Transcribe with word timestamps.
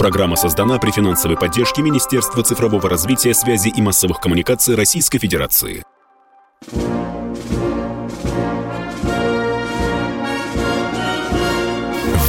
Программа 0.00 0.34
создана 0.34 0.78
при 0.78 0.92
финансовой 0.92 1.36
поддержке 1.36 1.82
Министерства 1.82 2.42
цифрового 2.42 2.88
развития, 2.88 3.34
связи 3.34 3.68
и 3.68 3.82
массовых 3.82 4.18
коммуникаций 4.18 4.74
Российской 4.74 5.18
Федерации. 5.18 5.82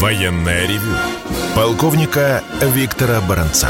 Военная 0.01 0.67
ревю. 0.67 0.97
Полковника 1.55 2.43
Виктора 2.61 3.21
Баранца. 3.21 3.69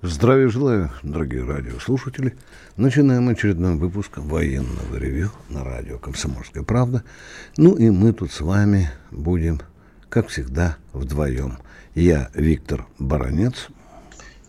Здравия 0.00 0.48
желаю, 0.48 0.90
дорогие 1.02 1.44
радиослушатели. 1.44 2.34
Начинаем 2.78 3.28
очередной 3.28 3.74
выпуск 3.74 4.12
военного 4.16 4.96
ревю 4.96 5.30
на 5.50 5.62
радио 5.64 5.98
«Комсомольская 5.98 6.62
правда». 6.62 7.04
Ну 7.58 7.74
и 7.74 7.90
мы 7.90 8.14
тут 8.14 8.32
с 8.32 8.40
вами 8.40 8.90
будем, 9.10 9.60
как 10.12 10.28
всегда, 10.28 10.76
вдвоем. 10.92 11.56
Я 11.94 12.28
Виктор 12.34 12.86
Баранец. 12.98 13.68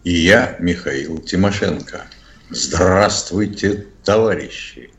И 0.03 0.11
я 0.11 0.57
Михаил 0.59 1.19
Тимошенко. 1.19 2.01
Здравствуйте, 2.49 3.87
товарищи. 4.03 4.89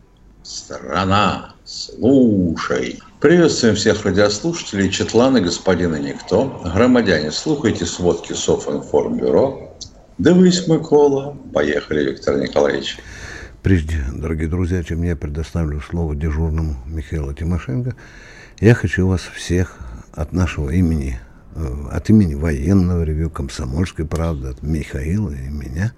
Страна, 0.42 1.54
слушай. 1.66 2.98
Приветствуем 3.20 3.74
всех 3.74 4.06
радиослушателей, 4.06 4.90
Четланы, 4.90 5.42
господина 5.42 5.96
Никто. 5.96 6.62
Громадяне, 6.74 7.30
слухайте 7.30 7.84
сводки 7.84 8.32
Софинформбюро 8.32 9.76
Дивись, 10.16 10.66
Микола. 10.66 11.36
Поехали, 11.52 12.10
Виктор 12.10 12.38
Николаевич. 12.38 12.96
Прежде, 13.62 14.02
дорогие 14.14 14.48
друзья, 14.48 14.82
чем 14.82 15.02
я 15.02 15.14
предоставлю 15.14 15.82
слово 15.82 16.16
дежурному 16.16 16.76
Михаилу 16.86 17.34
Тимошенко, 17.34 17.94
я 18.60 18.74
хочу 18.74 19.06
вас 19.06 19.20
всех 19.34 19.78
от 20.14 20.32
нашего 20.32 20.70
имени, 20.70 21.18
э, 21.54 21.88
от 21.90 22.10
имени 22.10 22.34
военного 22.34 23.02
ревю 23.02 23.30
«Комсомольской 23.30 24.06
правды», 24.06 24.48
от 24.48 24.62
Михаила 24.62 25.30
и 25.30 25.48
меня, 25.48 25.92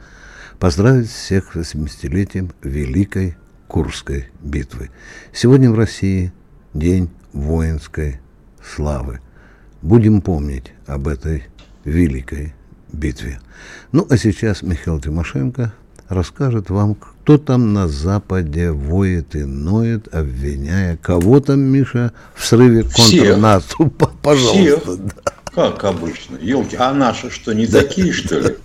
поздравить 0.58 1.10
всех 1.10 1.54
с 1.54 1.74
80-летием 1.74 2.52
Великой 2.62 3.36
Курской 3.68 4.28
битвы. 4.41 4.91
Сегодня 5.32 5.70
в 5.70 5.74
России 5.74 6.32
День 6.72 7.10
воинской 7.32 8.20
славы. 8.64 9.20
Будем 9.82 10.22
помнить 10.22 10.72
об 10.86 11.08
этой 11.08 11.44
великой 11.84 12.54
битве. 12.92 13.41
Ну, 13.92 14.06
а 14.08 14.16
сейчас 14.16 14.62
Михаил 14.62 15.00
Тимошенко 15.00 15.72
расскажет 16.08 16.70
вам, 16.70 16.94
кто 16.94 17.38
там 17.38 17.72
на 17.72 17.88
Западе 17.88 18.70
воет 18.70 19.34
и 19.34 19.44
ноет, 19.44 20.14
обвиняя 20.14 20.96
кого 20.96 21.40
там, 21.40 21.60
Миша, 21.60 22.12
в 22.34 22.44
срыве 22.44 22.84
контрнаступа. 22.84 24.12
Пожалуйста. 24.22 24.80
Всех. 24.80 25.06
Да. 25.06 25.32
Как 25.54 25.84
обычно. 25.84 26.36
Елки, 26.36 26.76
а 26.78 26.92
наши 26.92 27.30
что, 27.30 27.52
не 27.52 27.66
да. 27.66 27.80
такие, 27.80 28.12
что 28.12 28.38
ли? 28.38 28.56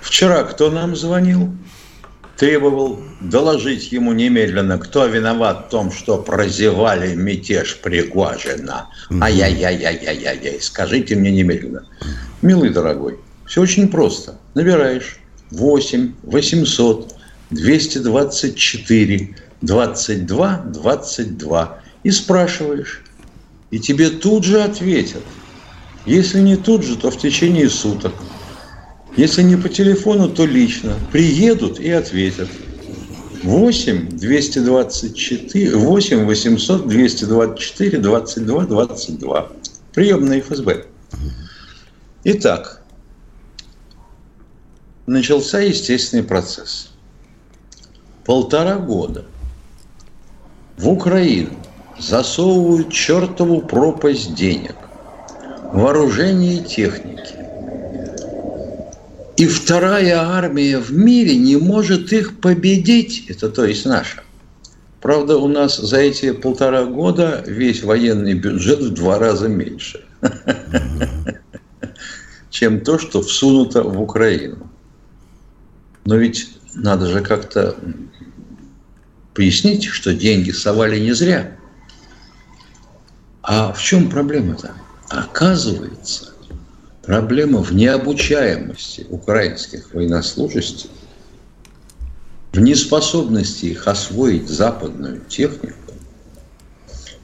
Вчера 0.00 0.42
кто 0.42 0.70
нам 0.70 0.96
звонил? 0.96 1.54
Требовал 2.36 3.00
доложить 3.20 3.92
ему 3.92 4.12
немедленно, 4.12 4.78
кто 4.78 5.06
виноват 5.06 5.66
в 5.66 5.70
том, 5.70 5.92
что 5.92 6.18
прозевали 6.18 7.14
мятеж 7.14 7.78
Пригожина. 7.80 8.88
Ай-яй-яй-яй-яй-яй. 9.10 10.60
Скажите 10.60 11.14
мне 11.14 11.30
немедленно. 11.30 11.86
Милый 12.42 12.70
дорогой, 12.70 13.20
все 13.46 13.60
очень 13.60 13.88
просто. 13.88 14.38
Набираешь 14.54 15.18
8 15.52 16.14
800 16.22 17.14
224 17.50 19.36
22 19.60 20.56
22 20.72 21.78
и 22.02 22.10
спрашиваешь. 22.10 23.02
И 23.70 23.78
тебе 23.78 24.10
тут 24.10 24.44
же 24.44 24.62
ответят. 24.62 25.22
Если 26.04 26.40
не 26.40 26.56
тут 26.56 26.82
же, 26.82 26.96
то 26.96 27.10
в 27.10 27.18
течение 27.18 27.68
суток. 27.68 28.12
Если 29.16 29.42
не 29.42 29.56
по 29.56 29.68
телефону, 29.68 30.28
то 30.28 30.46
лично. 30.46 30.94
Приедут 31.12 31.78
и 31.78 31.90
ответят. 31.90 32.48
8 33.42 34.08
224, 34.08 35.76
8 35.76 36.24
800 36.24 36.88
224 36.88 37.98
22 37.98 38.66
22. 38.66 39.52
Приемная 39.92 40.40
ФСБ. 40.40 40.86
Итак, 42.24 42.81
начался 45.06 45.60
естественный 45.60 46.22
процесс. 46.22 46.90
Полтора 48.24 48.76
года 48.76 49.24
в 50.76 50.88
Украину 50.88 51.56
засовывают 51.98 52.92
чертову 52.92 53.62
пропасть 53.62 54.34
денег, 54.34 54.76
вооружения 55.72 56.58
и 56.58 56.64
техники. 56.64 57.36
И 59.36 59.46
вторая 59.46 60.20
армия 60.20 60.78
в 60.78 60.92
мире 60.92 61.36
не 61.36 61.56
может 61.56 62.12
их 62.12 62.40
победить, 62.40 63.24
это 63.28 63.48
то 63.48 63.64
есть 63.64 63.84
наша. 63.84 64.22
Правда, 65.00 65.36
у 65.36 65.48
нас 65.48 65.78
за 65.78 65.96
эти 65.96 66.30
полтора 66.30 66.84
года 66.84 67.42
весь 67.44 67.82
военный 67.82 68.34
бюджет 68.34 68.78
в 68.78 68.94
два 68.94 69.18
раза 69.18 69.48
меньше, 69.48 70.04
чем 72.50 72.82
то, 72.82 73.00
что 73.00 73.20
всунуто 73.22 73.82
в 73.82 74.00
Украину. 74.00 74.70
Но 76.04 76.16
ведь 76.16 76.50
надо 76.74 77.06
же 77.06 77.20
как-то 77.20 77.76
пояснить, 79.34 79.84
что 79.84 80.12
деньги 80.12 80.50
совали 80.50 80.98
не 80.98 81.12
зря. 81.12 81.56
А 83.42 83.72
в 83.72 83.82
чем 83.82 84.10
проблема-то? 84.10 84.74
Оказывается, 85.08 86.32
проблема 87.02 87.62
в 87.62 87.72
необучаемости 87.74 89.06
украинских 89.10 89.92
военнослужащих, 89.94 90.90
в 92.52 92.60
неспособности 92.60 93.66
их 93.66 93.86
освоить 93.88 94.48
западную 94.48 95.20
технику 95.26 95.76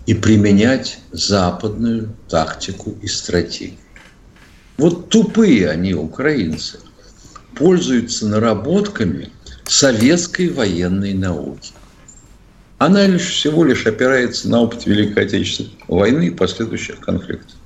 и 0.07 0.15
применять 0.15 0.99
западную 1.13 2.15
тактику 2.29 2.97
и 3.03 3.07
стратегию. 3.07 3.79
Вот 4.77 5.09
тупые 5.09 5.69
они, 5.69 5.93
украинцы 5.93 6.81
пользуется 7.55 8.27
наработками 8.27 9.31
советской 9.67 10.49
военной 10.49 11.15
науки. 11.15 11.73
Она 12.79 13.07
лишь 13.07 13.31
всего 13.31 13.65
лишь 13.65 13.87
опирается 13.87 14.49
на 14.49 14.61
опыт 14.61 14.87
Великой 14.87 15.25
Отечественной 15.25 15.73
войны 15.89 16.29
и 16.29 16.31
последующих 16.31 17.01
конфликтов. 17.01 17.57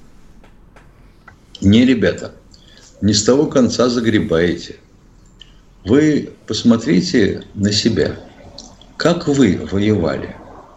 Не, 1.61 1.85
ребята, 1.85 2.33
не 3.03 3.13
с 3.13 3.23
того 3.23 3.47
конца 3.47 3.89
загребаете. 3.89 4.77
Вы 5.85 6.31
посмотрите 6.47 7.45
на 7.55 7.73
себя. 7.73 8.19
Как 8.97 9.29
вы 9.29 9.61
воевали? 9.71 10.35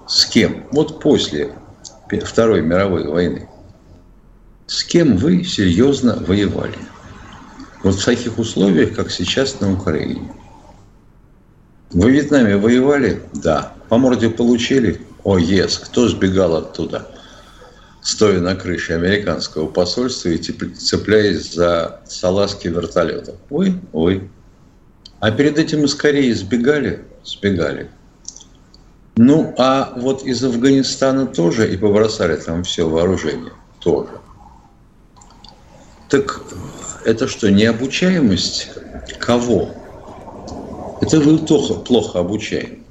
С 0.07 0.25
кем? 0.25 0.67
Вот 0.71 0.99
после 0.99 1.53
Второй 2.23 2.61
мировой 2.61 3.07
войны. 3.07 3.47
С 4.67 4.83
кем 4.83 5.17
вы 5.17 5.44
серьезно 5.44 6.23
воевали? 6.27 6.77
Вот 7.85 7.97
в 7.97 8.03
таких 8.03 8.40
условиях, 8.40 8.96
как 8.96 9.12
сейчас 9.12 9.59
на 9.59 9.72
Украине. 9.72 10.34
Во 11.91 12.09
Вьетнаме 12.09 12.57
воевали? 12.57 13.22
Да. 13.35 13.73
По 13.90 14.00
морде 14.00 14.31
получили? 14.31 15.01
О, 15.23 15.38
ес. 15.38 15.78
Кто 15.78 16.07
сбегал 16.07 16.56
оттуда? 16.56 17.07
Стоя 18.01 18.40
на 18.40 18.56
крыше 18.56 18.94
американского 18.94 19.68
посольства 19.68 20.29
и 20.29 20.38
цепляясь 20.40 21.53
за 21.53 22.01
салазки 22.07 22.69
вертолетов. 22.69 23.35
Вы? 23.51 23.79
Вы. 23.94 24.31
А 25.19 25.29
перед 25.29 25.59
этим 25.59 25.85
из 25.85 25.94
Кореи 25.94 26.31
сбегали? 26.31 27.06
Сбегали. 27.24 27.91
Ну, 29.16 29.53
а 29.59 29.94
вот 29.95 30.24
из 30.24 30.44
Афганистана 30.44 31.28
тоже 31.28 31.72
и 31.72 31.78
побросали 31.78 32.35
там 32.35 32.63
все 32.63 32.90
вооружение. 32.90 33.53
Тоже. 33.79 34.09
Так 36.09 36.43
это 37.03 37.27
что, 37.27 37.50
необучаемость 37.50 38.69
кого? 39.19 39.69
Это 41.01 41.19
вы 41.19 41.38
плохо, 41.39 41.75
плохо 41.75 42.19
обучаем. 42.19 42.83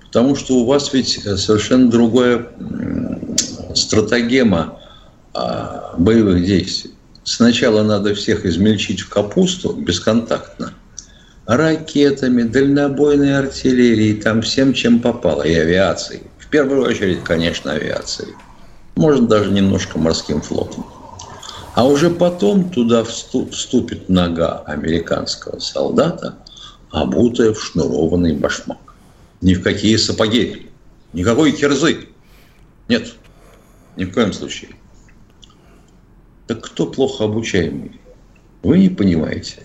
Потому 0.00 0.34
что 0.36 0.54
у 0.54 0.64
вас 0.64 0.92
ведь 0.92 1.26
э, 1.26 1.36
совершенно 1.36 1.90
другая 1.90 2.48
стратегема 3.74 4.78
а, 5.34 5.94
боевых 5.98 6.44
действий. 6.44 6.92
Сначала 7.24 7.82
надо 7.82 8.14
всех 8.14 8.46
измельчить 8.46 9.00
в 9.00 9.08
капусту 9.08 9.72
бесконтактно, 9.72 10.72
ракетами, 11.44 12.44
дальнобойной 12.44 13.36
артиллерией, 13.36 14.20
там 14.20 14.42
всем, 14.42 14.72
чем 14.72 15.00
попало, 15.00 15.42
и 15.42 15.54
авиацией. 15.54 16.22
В 16.38 16.46
первую 16.48 16.82
очередь, 16.84 17.22
конечно, 17.24 17.72
авиацией. 17.72 18.32
Может, 18.94 19.28
даже 19.28 19.50
немножко 19.50 19.98
морским 19.98 20.40
флотом. 20.40 20.86
А 21.76 21.86
уже 21.86 22.08
потом 22.08 22.70
туда 22.70 23.04
вступит 23.04 24.08
нога 24.08 24.60
американского 24.60 25.58
солдата, 25.58 26.38
обутая 26.90 27.52
в 27.52 27.62
шнурованный 27.62 28.32
башмак. 28.32 28.78
Ни 29.42 29.52
в 29.52 29.62
какие 29.62 29.96
сапоги, 29.96 30.70
никакой 31.12 31.52
кирзы. 31.52 32.08
Нет, 32.88 33.12
ни 33.98 34.06
в 34.06 34.14
коем 34.14 34.32
случае. 34.32 34.70
Так 36.46 36.64
кто 36.64 36.86
плохо 36.86 37.24
обучаемый? 37.24 38.00
Вы 38.62 38.78
не 38.78 38.88
понимаете? 38.88 39.62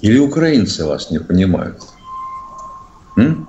Или 0.00 0.20
украинцы 0.20 0.84
вас 0.84 1.10
не 1.10 1.18
понимают? 1.18 1.82
М? 3.16 3.48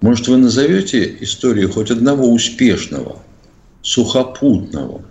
Может, 0.00 0.28
вы 0.28 0.38
назовете 0.38 1.14
историю 1.20 1.70
хоть 1.70 1.90
одного 1.90 2.26
успешного, 2.32 3.18
сухопутного 3.82 5.02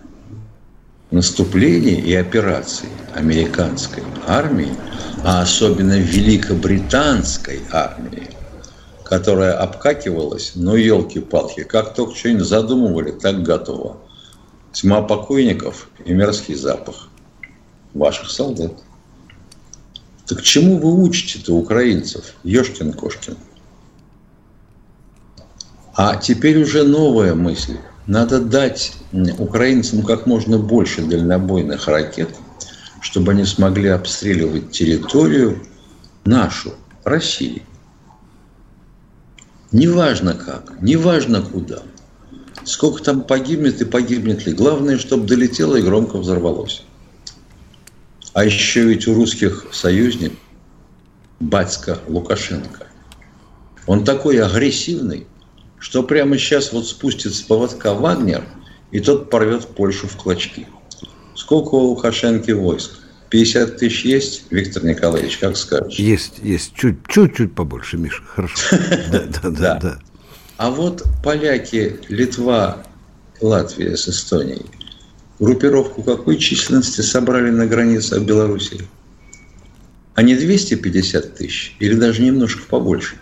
наступления 1.16 2.02
и 2.02 2.14
операции 2.14 2.90
американской 3.14 4.04
армии, 4.28 4.76
а 5.24 5.42
особенно 5.42 5.98
великобританской 5.98 7.62
армии, 7.72 8.30
которая 9.06 9.54
обкакивалась, 9.54 10.52
ну, 10.56 10.76
елки-палки, 10.76 11.64
как 11.64 11.94
только 11.94 12.16
что-нибудь 12.16 12.46
задумывали, 12.46 13.12
так 13.12 13.44
готово. 13.44 13.98
Тьма 14.74 15.02
покойников 15.02 15.88
и 16.04 16.12
мерзкий 16.12 16.56
запах 16.56 17.08
ваших 17.94 18.30
солдат. 18.30 18.74
Так 20.26 20.42
чему 20.42 20.80
вы 20.80 21.02
учите-то 21.02 21.56
украинцев, 21.56 22.34
Ешкин-Кошкин? 22.44 23.38
А 25.94 26.18
теперь 26.18 26.62
уже 26.62 26.84
новая 26.84 27.36
мысль. 27.36 27.78
Надо 28.06 28.42
дать 28.42 28.92
украинцам 29.38 30.04
как 30.04 30.26
можно 30.26 30.58
больше 30.58 31.02
дальнобойных 31.02 31.88
ракет, 31.88 32.30
чтобы 33.02 33.32
они 33.32 33.46
смогли 33.46 33.90
обстреливать 33.90 34.72
территорию 34.72 35.64
нашу, 36.26 36.74
России. 37.04 37.64
Неважно 39.72 40.34
как, 40.34 40.82
неважно 40.82 41.42
куда. 41.42 41.84
Сколько 42.64 43.04
там 43.04 43.22
погибнет 43.22 43.82
и 43.82 43.86
погибнет 43.86 44.46
ли. 44.46 44.54
Главное, 44.54 44.98
чтобы 44.98 45.28
долетело 45.28 45.76
и 45.76 45.82
громко 45.82 46.18
взорвалось. 46.18 46.84
А 48.34 48.44
еще 48.44 48.84
ведь 48.84 49.08
у 49.08 49.14
русских 49.14 49.68
союзник 49.72 50.34
батька 51.40 52.00
Лукашенко. 52.08 52.88
Он 53.86 54.04
такой 54.04 54.42
агрессивный, 54.42 55.28
что 55.80 56.02
прямо 56.02 56.38
сейчас 56.38 56.74
вот 56.74 56.88
спустит 56.88 57.36
с 57.36 57.42
поводка 57.42 57.94
Вагнер, 57.94 58.44
и 58.96 59.02
тот 59.02 59.30
порвет 59.30 59.68
Польшу 59.68 60.08
в 60.08 60.16
клочки. 60.16 60.68
Сколько 61.36 61.76
у 61.76 61.90
Лукашенки 61.90 62.52
войск? 62.52 62.92
50 63.30 63.76
тысяч 63.76 64.06
есть, 64.06 64.44
Виктор 64.52 64.86
Николаевич, 64.86 65.38
как 65.38 65.58
скажешь? 65.58 66.00
Есть, 66.00 66.40
есть. 66.42 66.74
Чуть-чуть 66.76 67.54
побольше, 67.54 67.98
Миша. 67.98 68.24
Хорошо. 68.24 68.78
Да, 69.12 69.26
да, 69.26 69.50
да, 69.50 69.80
да. 69.82 70.00
А 70.56 70.72
вот 70.72 71.04
поляки, 71.22 72.00
Литва, 72.08 72.84
Латвия 73.42 73.98
с 73.98 74.08
Эстонией– 74.08 74.66
группировку 75.40 76.02
какой 76.04 76.38
численности 76.38 77.02
собрали 77.02 77.50
на 77.50 77.68
границе 77.68 78.22
Белоруссии? 78.22 78.88
А 80.14 80.22
не 80.22 80.36
250 80.36 81.36
тысяч 81.36 81.76
или 81.80 81.96
даже 81.96 82.22
немножко 82.22 82.62
побольше? 82.70 83.18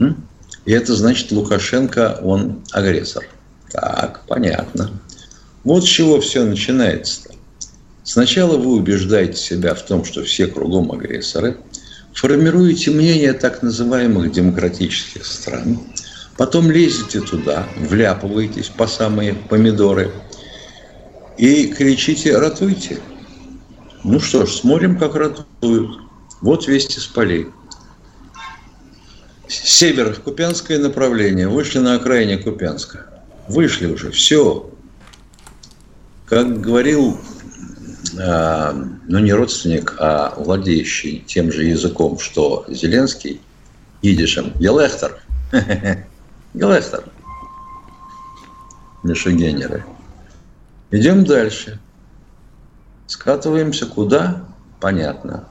И 0.00 0.72
это 0.72 0.96
значит, 0.96 1.30
Лукашенко, 1.30 2.18
он 2.24 2.64
агрессор. 2.72 3.24
Так, 3.70 4.22
понятно. 4.26 4.90
Вот 5.64 5.84
с 5.84 5.88
чего 5.88 6.20
все 6.20 6.44
начинается-то. 6.44 7.34
Сначала 8.04 8.56
вы 8.56 8.76
убеждаете 8.76 9.36
себя 9.36 9.74
в 9.74 9.82
том, 9.82 10.04
что 10.04 10.22
все 10.24 10.46
кругом 10.46 10.92
агрессоры, 10.92 11.56
формируете 12.14 12.92
мнение 12.92 13.32
так 13.32 13.62
называемых 13.62 14.30
демократических 14.30 15.26
стран, 15.26 15.80
потом 16.36 16.70
лезете 16.70 17.20
туда, 17.20 17.66
вляпываетесь 17.76 18.68
по 18.68 18.86
самые 18.86 19.34
помидоры– 19.34 20.12
и 21.36 21.66
кричите 21.68 22.38
«ратуйте». 22.38 22.98
Ну 24.04 24.20
что 24.20 24.46
ж, 24.46 24.52
смотрим, 24.52 24.98
как 24.98 25.14
ратуют. 25.14 25.98
Вот 26.40 26.66
вести 26.66 26.98
с 26.98 27.06
полей. 27.06 27.48
Север, 29.48 30.14
Купянское 30.14 30.78
направление. 30.78 31.48
Вышли 31.48 31.78
на 31.78 31.94
окраине 31.94 32.38
Купянска. 32.38 33.15
Вышли 33.48 33.86
уже, 33.86 34.10
все. 34.10 34.70
Как 36.26 36.60
говорил, 36.60 37.18
э, 38.18 38.72
ну 39.06 39.18
не 39.20 39.32
родственник, 39.32 39.94
а 39.98 40.34
владеющий 40.36 41.20
тем 41.26 41.52
же 41.52 41.64
языком, 41.64 42.18
что 42.18 42.64
Зеленский, 42.68 43.40
идишем, 44.02 44.52
Гелехтер. 44.58 45.20
Гелехтер. 46.54 47.04
Мишегенеры. 49.04 49.84
Идем 50.90 51.24
дальше. 51.24 51.78
Скатываемся 53.06 53.86
куда? 53.86 54.44
Понятно. 54.80 55.44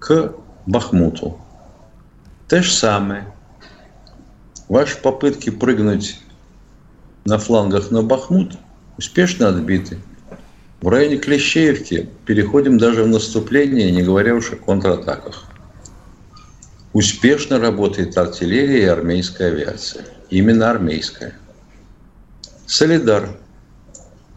К 0.00 0.32
Бахмуту. 0.66 1.38
То 2.48 2.62
же 2.62 2.72
самое. 2.72 3.32
Ваши 4.68 5.00
попытки 5.00 5.50
прыгнуть 5.50 6.20
на 7.26 7.38
флангах 7.38 7.90
на 7.90 8.02
Бахмут 8.02 8.56
успешно 8.96 9.48
отбиты. 9.48 9.98
В 10.80 10.88
районе 10.88 11.18
Клещеевки 11.18 12.08
переходим 12.24 12.78
даже 12.78 13.02
в 13.02 13.08
наступление, 13.08 13.90
не 13.90 14.02
говоря 14.02 14.34
уж 14.34 14.52
о 14.52 14.56
контратаках. 14.56 15.44
Успешно 16.92 17.58
работает 17.58 18.16
артиллерия 18.16 18.82
и 18.82 18.86
армейская 18.86 19.48
авиация. 19.48 20.04
Именно 20.30 20.70
армейская. 20.70 21.34
Солидар– 22.66 23.36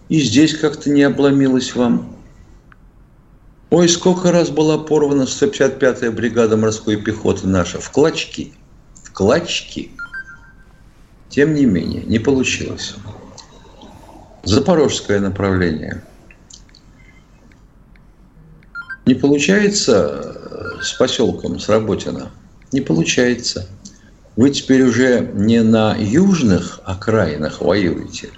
и 0.09 0.21
здесь 0.21 0.57
как-то 0.57 0.89
не 0.89 1.03
обломилось 1.03 1.75
вам. 1.75 2.15
Ой, 3.69 3.87
сколько 3.87 4.31
раз 4.31 4.49
была 4.49 4.79
порвана 4.79 5.23
155-я 5.23 6.11
бригада 6.11 6.57
морской 6.57 6.97
пехоты 6.97 7.47
наша. 7.47 7.79
В 7.79 7.91
клочки. 7.91 8.53
В 9.03 9.13
клочки. 9.13 9.91
Тем 11.29 11.53
не 11.53 11.65
менее, 11.65 12.03
не 12.03 12.19
получилось. 12.19 12.95
Запорожское 14.43 15.19
направление. 15.19 16.03
Не 19.05 19.13
получается 19.13 20.21
э, 20.23 20.81
с 20.81 20.93
поселком, 20.93 21.59
с 21.59 21.69
Работино? 21.69 22.31
Не 22.71 22.81
получается. 22.81 23.67
Вы 24.35 24.51
теперь 24.51 24.83
уже 24.83 25.31
не 25.33 25.61
на 25.61 25.95
южных 25.95 26.79
окраинах 26.85 27.61
воюете, 27.61 28.29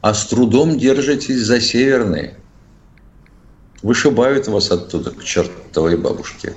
а 0.00 0.14
с 0.14 0.26
трудом 0.26 0.78
держитесь 0.78 1.40
за 1.40 1.60
северные. 1.60 2.36
Вышибают 3.82 4.48
вас 4.48 4.70
оттуда 4.70 5.10
к 5.10 5.22
чертовой 5.22 5.96
бабушке. 5.96 6.54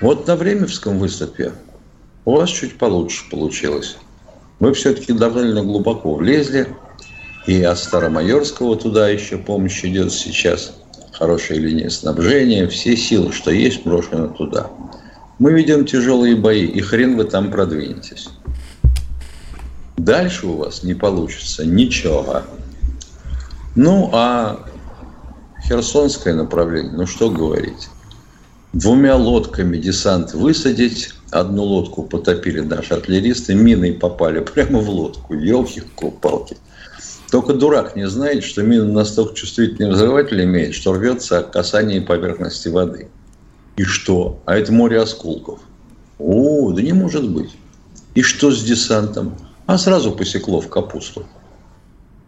Вот 0.00 0.26
на 0.26 0.36
Времевском 0.36 0.98
выступе 0.98 1.52
у 2.24 2.36
вас 2.36 2.50
чуть 2.50 2.78
получше 2.78 3.28
получилось. 3.30 3.96
Вы 4.58 4.72
все-таки 4.72 5.12
довольно 5.12 5.62
глубоко 5.62 6.14
влезли, 6.14 6.68
и 7.46 7.62
от 7.62 7.78
Старомайорского 7.78 8.76
туда 8.76 9.08
еще 9.08 9.36
помощь 9.36 9.84
идет 9.84 10.12
сейчас. 10.12 10.74
Хорошая 11.12 11.58
линия 11.58 11.90
снабжения, 11.90 12.66
все 12.68 12.96
силы, 12.96 13.32
что 13.32 13.50
есть, 13.50 13.84
брошены 13.84 14.28
туда. 14.28 14.70
Мы 15.38 15.52
ведем 15.52 15.84
тяжелые 15.84 16.36
бои, 16.36 16.64
и 16.64 16.80
хрен 16.80 17.16
вы 17.16 17.24
там 17.24 17.50
продвинетесь. 17.50 18.28
Дальше 19.96 20.46
у 20.46 20.56
вас 20.56 20.82
не 20.82 20.94
получится 20.94 21.64
ничего. 21.64 22.42
Ну, 23.74 24.10
а 24.12 24.66
Херсонское 25.66 26.34
направление, 26.34 26.92
ну 26.92 27.06
что 27.06 27.30
говорить. 27.30 27.88
Двумя 28.76 29.16
лодками 29.16 29.78
десант 29.78 30.34
высадить, 30.34 31.14
одну 31.30 31.62
лодку 31.62 32.02
потопили 32.02 32.60
наши 32.60 32.92
артиллеристы, 32.92 33.54
мины 33.54 33.94
попали 33.94 34.40
прямо 34.40 34.80
в 34.80 34.90
лодку. 34.90 35.32
Елки-палки. 35.32 36.58
Только 37.30 37.54
дурак 37.54 37.96
не 37.96 38.06
знает, 38.06 38.44
что 38.44 38.62
мина 38.62 38.84
настолько 38.84 39.34
чувствительный 39.34 39.90
взрыватель 39.90 40.44
имеет, 40.44 40.74
что 40.74 40.92
рвется 40.92 41.38
от 41.38 41.52
касания 41.52 42.02
поверхности 42.02 42.68
воды. 42.68 43.08
И 43.78 43.82
что? 43.84 44.42
А 44.44 44.58
это 44.58 44.70
море 44.74 45.00
осколков. 45.00 45.60
О, 46.18 46.70
да 46.72 46.82
не 46.82 46.92
может 46.92 47.26
быть. 47.30 47.56
И 48.14 48.20
что 48.20 48.50
с 48.50 48.62
десантом? 48.62 49.36
а 49.64 49.78
сразу 49.78 50.12
посекло 50.12 50.60
в 50.60 50.68
капусту. 50.68 51.26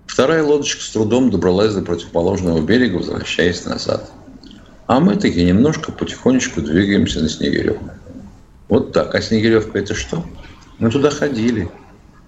Вторая 0.07 0.43
лодочка 0.43 0.83
с 0.83 0.89
трудом 0.89 1.31
добралась 1.31 1.75
до 1.75 1.83
противоположного 1.83 2.61
берега, 2.63 2.97
возвращаясь 2.97 3.67
назад. 3.67 4.11
А 4.89 5.01
мы 5.01 5.17
таки 5.17 5.45
немножко 5.45 5.93
потихонечку 5.93 6.63
двигаемся 6.63 7.21
на 7.21 7.29
Снегиревку. 7.29 7.91
Вот 8.69 8.93
так. 8.95 9.15
А 9.15 9.21
Снегиревка 9.21 9.79
это 9.79 9.95
что? 9.95 10.25
Мы 10.79 10.91
туда 10.91 11.11
ходили. 11.11 11.69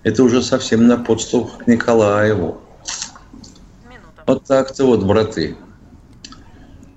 Это 0.03 0.23
уже 0.23 0.43
совсем 0.43 0.87
на 0.87 0.99
подступах 0.99 1.65
к 1.65 1.67
Николаеву. 1.67 2.61
Вот 4.27 4.45
так-то 4.45 4.85
вот, 4.85 5.05
браты. 5.05 5.57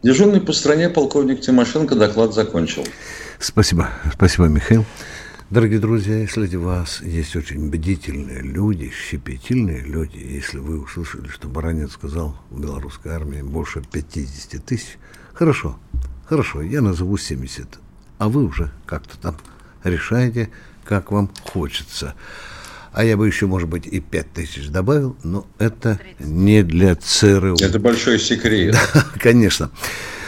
Дежурный 0.04 0.42
по 0.42 0.52
стране 0.52 0.90
полковник 0.90 1.40
Тимошенко 1.40 1.96
доклад 1.96 2.34
закончил. 2.34 2.86
Спасибо. 3.40 3.90
Спасибо, 4.14 4.48
Михаил. 4.48 4.84
Дорогие 5.50 5.80
друзья, 5.80 6.18
если 6.18 6.58
у 6.58 6.64
вас 6.64 7.02
есть 7.02 7.38
очень 7.38 7.70
бдительные 7.70 8.42
люди, 8.42 8.92
щепетильные 8.92 9.80
люди, 9.80 10.18
если 10.18 10.58
вы 10.58 10.82
услышали, 10.82 11.30
что 11.30 11.48
Баранец 11.48 11.94
сказал 11.94 12.36
в 12.50 12.60
белорусской 12.60 13.14
армии 13.14 13.42
больше 13.42 13.82
50 13.90 14.66
тысяч, 14.66 14.98
хорошо, 15.34 15.78
хорошо, 16.26 16.62
я 16.62 16.82
назову 16.82 17.18
70, 17.18 17.80
а 18.18 18.30
вы 18.30 18.46
уже 18.46 18.72
как-то 18.86 19.18
там 19.18 19.38
решаете, 19.84 20.50
как 20.84 21.12
вам 21.12 21.30
хочется. 21.44 22.16
А 22.92 23.04
я 23.04 23.18
бы 23.18 23.26
еще, 23.26 23.48
может 23.48 23.70
быть, 23.70 23.88
и 23.88 24.00
5 24.00 24.34
тысяч 24.34 24.70
добавил, 24.70 25.18
но 25.24 25.48
это 25.58 26.00
не 26.20 26.62
для 26.62 26.96
ЦРУ. 26.96 27.56
Это 27.60 27.80
большой 27.80 28.20
секрет. 28.20 28.78
Да, 28.94 29.06
конечно. 29.20 29.72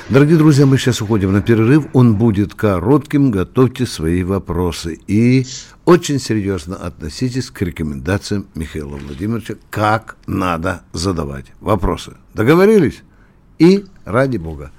Дорогие 0.10 0.38
друзья, 0.38 0.66
мы 0.66 0.78
сейчас 0.78 1.02
уходим 1.02 1.32
на 1.32 1.42
перерыв. 1.42 1.88
Он 1.94 2.16
будет 2.16 2.54
коротким. 2.54 3.32
Готовьте 3.32 3.86
свои 3.88 4.24
вопросы. 4.24 5.00
И 5.08 5.46
очень 5.84 6.20
серьезно 6.20 6.76
относитесь 6.76 7.50
к 7.50 7.62
рекомендациям 7.62 8.48
Михаила 8.56 8.98
Владимировича, 8.98 9.56
как 9.70 10.18
надо 10.28 10.82
задавать 10.94 11.46
вопросы. 11.60 12.14
Договорились? 12.34 13.02
И, 13.58 13.86
ради 14.06 14.38
бога, 14.38 14.72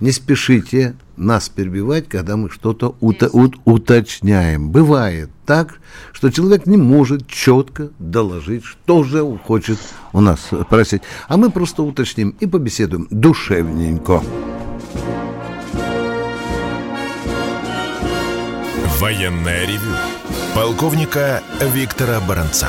не 0.00 0.12
спешите 0.12 0.94
нас 1.16 1.48
перебивать, 1.48 2.08
когда 2.08 2.36
мы 2.36 2.48
что-то 2.50 2.96
уто- 3.00 3.28
ут- 3.32 3.56
уточняем. 3.64 4.70
Бывает 4.70 5.30
так, 5.46 5.78
что 6.12 6.30
человек 6.30 6.66
не 6.66 6.76
может 6.76 7.26
четко 7.26 7.90
доложить, 7.98 8.64
что 8.64 9.04
же 9.04 9.22
он 9.22 9.38
хочет 9.38 9.78
у 10.12 10.20
нас 10.20 10.40
спросить. 10.66 11.02
А 11.28 11.36
мы 11.36 11.50
просто 11.50 11.82
уточним 11.82 12.30
и 12.40 12.46
побеседуем 12.46 13.06
душевненько. 13.10 14.22
Военное 18.98 19.66
ревю 19.66 19.96
полковника 20.54 21.42
Виктора 21.74 22.20
Баранца. 22.20 22.68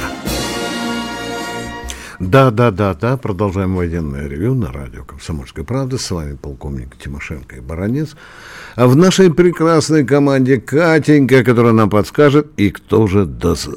Да, 2.22 2.52
да, 2.52 2.70
да, 2.70 2.94
да, 2.94 3.18
продолжаем 3.18 3.76
военное 3.76 4.28
ревю 4.28 4.54
на 4.54 4.72
радио 4.72 5.04
«Комсомольская 5.04 5.66
правда». 5.66 5.98
С 5.98 6.12
вами 6.12 6.38
полковник 6.40 6.96
Тимошенко 6.96 7.56
и 7.56 7.62
Баранец. 7.62 8.16
А 8.76 8.86
в 8.86 8.96
нашей 8.96 9.34
прекрасной 9.34 10.06
команде 10.06 10.62
Катенька, 10.62 11.44
которая 11.44 11.74
нам 11.74 11.90
подскажет, 11.90 12.48
и 12.58 12.70
кто 12.70 13.08
же 13.08 13.26
доз... 13.26 13.68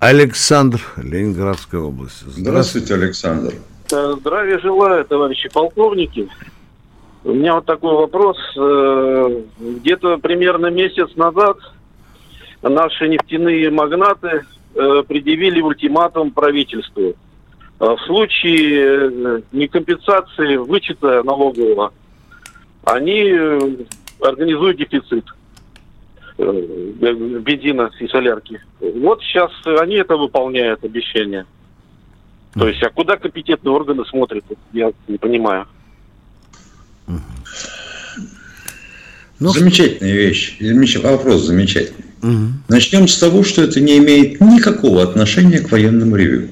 Александр, 0.00 0.80
Ленинградская 0.96 1.80
область. 1.80 2.24
Здравствуйте, 2.26 2.94
Александр. 2.94 3.54
Здравия 3.88 4.58
желаю, 4.58 5.04
товарищи 5.04 5.48
полковники. 5.48 6.28
У 7.22 7.34
меня 7.34 7.54
вот 7.54 7.66
такой 7.66 7.94
вопрос. 7.94 8.36
Э, 8.56 9.42
где-то 9.60 10.18
примерно 10.18 10.70
месяц 10.70 11.14
назад 11.14 11.56
наши 12.62 13.06
нефтяные 13.06 13.70
магнаты 13.70 14.28
э, 14.28 14.61
предъявили 14.74 15.60
ультиматум 15.60 16.30
правительству. 16.30 17.14
Э, 17.80 17.86
в 17.96 17.98
случае 18.06 19.42
некомпенсации 19.52 20.56
вычета 20.56 21.22
налогового 21.22 21.92
они 22.84 23.32
организуют 24.20 24.78
дефицит 24.78 25.24
бензина 26.38 27.90
и 28.00 28.08
солярки. 28.08 28.60
Вот 28.80 29.22
сейчас 29.22 29.50
они 29.64 29.96
это 29.96 30.16
выполняют, 30.16 30.84
обещание. 30.84 31.46
То 32.54 32.68
есть, 32.68 32.82
а 32.82 32.90
куда 32.90 33.16
компетентные 33.16 33.72
органы 33.72 34.04
смотрят, 34.06 34.44
я 34.72 34.92
не 35.08 35.18
понимаю. 35.18 35.66
Ну, 39.38 39.48
Замечательная 39.48 40.12
вещь. 40.12 40.58
Вопрос 41.02 41.42
замечательный. 41.42 42.11
Угу. 42.22 42.46
Начнем 42.68 43.08
с 43.08 43.18
того, 43.18 43.42
что 43.42 43.62
это 43.62 43.80
не 43.80 43.98
имеет 43.98 44.40
никакого 44.40 45.02
отношения 45.02 45.60
к 45.60 45.70
военному 45.70 46.16
ревю. 46.16 46.50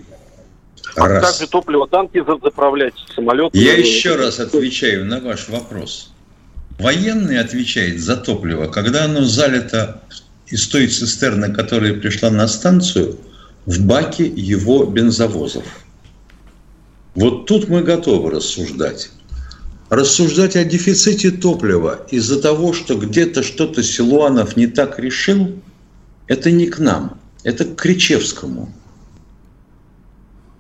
А 0.97 1.07
раз. 1.07 1.25
как 1.25 1.41
же 1.41 1.47
топливо 1.49 1.87
танки 1.87 2.23
заправлять, 2.27 2.95
самолеты? 3.15 3.57
Я 3.57 3.77
еще 3.77 4.17
раз 4.17 4.41
отвечаю 4.41 5.07
на 5.07 5.21
ваш 5.21 5.49
вопрос. 5.49 6.13
Военный 6.79 7.39
отвечает 7.39 8.01
за 8.01 8.17
топливо, 8.17 8.67
когда 8.67 9.05
оно 9.05 9.23
залито 9.23 10.03
из 10.49 10.67
той 10.67 10.89
цистерны, 10.89 11.53
которая 11.53 11.95
пришла 11.95 12.31
на 12.31 12.49
станцию, 12.49 13.19
в 13.67 13.85
баке 13.85 14.27
его 14.27 14.85
бензовозов. 14.85 15.65
Вот 17.15 17.47
тут 17.47 17.69
мы 17.69 17.83
готовы 17.83 18.31
рассуждать. 18.31 19.11
Рассуждать 19.91 20.55
о 20.55 20.63
дефиците 20.63 21.33
топлива 21.33 22.07
из-за 22.13 22.41
того, 22.41 22.73
что 22.73 22.95
где-то 22.97 23.43
что-то 23.43 23.83
Силуанов 23.83 24.57
не 24.57 24.69
так 24.69 25.01
решил, 25.01 25.51
это 26.29 26.53
не 26.53 26.69
к 26.69 26.79
нам, 26.79 27.19
это 27.43 27.65
к 27.65 27.75
Кричевскому. 27.75 28.73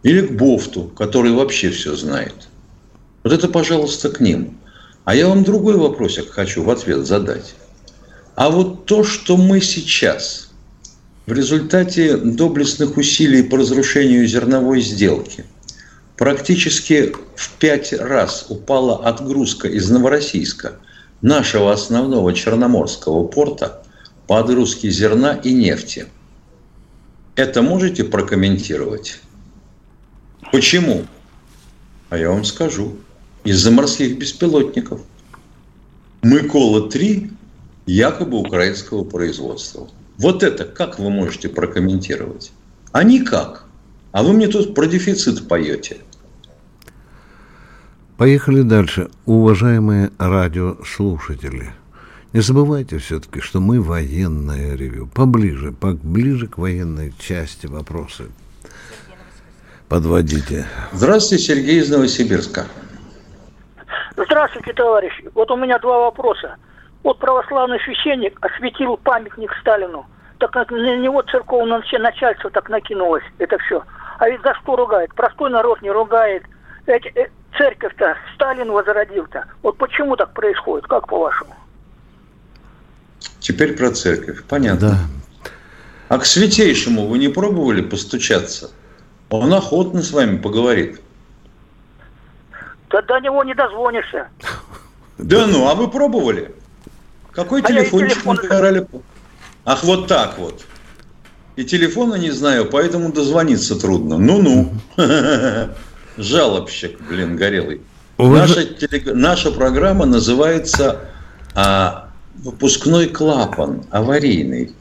Или 0.02 0.26
к 0.26 0.32
Бофту, 0.32 0.92
который 0.96 1.30
вообще 1.30 1.70
все 1.70 1.94
знает. 1.94 2.34
Вот 3.22 3.32
это, 3.32 3.46
пожалуйста, 3.46 4.08
к 4.08 4.18
ним. 4.18 4.58
А 5.04 5.14
я 5.14 5.28
вам 5.28 5.44
другой 5.44 5.76
вопросик 5.76 6.30
хочу 6.30 6.64
в 6.64 6.70
ответ 6.70 7.06
задать. 7.06 7.54
А 8.34 8.50
вот 8.50 8.86
то, 8.86 9.04
что 9.04 9.36
мы 9.36 9.60
сейчас 9.60 10.50
в 11.26 11.32
результате 11.32 12.16
доблестных 12.16 12.96
усилий 12.96 13.44
по 13.44 13.58
разрушению 13.58 14.26
зерновой 14.26 14.80
сделки– 14.80 15.44
практически 16.20 17.14
в 17.40 17.52
пять 17.52 17.94
раз 17.94 18.44
упала 18.50 18.98
отгрузка 19.08 19.66
из 19.66 19.88
Новороссийска, 19.88 20.74
нашего 21.22 21.72
основного 21.72 22.34
Черноморского 22.34 23.26
порта, 23.26 23.82
по 24.26 24.40
отгрузке 24.40 24.90
зерна 24.90 25.32
и 25.32 25.54
нефти. 25.54 26.06
Это 27.36 27.62
можете 27.62 28.04
прокомментировать? 28.04 29.20
Почему? 30.52 31.06
А 32.10 32.18
я 32.18 32.28
вам 32.28 32.44
скажу. 32.44 32.96
Из-за 33.44 33.70
морских 33.70 34.18
беспилотников. 34.18 35.00
Мыкола-3 36.20 37.30
якобы 37.86 38.36
украинского 38.36 39.04
производства. 39.04 39.88
Вот 40.18 40.42
это 40.42 40.66
как 40.66 40.98
вы 40.98 41.08
можете 41.08 41.48
прокомментировать? 41.48 42.52
А 42.92 43.02
никак. 43.02 43.64
А 44.12 44.22
вы 44.24 44.34
мне 44.34 44.48
тут 44.48 44.74
про 44.74 44.84
дефицит 44.84 45.48
поете– 45.48 46.00
Поехали 48.20 48.60
дальше. 48.60 49.08
Уважаемые 49.24 50.10
радиослушатели, 50.18 51.70
не 52.34 52.40
забывайте 52.40 52.98
все-таки, 52.98 53.40
что 53.40 53.60
мы 53.60 53.80
военное 53.80 54.76
ревю. 54.76 55.06
Поближе, 55.06 55.72
поближе 55.72 56.46
к 56.46 56.58
военной 56.58 57.14
части 57.18 57.66
вопросы. 57.66 58.24
Подводите. 59.88 60.66
Здравствуйте, 60.92 61.44
Сергей 61.44 61.80
из 61.80 61.90
Новосибирска. 61.90 62.66
Здравствуйте, 64.18 64.74
товарищи. 64.74 65.30
Вот 65.32 65.50
у 65.50 65.56
меня 65.56 65.78
два 65.78 66.00
вопроса. 66.00 66.56
Вот 67.02 67.18
православный 67.20 67.80
священник 67.86 68.36
осветил 68.42 68.98
памятник 68.98 69.50
Сталину. 69.62 70.04
Так 70.36 70.54
на 70.70 70.96
него 70.98 71.22
церковное 71.22 71.82
начальство 71.98 72.50
так 72.50 72.68
накинулось. 72.68 73.24
Это 73.38 73.56
все. 73.60 73.82
А 74.18 74.28
ведь 74.28 74.42
за 74.42 74.52
что 74.56 74.76
ругает? 74.76 75.14
Простой 75.14 75.48
народ 75.48 75.80
не 75.80 75.90
ругает. 75.90 76.42
Эти, 76.84 77.08
э, 77.14 77.28
церковь-то 77.56 78.16
Сталин 78.34 78.70
возродил-то. 78.70 79.44
Вот 79.62 79.76
почему 79.78 80.16
так 80.16 80.32
происходит, 80.32 80.86
как 80.86 81.08
по-вашему? 81.08 81.54
Теперь 83.40 83.76
про 83.76 83.90
церковь. 83.90 84.44
Понятно. 84.44 84.90
Да. 84.90 84.98
А 86.08 86.18
к 86.18 86.26
святейшему 86.26 87.06
вы 87.06 87.18
не 87.18 87.28
пробовали 87.28 87.82
постучаться? 87.82 88.70
Он 89.30 89.54
охотно 89.54 90.02
с 90.02 90.10
вами 90.10 90.38
поговорит. 90.38 91.00
Да 92.90 93.00
до 93.02 93.20
него 93.20 93.44
не 93.44 93.54
дозвонишься. 93.54 94.28
Да 95.18 95.46
ну, 95.46 95.68
а 95.68 95.74
вы 95.74 95.88
пробовали? 95.88 96.52
Какой 97.30 97.62
а 97.62 97.66
телефончик 97.66 98.14
телефон... 98.14 98.36
набирали? 98.36 98.86
Ах, 99.64 99.84
вот 99.84 100.08
так 100.08 100.38
вот. 100.38 100.64
И 101.54 101.64
телефона 101.64 102.16
не 102.16 102.30
знаю, 102.30 102.66
поэтому 102.66 103.12
дозвониться 103.12 103.78
трудно. 103.78 104.18
Ну-ну. 104.18 104.72
жалобщик, 106.16 107.00
блин, 107.08 107.36
горелый. 107.36 107.80
Вы... 108.18 108.38
Наша, 108.38 108.64
телег... 108.64 109.06
Наша 109.06 109.50
программа 109.50 110.06
называется 110.06 111.00
а, 111.54 112.10
«Выпускной 112.34 113.08
клапан 113.08 113.84
аварийный». 113.90 114.74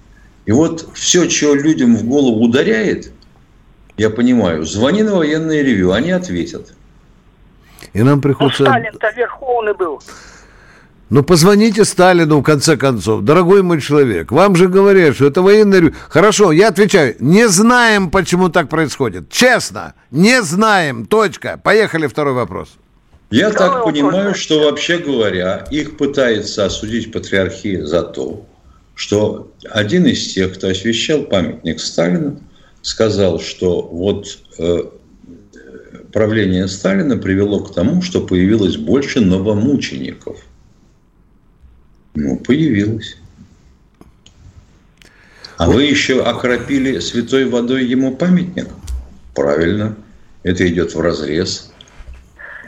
И 0.45 0.51
вот 0.51 0.89
все, 0.93 1.29
что 1.29 1.53
людям 1.53 1.95
в 1.95 2.03
голову 2.05 2.43
ударяет, 2.43 3.11
я 3.97 4.09
понимаю, 4.09 4.65
звони 4.65 5.03
на 5.03 5.15
военное 5.15 5.61
ревю, 5.61 5.91
они 5.91 6.11
ответят. 6.11 6.73
И 7.93 8.01
нам 8.01 8.21
приходится... 8.21 8.63
Ну, 8.63 8.69
Сталин-то 8.69 9.11
верховный 9.11 9.73
был. 9.73 10.01
Ну, 11.09 11.23
позвоните 11.23 11.85
Сталину, 11.85 12.39
в 12.39 12.43
конце 12.43 12.77
концов. 12.77 13.23
Дорогой 13.23 13.63
мой 13.63 13.81
человек, 13.81 14.31
вам 14.31 14.55
же 14.55 14.67
говорят, 14.67 15.15
что 15.15 15.25
это 15.25 15.41
военный... 15.41 15.91
Хорошо, 16.07 16.51
я 16.51 16.67
отвечаю. 16.67 17.15
Не 17.19 17.47
знаем, 17.47 18.11
почему 18.11 18.49
так 18.49 18.69
происходит. 18.69 19.29
Честно, 19.31 19.95
не 20.11 20.43
знаем. 20.43 21.07
Точка. 21.07 21.59
Поехали, 21.63 22.05
второй 22.05 22.35
вопрос. 22.35 22.69
Я 23.31 23.49
второй 23.49 23.67
так 23.67 23.77
вопрос. 23.77 23.93
понимаю, 23.93 24.35
что, 24.35 24.59
вообще 24.59 24.99
говоря, 24.99 25.65
их 25.71 25.97
пытается 25.97 26.65
осудить 26.65 27.11
патриархия 27.11 27.85
за 27.85 28.03
то, 28.03 28.45
что 28.93 29.51
один 29.69 30.05
из 30.05 30.33
тех, 30.33 30.53
кто 30.53 30.67
освещал 30.67 31.23
памятник 31.23 31.79
Сталину, 31.79 32.39
сказал, 32.83 33.39
что 33.39 33.81
вот 33.81 34.37
э, 34.59 34.83
правление 36.13 36.67
Сталина 36.67 37.17
привело 37.17 37.61
к 37.61 37.73
тому, 37.73 38.03
что 38.03 38.21
появилось 38.21 38.77
больше 38.77 39.21
новомучеников. 39.21 40.37
Ну, 42.21 42.35
появилось. 42.35 43.17
А 45.55 45.69
вы 45.69 45.83
еще 45.83 46.21
окропили 46.21 46.99
святой 46.99 47.45
водой 47.45 47.85
ему 47.85 48.13
памятник? 48.13 48.67
Правильно. 49.33 49.95
Это 50.43 50.67
идет 50.67 50.93
в 50.93 50.99
разрез. 50.99 51.71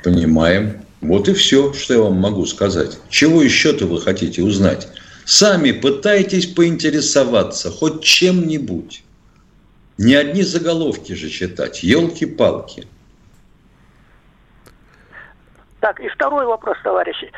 Понимаем. 0.05 0.86
Вот 1.01 1.27
и 1.27 1.34
все, 1.34 1.74
что 1.74 1.93
я 1.93 2.00
вам 2.00 2.13
могу 2.13 2.46
сказать. 2.46 2.98
Чего 3.10 3.41
еще-то 3.41 3.88
вы 3.88 4.00
хотите 4.00 4.41
узнать? 4.41 4.88
Сами 5.25 5.74
пытайтесь 5.74 6.48
поинтересоваться 6.48 7.72
хоть 7.72 8.01
чем-нибудь. 8.03 9.03
Не 9.98 10.15
одни 10.15 10.43
заголовки 10.43 11.12
же 11.12 11.29
читать. 11.29 11.84
Елки-палки. 11.84 12.88
Так, 15.81 16.00
и 16.00 16.08
второй 16.08 16.46
вопрос, 16.46 16.77
товарищи. 16.84 17.29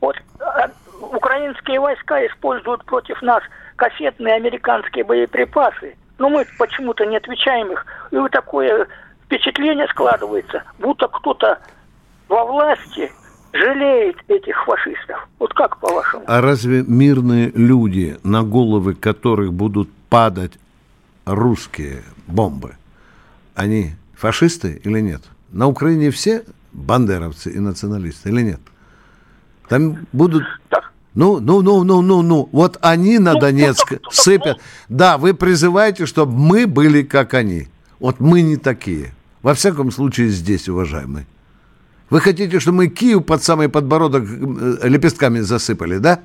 Вот 0.00 0.16
а, 0.40 0.72
украинские 1.02 1.80
войска 1.80 2.24
используют 2.26 2.84
против 2.84 3.20
нас 3.22 3.42
кассетные 3.76 4.34
американские 4.34 5.04
боеприпасы, 5.04 5.96
но 6.18 6.28
мы 6.28 6.46
почему-то 6.58 7.04
не 7.04 7.16
отвечаем 7.16 7.72
их. 7.72 7.84
И 8.10 8.16
вот 8.16 8.30
такое 8.30 8.86
впечатление 9.24 9.86
складывается, 9.88 10.62
будто 10.78 11.08
кто-то 11.08 11.58
во 12.28 12.44
власти 12.44 13.10
жалеет 13.52 14.16
этих 14.28 14.64
фашистов. 14.64 15.28
Вот 15.38 15.52
как 15.54 15.78
по-вашему? 15.78 16.24
А 16.26 16.40
разве 16.40 16.84
мирные 16.86 17.50
люди, 17.54 18.18
на 18.22 18.42
головы 18.42 18.94
которых 18.94 19.52
будут 19.52 19.90
падать 20.08 20.52
русские 21.26 22.02
бомбы, 22.26 22.76
они 23.54 23.92
фашисты 24.14 24.80
или 24.84 25.00
нет? 25.00 25.22
На 25.50 25.66
Украине 25.66 26.10
все 26.10 26.44
бандеровцы 26.72 27.50
и 27.50 27.58
националисты 27.58 28.30
или 28.30 28.42
нет? 28.42 28.60
Там 29.68 30.06
будут... 30.12 30.44
Ну, 31.14 31.40
ну, 31.40 31.60
ну, 31.60 31.84
ну, 31.84 32.00
ну, 32.00 32.22
ну. 32.22 32.48
Вот 32.52 32.78
они 32.80 33.18
на 33.18 33.34
ну, 33.34 33.40
Донецк 33.40 33.94
сыпят. 34.10 34.58
Да, 34.88 35.18
вы 35.18 35.34
призываете, 35.34 36.06
чтобы 36.06 36.32
мы 36.32 36.66
были 36.66 37.02
как 37.02 37.34
они. 37.34 37.68
Вот 38.00 38.18
мы 38.20 38.42
не 38.42 38.56
такие. 38.56 39.12
Во 39.42 39.54
всяком 39.54 39.90
случае 39.90 40.28
здесь, 40.28 40.68
уважаемые. 40.68 41.26
Вы 42.08 42.20
хотите, 42.20 42.60
чтобы 42.60 42.78
мы 42.78 42.86
Киев 42.88 43.24
под 43.24 43.42
самый 43.42 43.68
подбородок 43.68 44.24
э, 44.24 44.88
лепестками 44.88 45.40
засыпали, 45.40 45.98
да? 45.98 46.20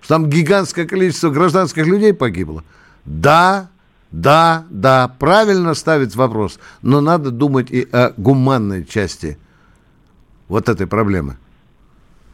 Что 0.00 0.14
там 0.14 0.28
гигантское 0.28 0.86
количество 0.86 1.30
гражданских 1.30 1.86
людей 1.86 2.12
погибло? 2.12 2.62
Да, 3.04 3.70
да, 4.10 4.64
да, 4.70 5.08
правильно 5.08 5.74
ставить 5.74 6.14
вопрос, 6.14 6.58
но 6.82 7.00
надо 7.00 7.30
думать 7.30 7.70
и 7.70 7.88
о 7.90 8.12
гуманной 8.16 8.84
части 8.84 9.38
вот 10.48 10.68
этой 10.68 10.86
проблемы. 10.86 11.36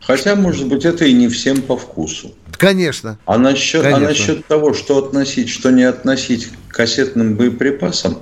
Хотя, 0.00 0.34
может 0.34 0.66
быть, 0.66 0.84
это 0.84 1.04
и 1.04 1.12
не 1.12 1.28
всем 1.28 1.62
по 1.62 1.76
вкусу. 1.76 2.34
Конечно. 2.52 3.18
А 3.26 3.38
насчет, 3.38 3.80
а 3.80 3.92
Конечно. 3.92 4.06
А 4.06 4.08
насчет 4.08 4.46
того, 4.46 4.74
что 4.74 4.98
относить, 4.98 5.48
что 5.48 5.70
не 5.70 5.84
относить 5.84 6.48
к 6.68 6.74
кассетным 6.74 7.36
боеприпасам, 7.36 8.18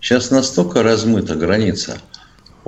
сейчас 0.00 0.30
настолько 0.30 0.82
размыта 0.82 1.34
граница– 1.34 1.98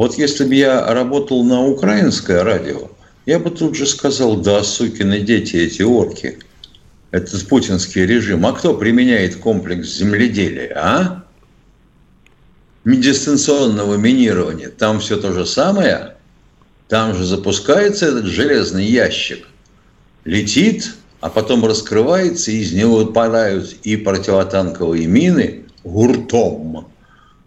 вот 0.00 0.17
если 0.17 0.47
бы 0.47 0.55
я 0.55 0.95
работал 0.95 1.45
на 1.45 1.62
украинское 1.67 2.43
радио, 2.43 2.90
я 3.26 3.38
бы 3.38 3.50
тут 3.50 3.76
же 3.76 3.85
сказал, 3.85 4.37
да, 4.37 4.62
сукины 4.64 5.21
дети, 5.21 5.57
эти 5.57 5.83
орки, 5.83 6.38
этот 7.11 7.47
путинский 7.47 8.07
режим. 8.07 8.47
А 8.47 8.52
кто 8.52 8.73
применяет 8.73 9.37
комплекс 9.37 9.88
земледелия, 9.88 10.73
а? 10.75 11.25
Дистанционного 12.87 13.97
минирования. 13.97 14.71
Там 14.71 15.00
все 15.00 15.19
то 15.19 15.35
же 15.35 15.45
самое. 15.45 16.17
Там 16.91 17.15
же 17.15 17.25
запускается 17.25 18.07
этот 18.07 18.27
железный 18.27 18.85
ящик. 18.85 19.47
Летит, 20.25 20.97
а 21.21 21.31
потом 21.31 21.65
раскрывается, 21.65 22.50
и 22.50 22.57
из 22.57 22.73
него 22.73 22.97
выпадают 22.97 23.76
и 23.85 23.97
противотанковые 23.97 25.07
мины 25.07 25.63
гуртом 25.85 26.89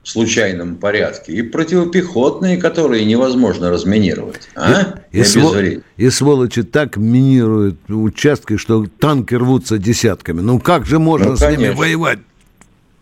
в 0.01 0.09
случайном 0.09 0.77
порядке, 0.77 1.33
и 1.33 1.41
противопехотные, 1.41 2.55
которые 2.55 3.03
невозможно 3.03 3.69
разминировать. 3.69 4.49
А? 4.55 4.99
И, 5.11 5.19
и, 5.19 5.23
свол... 5.25 5.55
и 5.97 6.09
сволочи 6.09 6.63
так 6.63 6.95
минируют 6.95 7.77
участки, 7.89 8.55
что 8.55 8.85
танки 8.99 9.35
рвутся 9.35 9.77
десятками. 9.77 10.39
Ну 10.39 10.59
как 10.59 10.85
же 10.85 10.99
можно 10.99 11.31
ну, 11.31 11.35
с 11.37 11.41
ними 11.49 11.69
воевать? 11.69 12.19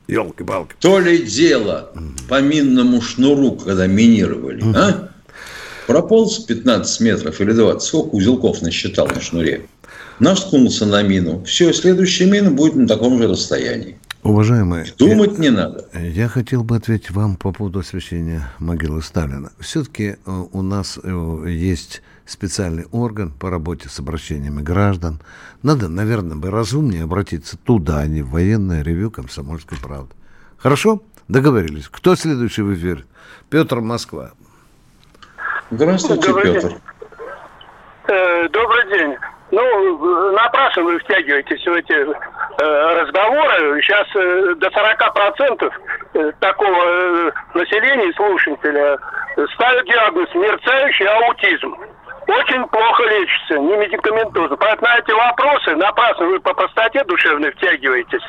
Елки-палки. 0.07 0.73
То 0.79 0.99
ли 0.99 1.19
дело 1.19 1.91
по 2.27 2.41
минному 2.41 2.99
шнуру, 2.99 3.51
когда 3.51 3.85
минировали, 3.85 4.63
а? 4.75 5.10
Прополз 5.91 6.39
15 6.39 7.01
метров 7.01 7.41
или 7.41 7.51
20, 7.51 7.81
сколько 7.81 8.15
узелков 8.15 8.61
насчитал 8.61 9.07
на 9.07 9.19
шнуре. 9.19 9.65
Наткнулся 10.19 10.85
на 10.85 11.03
мину. 11.03 11.43
Все, 11.43 11.73
следующая 11.73 12.27
мина 12.27 12.49
будет 12.49 12.75
на 12.75 12.87
таком 12.87 13.17
же 13.21 13.27
расстоянии. 13.27 13.97
Уважаемые, 14.23 14.85
думать 14.97 15.33
я, 15.33 15.37
не 15.37 15.49
надо. 15.49 15.85
Я 15.99 16.29
хотел 16.29 16.63
бы 16.63 16.77
ответить 16.77 17.11
вам 17.11 17.35
по 17.35 17.51
поводу 17.51 17.79
освящения 17.79 18.49
могилы 18.59 19.01
Сталина. 19.01 19.51
Все-таки 19.59 20.15
э, 20.25 20.43
у 20.53 20.61
нас 20.61 20.97
э, 21.03 21.45
есть 21.49 22.01
специальный 22.25 22.85
орган 22.91 23.33
по 23.33 23.49
работе 23.49 23.89
с 23.89 23.99
обращениями 23.99 24.61
граждан. 24.61 25.19
Надо, 25.61 25.89
наверное, 25.89 26.37
бы 26.37 26.51
разумнее 26.51 27.03
обратиться 27.03 27.57
туда, 27.57 27.99
а 27.99 28.07
не 28.07 28.21
в 28.21 28.29
военное 28.29 28.81
ревю 28.81 29.11
«Комсомольской 29.11 29.77
правды». 29.77 30.13
Хорошо? 30.55 31.03
Договорились. 31.27 31.89
Кто 31.89 32.15
следующий 32.15 32.61
в 32.61 32.73
эфир? 32.73 33.05
Петр 33.49 33.81
Москва. 33.81 34.31
Здравствуйте, 35.71 36.27
Добрый 36.27 36.53
Петр. 36.53 36.67
День. 36.67 36.81
Э, 38.07 38.47
добрый 38.49 38.89
день. 38.89 39.17
Ну, 39.51 40.31
напрасно 40.31 40.83
вы 40.83 40.99
втягиваетесь 40.99 41.65
в 41.65 41.73
эти 41.73 41.93
э, 41.93 43.01
разговоры. 43.01 43.81
Сейчас 43.81 44.05
э, 44.15 44.55
до 44.55 44.67
40% 44.67 45.71
э, 46.13 46.31
такого 46.41 47.31
населения, 47.53 48.11
слушателя, 48.17 48.97
ставят 49.55 49.85
диагноз 49.85 50.27
мерцающий 50.35 51.05
аутизм. 51.07 51.77
Очень 52.27 52.67
плохо 52.67 53.03
лечится, 53.03 53.57
не 53.59 53.77
медикаментозно. 53.77 54.57
Поэтому 54.57 54.87
на 54.89 54.97
эти 54.97 55.11
вопросы 55.11 55.75
напрасно 55.77 56.25
вы 56.25 56.39
по 56.41 56.53
простоте 56.53 57.03
душевной 57.05 57.51
втягиваетесь. 57.51 58.23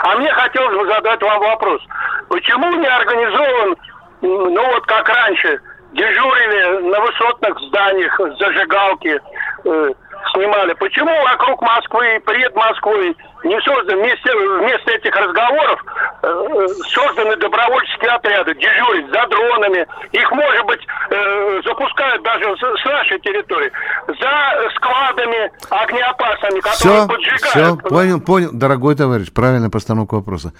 А 0.00 0.16
мне 0.16 0.32
хотелось 0.32 0.76
бы 0.76 0.92
задать 0.92 1.22
вам 1.22 1.38
вопрос. 1.40 1.80
Почему 2.28 2.72
не 2.74 2.86
организован, 2.86 3.76
ну 4.22 4.66
вот 4.72 4.84
как 4.86 5.08
раньше, 5.08 5.60
дежурили 5.98 6.90
на 6.90 7.00
высотных 7.00 7.58
зданиях 7.68 8.20
зажигалки, 8.38 9.20
э, 9.64 9.92
снимали. 10.32 10.72
Почему 10.74 11.10
вокруг 11.24 11.60
Москвы, 11.62 12.20
пред 12.24 12.54
Москвой 12.54 13.16
не 13.44 13.60
созданы 13.60 14.02
вместе, 14.02 14.30
вместо 14.60 14.90
этих 14.92 15.14
разговоров 15.14 15.84
э, 16.22 16.66
созданы 16.88 17.36
добровольческие 17.36 18.10
отряды, 18.10 18.54
дежурить 18.54 19.06
за 19.10 19.26
дронами. 19.26 19.86
Их, 20.12 20.30
может 20.30 20.66
быть, 20.66 20.86
э, 21.10 21.60
запускают 21.64 22.22
даже 22.22 22.44
с, 22.56 22.60
с 22.60 22.84
нашей 22.84 23.18
территории. 23.20 23.72
За 24.06 24.70
складами 24.76 25.50
огнеопасными, 25.70 26.60
которые 26.60 26.78
все, 26.78 27.08
поджигают. 27.08 27.44
Все, 27.44 27.76
понял, 27.88 28.20
понял. 28.20 28.50
Дорогой 28.52 28.94
товарищ, 28.94 29.32
правильная 29.32 29.70
постановка 29.70 30.14
вопроса. 30.14 30.52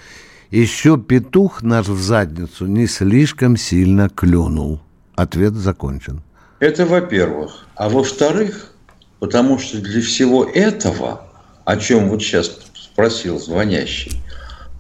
Еще 0.51 0.97
петух 0.97 1.63
наш 1.63 1.87
в 1.87 2.01
задницу 2.01 2.67
не 2.67 2.87
слишком 2.87 3.57
сильно 3.57 4.09
клюнул. 4.09 4.81
Ответ 5.19 5.55
закончен. 5.55 6.23
Это 6.61 6.87
во-первых. 6.87 7.67
А 7.75 7.89
во-вторых, 7.89 8.73
Потому 9.19 9.59
что 9.59 9.79
для 9.79 10.01
всего 10.01 10.45
этого, 10.45 11.23
о 11.65 11.77
чем 11.77 12.09
вот 12.09 12.23
сейчас 12.23 12.59
спросил 12.75 13.39
звонящий, 13.41 14.23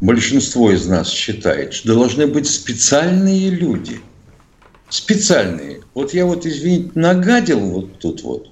большинство 0.00 0.70
из 0.70 0.86
нас 0.86 1.10
считает, 1.10 1.74
что 1.74 1.94
должны 1.94 2.26
быть 2.26 2.48
специальные 2.48 3.50
люди. 3.50 4.00
Специальные. 4.88 5.80
Вот 5.94 6.14
я 6.14 6.24
вот, 6.24 6.46
извините, 6.46 6.92
нагадил 6.94 7.60
вот 7.60 7.98
тут 7.98 8.22
вот. 8.22 8.50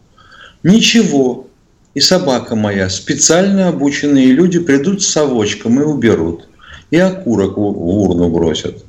Ничего. 0.63 1.47
И 1.95 2.01
собака 2.01 2.57
моя, 2.57 2.91
специально 2.91 3.69
обученные 3.69 4.27
люди 4.27 4.59
придут 4.59 5.03
с 5.03 5.07
совочком 5.07 5.81
и 5.81 5.85
уберут. 5.85 6.49
И 6.91 6.99
окурок 6.99 7.57
в 7.57 7.61
урну 7.61 8.29
бросят. 8.29 8.85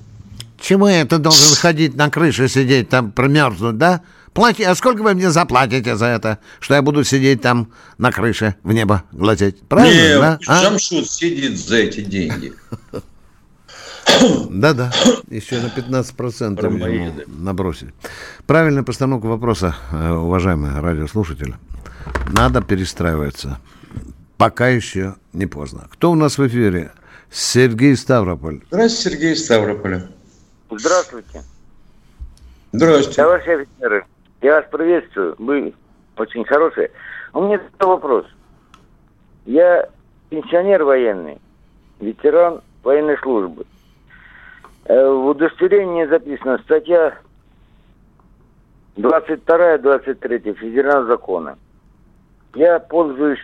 Чему 0.60 0.88
я 0.88 1.06
ты 1.06 1.18
должен 1.18 1.56
ходить 1.56 1.96
на 1.96 2.10
крыше 2.10 2.48
сидеть, 2.48 2.90
там 2.90 3.12
промерзнуть, 3.12 3.78
да? 3.78 4.02
Плати, 4.34 4.64
а 4.64 4.76
сколько 4.76 5.02
вы 5.02 5.14
мне 5.16 5.32
заплатите 5.32 5.96
за 5.96 6.06
это, 6.08 6.40
что 6.60 6.76
я 6.76 6.82
буду 6.82 7.04
сидеть 7.04 7.42
там 7.42 7.72
на 7.98 8.12
крыше 8.12 8.56
в 8.64 8.72
небо 8.72 9.04
глазеть? 9.12 9.62
Правильно, 9.68 10.02
Не, 10.02 10.20
да? 10.20 10.40
А? 10.48 10.62
Шамшут 10.64 11.10
сидит 11.10 11.58
за 11.58 11.78
эти 11.78 12.02
деньги. 12.02 12.54
Да-да, 14.50 14.92
еще 15.30 15.60
на 15.60 15.68
15% 15.68 17.26
набросили. 17.28 17.94
Правильная 18.46 18.84
постановка 18.84 19.26
вопроса, 19.26 19.76
э, 19.92 20.12
уважаемый 20.12 20.80
радиослушатель. 20.80 21.56
Надо 22.32 22.62
перестраиваться. 22.62 23.60
пока 24.38 24.70
еще 24.70 25.16
не 25.34 25.46
поздно. 25.46 25.88
Кто 25.92 26.12
у 26.12 26.16
нас 26.16 26.38
в 26.38 26.48
эфире? 26.48 26.92
Сергей 27.32 27.96
Ставрополь. 27.98 28.62
Здравствуйте, 28.70 29.18
Сергей 29.18 29.36
Ставрополя. 29.36 30.08
Здравствуйте. 30.70 31.44
Здравствуйте. 32.74 33.22
Товарищи 33.22 33.50
офицеры, 33.50 34.06
я 34.42 34.56
вас 34.56 34.66
приветствую. 34.70 35.36
Вы 35.38 35.74
очень 36.18 36.44
хорошие. 36.46 36.92
У 37.34 37.42
меня 37.42 37.60
такой 37.78 37.96
вопрос. 37.96 38.26
Я 39.46 39.88
пенсионер 40.30 40.84
военный, 40.84 41.38
ветеран 42.00 42.62
военной 42.84 43.18
службы. 43.20 43.66
Э, 44.86 45.10
В 45.10 45.28
удостоверении 45.28 46.06
записана 46.06 46.58
статья 46.60 47.18
22-23 48.98 50.54
федерального 50.56 51.06
закона. 51.06 51.58
Я 52.56 52.80
пользуюсь 52.80 53.40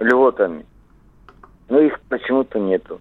льготами, 0.00 0.66
но 1.68 1.78
их 1.80 2.00
почему-то 2.08 2.58
нету. 2.58 3.00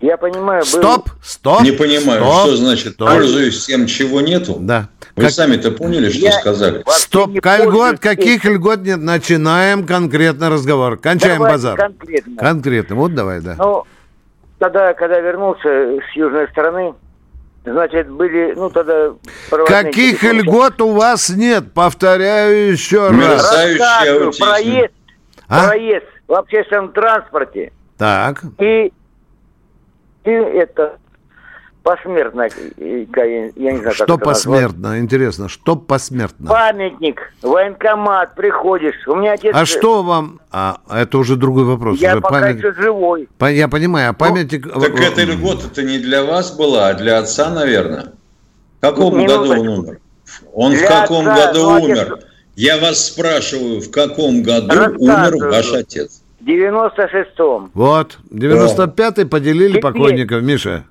Я 0.00 0.16
понимаю... 0.16 0.60
был- 0.60 0.66
Стоп, 0.66 1.10
стоп. 1.22 1.62
Не 1.62 1.72
понимаю, 1.72 2.22
стоп, 2.22 2.46
что 2.46 2.56
значит 2.56 2.92
стоп. 2.94 3.08
пользуюсь 3.08 3.66
тем, 3.66 3.86
чего 3.86 4.20
нету? 4.20 4.56
Да. 4.60 4.88
Вы 5.16 5.24
Как- 5.24 5.32
сами-то 5.32 5.72
поняли, 5.72 6.08
что 6.10 6.26
Я- 6.26 6.32
сказали? 6.32 6.84
Стоп, 6.86 7.30
льгот, 7.30 7.98
каких 7.98 8.44
льгот 8.44 8.80
нет? 8.82 8.98
Начинаем 9.00 9.84
конкретно 9.86 10.50
разговор. 10.50 10.98
Кончаем 10.98 11.38
Давайте 11.38 11.54
базар. 11.54 11.76
конкретно. 11.76 12.36
Конкретно, 12.36 12.94
вот 12.96 13.14
давай, 13.14 13.40
да. 13.40 13.56
Ну, 13.58 13.84
тогда, 14.58 14.94
когда 14.94 15.18
вернулся 15.18 15.68
с 15.68 16.16
южной 16.16 16.46
стороны, 16.50 16.94
значит, 17.64 18.08
были, 18.08 18.54
ну, 18.54 18.70
тогда... 18.70 19.10
Каких 19.66 20.20
телефоны. 20.20 20.40
льгот 20.42 20.80
у 20.80 20.92
вас 20.92 21.28
нет? 21.30 21.72
Повторяю 21.74 22.70
еще 22.70 23.08
раз. 23.08 23.52
Рассказываю, 23.52 24.32
проезд, 24.38 24.92
А? 25.48 25.66
проезд 25.66 26.06
в 26.28 26.34
общественном 26.34 26.92
транспорте 26.92 27.72
Так, 27.96 28.42
и, 28.60 28.92
и 30.28 30.58
это 30.58 30.98
посмертно, 31.82 32.48
и- 32.76 33.08
я, 33.16 33.72
не 33.72 33.78
знаю, 33.78 33.82
как 33.82 33.94
что 33.94 34.04
это 34.04 34.12
назвать. 34.12 34.24
посмертно? 34.24 34.98
Интересно, 34.98 35.48
что 35.48 35.76
посмертно? 35.76 36.50
Памятник, 36.50 37.32
военкомат, 37.40 38.34
приходишь. 38.34 39.06
У 39.06 39.14
меня 39.14 39.32
отец... 39.32 39.54
А 39.56 39.64
что 39.64 40.02
вам... 40.02 40.40
А, 40.50 40.80
это 40.90 41.16
уже 41.18 41.36
другой 41.36 41.64
вопрос. 41.64 41.98
Я 41.98 42.12
уже 42.12 42.20
пока 42.20 42.40
память- 42.40 42.58
еще 42.58 42.72
живой. 42.74 43.28
По- 43.38 43.50
Я 43.50 43.68
понимаю, 43.68 44.10
а 44.10 44.12
памятник... 44.12 44.70
Так 44.70 45.00
э, 45.00 45.04
эта 45.04 45.22
льгота-то 45.24 45.82
не 45.82 45.98
для 45.98 46.24
вас 46.24 46.54
была, 46.54 46.88
а 46.88 46.94
для 46.94 47.18
отца, 47.18 47.48
наверное. 47.50 48.12
В 48.78 48.80
каком 48.80 49.16
ну, 49.16 49.26
году 49.26 49.52
он 49.52 49.68
умер? 49.68 49.98
Он 50.52 50.72
в 50.72 50.78
для 50.78 50.88
каком 50.88 51.28
отца, 51.28 51.46
году 51.46 51.62
ну, 51.62 51.76
отец- 51.76 51.84
умер? 51.84 52.18
Я 52.54 52.76
вас 52.78 53.06
спрашиваю, 53.06 53.80
в 53.80 53.90
каком 53.90 54.42
году 54.42 54.74
умер 54.98 55.36
ваш 55.46 55.72
отец? 55.72 56.22
В 56.40 56.44
96-м. 56.46 57.70
Вот, 57.74 58.18
95-й 58.30 59.26
поделили 59.26 59.68
Теперь- 59.70 59.82
покойников, 59.82 60.42
Миша. 60.42 60.84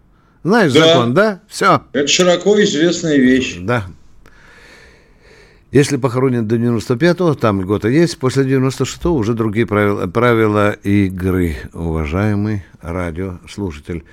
Знаешь 0.43 0.73
Да. 0.73 0.85
закон, 0.85 1.13
да? 1.13 1.41
Все, 1.47 1.81
Это 1.93 2.07
широко 2.07 2.61
известная 2.61 3.17
вещь. 3.17 3.57
да. 3.59 3.83
Если 5.71 5.97
похоронен 5.97 6.47
до 6.47 6.55
95-го, 6.55 7.33
там 7.35 7.61
льгота 7.61 7.89
есть, 7.89 8.17
после 8.19 8.43
96-го 8.45 9.13
уже 9.13 9.33
другие 9.33 9.65
правила, 9.65 10.07
правила 10.07 10.71
игры, 10.71 11.57
уважаемый 11.73 12.63
радиослушатель. 12.81 14.05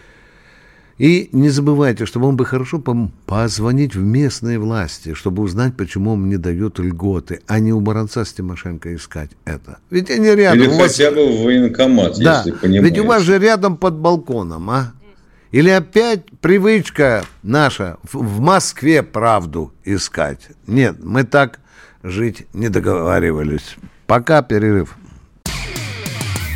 И 0.99 1.29
не 1.33 1.49
забывайте, 1.49 2.07
что 2.07 2.21
вам 2.21 2.37
бы 2.37 2.45
хорошо 2.45 2.81
позвонить 3.27 3.97
в 3.97 4.03
местные 4.03 4.59
власти, 4.61 5.15
чтобы 5.15 5.43
узнать, 5.43 5.77
почему 5.77 6.11
вам 6.11 6.29
не 6.29 6.37
дают 6.37 6.79
льготы, 6.79 7.41
а 7.49 7.59
не 7.59 7.73
у 7.73 7.81
Баранца 7.81 8.25
с 8.25 8.33
Тимошенко 8.33 8.95
искать 8.95 9.31
это. 9.45 9.79
Ведь 9.91 10.11
они 10.11 10.29
рядом. 10.29 10.61
Или 10.61 10.69
у 10.69 10.79
вас- 10.79 10.93
хотя 10.97 11.11
бы 11.11 11.27
в 11.27 11.43
военкомат, 11.43 12.17
Да, 12.21 12.39
если 12.45 12.53
понимаете. 12.53 12.85
ведь 12.95 12.99
у 13.05 13.07
вас 13.09 13.23
же 13.25 13.39
рядом 13.39 13.77
под 13.77 13.95
балконом, 13.95 14.71
а? 14.71 14.93
Или 15.51 15.71
опять 15.71 16.27
привычка 16.41 17.25
наша 17.43 17.97
в 18.13 18.41
Москве 18.41 19.03
правду 19.03 19.73
искать? 19.85 20.49
Нет, 20.67 20.97
мы 21.03 21.25
так 21.25 21.61
жить 22.05 22.47
не 22.53 22.69
договаривались. 22.69 23.77
Пока 24.07 24.43
перерыв. 24.43 24.97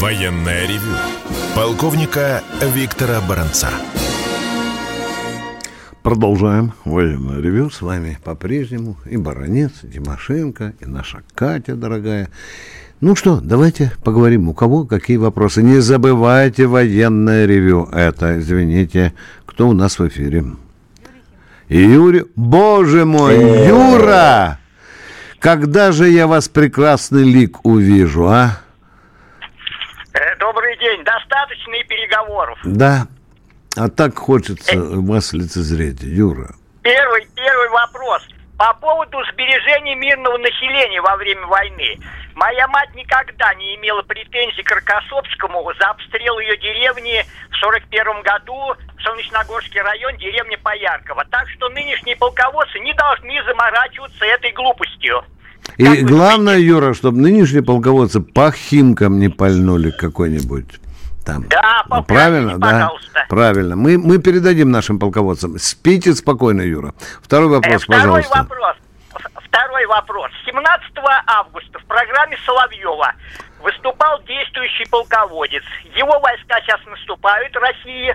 Военное 0.00 0.66
ревю 0.66 0.96
полковника 1.54 2.42
Виктора 2.74 3.20
Баранца. 3.28 3.68
Продолжаем 6.02 6.72
военное 6.86 7.40
ревю. 7.40 7.68
С 7.68 7.82
вами 7.82 8.18
по-прежнему 8.24 8.96
и 9.04 9.18
Баранец, 9.18 9.72
и 9.82 9.88
Тимошенко, 9.88 10.72
и 10.80 10.86
наша 10.86 11.22
Катя 11.34 11.76
дорогая. 11.76 12.30
Ну 13.02 13.14
что, 13.14 13.40
давайте 13.42 13.92
поговорим, 14.02 14.48
у 14.48 14.54
кого 14.54 14.86
какие 14.86 15.18
вопросы. 15.18 15.62
Не 15.62 15.80
забывайте 15.80 16.66
военное 16.66 17.44
ревю. 17.44 17.84
Это, 17.92 18.38
извините, 18.38 19.12
кто 19.44 19.68
у 19.68 19.74
нас 19.74 19.98
в 19.98 20.08
эфире? 20.08 20.44
Юрий. 21.68 22.24
Боже 22.36 23.04
мой, 23.04 23.36
Юра! 23.68 24.58
Когда 25.38 25.92
же 25.92 26.08
я 26.08 26.26
вас 26.26 26.48
прекрасный 26.48 27.24
лик 27.24 27.66
увижу, 27.66 28.26
а? 28.26 28.60
Э, 30.12 30.36
Добрый 30.38 30.76
день. 30.78 31.04
И 31.74 31.84
переговоров. 31.84 32.58
Да. 32.64 33.06
А 33.76 33.88
так 33.88 34.18
хочется 34.18 34.76
вас 34.76 35.32
лицезреть, 35.32 36.02
Юра. 36.02 36.54
Первый, 36.82 37.26
первый 37.36 37.68
вопрос. 37.70 38.26
По 38.58 38.74
поводу 38.74 39.18
сбережения 39.32 39.94
мирного 39.94 40.36
населения 40.38 41.00
во 41.00 41.16
время 41.16 41.46
войны. 41.46 41.98
Моя 42.34 42.66
мать 42.68 42.94
никогда 42.94 43.54
не 43.54 43.76
имела 43.76 44.02
претензий 44.02 44.62
к 44.62 44.70
Рокоссовскому 44.70 45.70
за 45.78 45.90
обстрел 45.90 46.38
ее 46.40 46.56
деревни 46.56 47.24
в 47.50 47.56
41 47.56 48.22
году, 48.22 48.74
Солнечногорский 49.02 49.80
район, 49.80 50.16
деревня 50.16 50.58
Пояркова. 50.62 51.24
Так 51.30 51.48
что 51.50 51.68
нынешние 51.68 52.16
полководцы 52.16 52.78
не 52.80 52.92
должны 52.94 53.42
заморачиваться 53.44 54.24
этой 54.24 54.52
глупостью. 54.52 55.22
И 55.76 55.84
Как 55.84 56.02
главное, 56.02 56.58
Юра, 56.58 56.94
чтобы 56.94 57.18
нынешние 57.18 57.62
полководцы 57.62 58.20
по 58.20 58.50
химкам 58.52 59.18
не 59.18 59.28
пальнули 59.28 59.90
какой-нибудь 59.90 60.80
там. 61.32 61.48
Да, 61.48 61.82
Ну, 61.84 61.96
поправьте, 61.96 62.14
правильно, 62.14 62.58
да? 62.58 62.66
пожалуйста. 62.70 63.26
Правильно. 63.28 63.76
Мы, 63.76 63.98
мы 63.98 64.18
передадим 64.18 64.70
нашим 64.70 64.98
полководцам. 64.98 65.58
Спите 65.58 66.14
спокойно, 66.14 66.62
Юра. 66.62 66.94
Второй 67.22 67.48
Э, 67.48 67.50
вопрос, 67.56 67.82
Второй 67.84 68.00
пожалуйста. 68.22 68.38
вопрос. 68.38 68.76
Второй 69.46 69.86
вопрос. 69.86 70.30
17 70.46 70.90
августа 71.26 71.78
в 71.78 71.84
программе 71.84 72.36
Соловьева 72.46 73.12
выступал 73.62 74.20
действующий 74.26 74.88
полководец. 74.90 75.62
Его 75.96 76.18
войска 76.20 76.60
сейчас 76.62 76.80
наступают 76.86 77.52
в 77.54 77.58
России. 77.58 78.14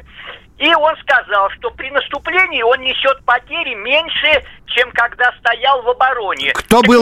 И 0.57 0.73
он 0.73 0.95
сказал, 1.01 1.49
что 1.59 1.69
при 1.71 1.91
наступлении 1.91 2.61
он 2.63 2.79
несет 2.79 3.21
потери 3.25 3.75
меньше, 3.75 4.41
чем 4.67 4.89
когда 4.93 5.33
стоял 5.39 5.81
в 5.81 5.89
обороне. 5.89 6.53
Кто 6.53 6.79
Так 6.79 6.87
был 6.87 7.01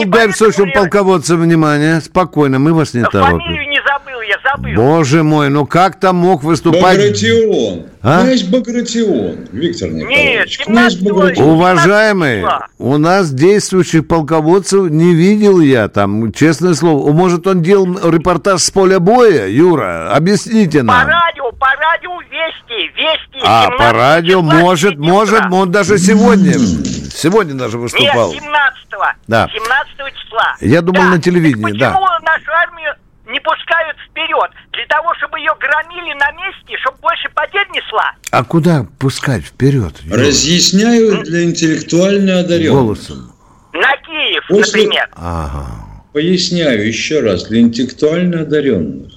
ли- 0.66 0.72
полководцем? 0.72 1.40
Внимание, 1.40 2.00
спокойно, 2.00 2.58
мы 2.58 2.74
вас 2.74 2.94
не 2.94 3.04
торопим. 3.04 3.38
Фамилию 3.40 3.68
забыл, 3.86 4.20
я 4.22 4.36
забыл. 4.44 4.74
Боже 4.74 5.22
мой, 5.22 5.48
ну 5.50 5.66
как 5.66 5.98
там 6.00 6.16
мог 6.16 6.42
выступать... 6.42 6.82
Багратион. 6.98 7.86
А? 8.02 8.22
Князь 8.22 8.42
Багратион, 8.44 9.46
Виктор 9.52 9.90
Николаевич. 9.90 10.58
Нет, 10.58 10.66
Князь 10.66 10.94
17 10.94 11.02
Багратион. 11.02 11.48
Уважаемый, 11.50 12.36
числа. 12.42 12.66
у 12.78 12.96
нас 12.98 13.30
действующих 13.32 14.06
полководцев 14.06 14.90
не 14.90 15.14
видел 15.14 15.60
я 15.60 15.88
там, 15.88 16.32
честное 16.32 16.74
слово. 16.74 17.12
Может, 17.12 17.46
он 17.46 17.62
делал 17.62 17.86
репортаж 18.10 18.60
с 18.62 18.70
поля 18.70 19.00
боя, 19.00 19.46
Юра? 19.46 20.12
Объясните 20.14 20.78
По 20.80 20.84
нам. 20.84 21.06
радио, 21.08 21.50
по 21.52 21.66
радио 21.66 22.20
Вести, 22.20 22.88
Вести. 22.96 23.40
А, 23.44 23.64
17 23.66 23.78
по 23.78 23.92
радио 23.92 24.42
может, 24.42 24.90
9 24.96 24.98
может, 24.98 25.42
он 25.52 25.70
даже 25.70 25.98
сегодня, 25.98 26.52
сегодня 26.54 27.54
даже 27.54 27.78
выступал. 27.78 28.32
Нет, 28.32 28.42
17-го. 28.42 29.04
Да. 29.28 29.48
17 29.52 30.14
числа. 30.22 30.56
Я 30.60 30.82
думал, 30.82 31.02
Да. 31.02 31.10
на 31.10 31.20
телевидении, 31.22 31.70
Так 31.72 31.78
да. 31.78 31.90
почему 31.92 32.06
нашу 32.22 32.52
армию 32.52 32.94
не 33.26 33.40
пускают 33.40 33.96
вперед? 34.10 34.50
Для 34.72 34.86
того, 34.86 35.14
чтобы 35.18 35.38
ее 35.38 35.52
громили 35.58 36.14
на 36.18 36.30
месте, 36.32 36.76
чтобы 36.82 36.98
больше 37.00 37.28
потерь 37.34 37.68
несла? 37.74 38.12
А 38.30 38.44
куда 38.44 38.86
пускать 38.98 39.44
вперед? 39.44 39.94
Разъясняю 40.10 41.22
для 41.24 41.44
интеллектуально 41.44 42.40
одаренных. 42.40 42.72
Голосом. 42.80 43.32
На 43.72 43.96
Киев, 43.98 44.44
После- 44.48 44.82
например. 44.84 45.08
Ага. 45.14 45.66
поясняю 46.12 46.86
еще 46.86 47.20
раз 47.20 47.44
для 47.44 47.60
интеллектуально 47.60 48.42
одаренных. 48.42 49.12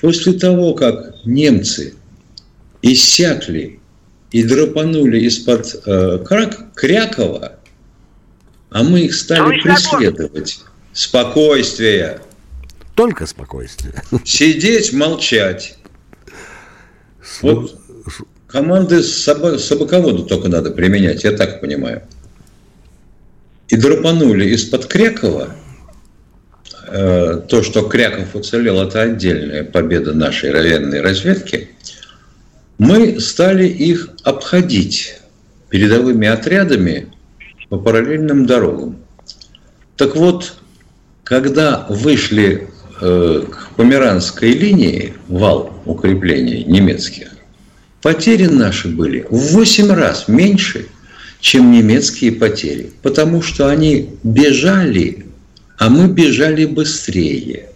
После 0.00 0.32
того, 0.34 0.74
как 0.74 1.14
немцы 1.24 1.94
иссякли 2.82 3.80
и 4.32 4.42
драпанули 4.42 5.20
из-под 5.20 5.66
э, 5.86 6.18
Крак, 6.26 6.74
Крякова, 6.74 7.52
а 8.70 8.82
мы 8.82 9.00
их 9.02 9.14
стали 9.14 9.60
преследовать. 9.60 10.60
Спокойствие. 10.92 12.20
Только 12.94 13.26
спокойствие. 13.26 13.94
Сидеть, 14.24 14.92
молчать. 14.92 15.78
Вот 17.40 17.78
команды 18.46 19.02
собаководу 19.02 20.24
только 20.24 20.48
надо 20.48 20.70
применять, 20.70 21.24
я 21.24 21.32
так 21.32 21.60
понимаю. 21.60 22.02
И 23.68 23.76
драпанули 23.76 24.50
из-под 24.50 24.86
Крякова. 24.86 25.54
Э, 26.88 27.40
то, 27.48 27.62
что 27.62 27.88
Кряков 27.88 28.34
уцелел, 28.34 28.82
это 28.82 29.00
отдельная 29.00 29.64
победа 29.64 30.12
нашей 30.12 30.52
военной 30.52 31.00
разведки. 31.00 31.70
Мы 32.76 33.18
стали 33.20 33.66
их 33.66 34.10
обходить 34.24 35.18
передовыми 35.70 36.28
отрядами 36.28 37.10
по 37.70 37.78
параллельным 37.78 38.44
дорогам. 38.44 38.98
Так 39.96 40.16
вот, 40.16 40.54
когда 41.24 41.86
вышли 41.88 42.68
к 43.02 43.70
Померанской 43.76 44.50
линии, 44.50 45.14
вал 45.26 45.72
укреплений 45.86 46.62
немецких, 46.64 47.28
потери 48.00 48.46
наши 48.46 48.88
были 48.88 49.26
в 49.28 49.54
8 49.54 49.90
раз 49.92 50.28
меньше, 50.28 50.86
чем 51.40 51.72
немецкие 51.72 52.30
потери, 52.30 52.92
потому 53.02 53.42
что 53.42 53.66
они 53.66 54.10
бежали, 54.22 55.26
а 55.78 55.90
мы 55.90 56.06
бежали 56.06 56.64
быстрее. 56.64 57.70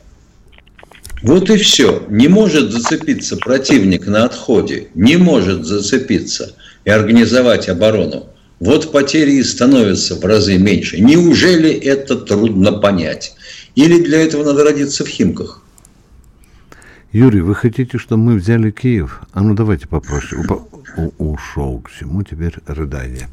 Вот 1.23 1.51
и 1.51 1.57
все. 1.57 2.05
Не 2.09 2.29
может 2.29 2.71
зацепиться 2.71 3.37
противник 3.37 4.07
на 4.07 4.27
отходе, 4.27 4.89
не 4.95 5.17
может 5.17 5.65
зацепиться 5.65 6.55
и 6.85 6.91
организовать 6.91 7.69
оборону 7.69 8.29
вот 8.61 8.91
потери 8.93 9.33
и 9.33 9.43
становятся 9.43 10.15
в 10.15 10.25
разы 10.25 10.57
меньше. 10.57 10.99
Неужели 10.99 11.71
это 11.71 12.17
трудно 12.17 12.73
понять? 12.73 13.36
Или 13.77 14.03
для 14.03 14.23
этого 14.23 14.43
надо 14.43 14.65
родиться 14.65 15.05
в 15.05 15.09
Химках? 15.09 15.63
Юрий, 17.13 17.43
вы 17.43 17.55
хотите, 17.55 17.99
чтобы 17.99 18.23
мы 18.23 18.35
взяли 18.35 18.71
Киев? 18.71 19.21
А 19.33 19.43
ну 19.43 19.55
давайте 19.55 19.87
попроще. 19.87 20.43
У, 20.97 21.33
ушел 21.33 21.81
к 21.81 21.91
всему 21.91 22.23
теперь 22.23 22.55
рыдание. 22.67 23.29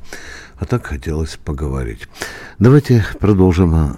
А 0.59 0.65
так 0.65 0.85
хотелось 0.85 1.37
поговорить. 1.37 2.07
Давайте 2.59 3.05
продолжим. 3.19 3.97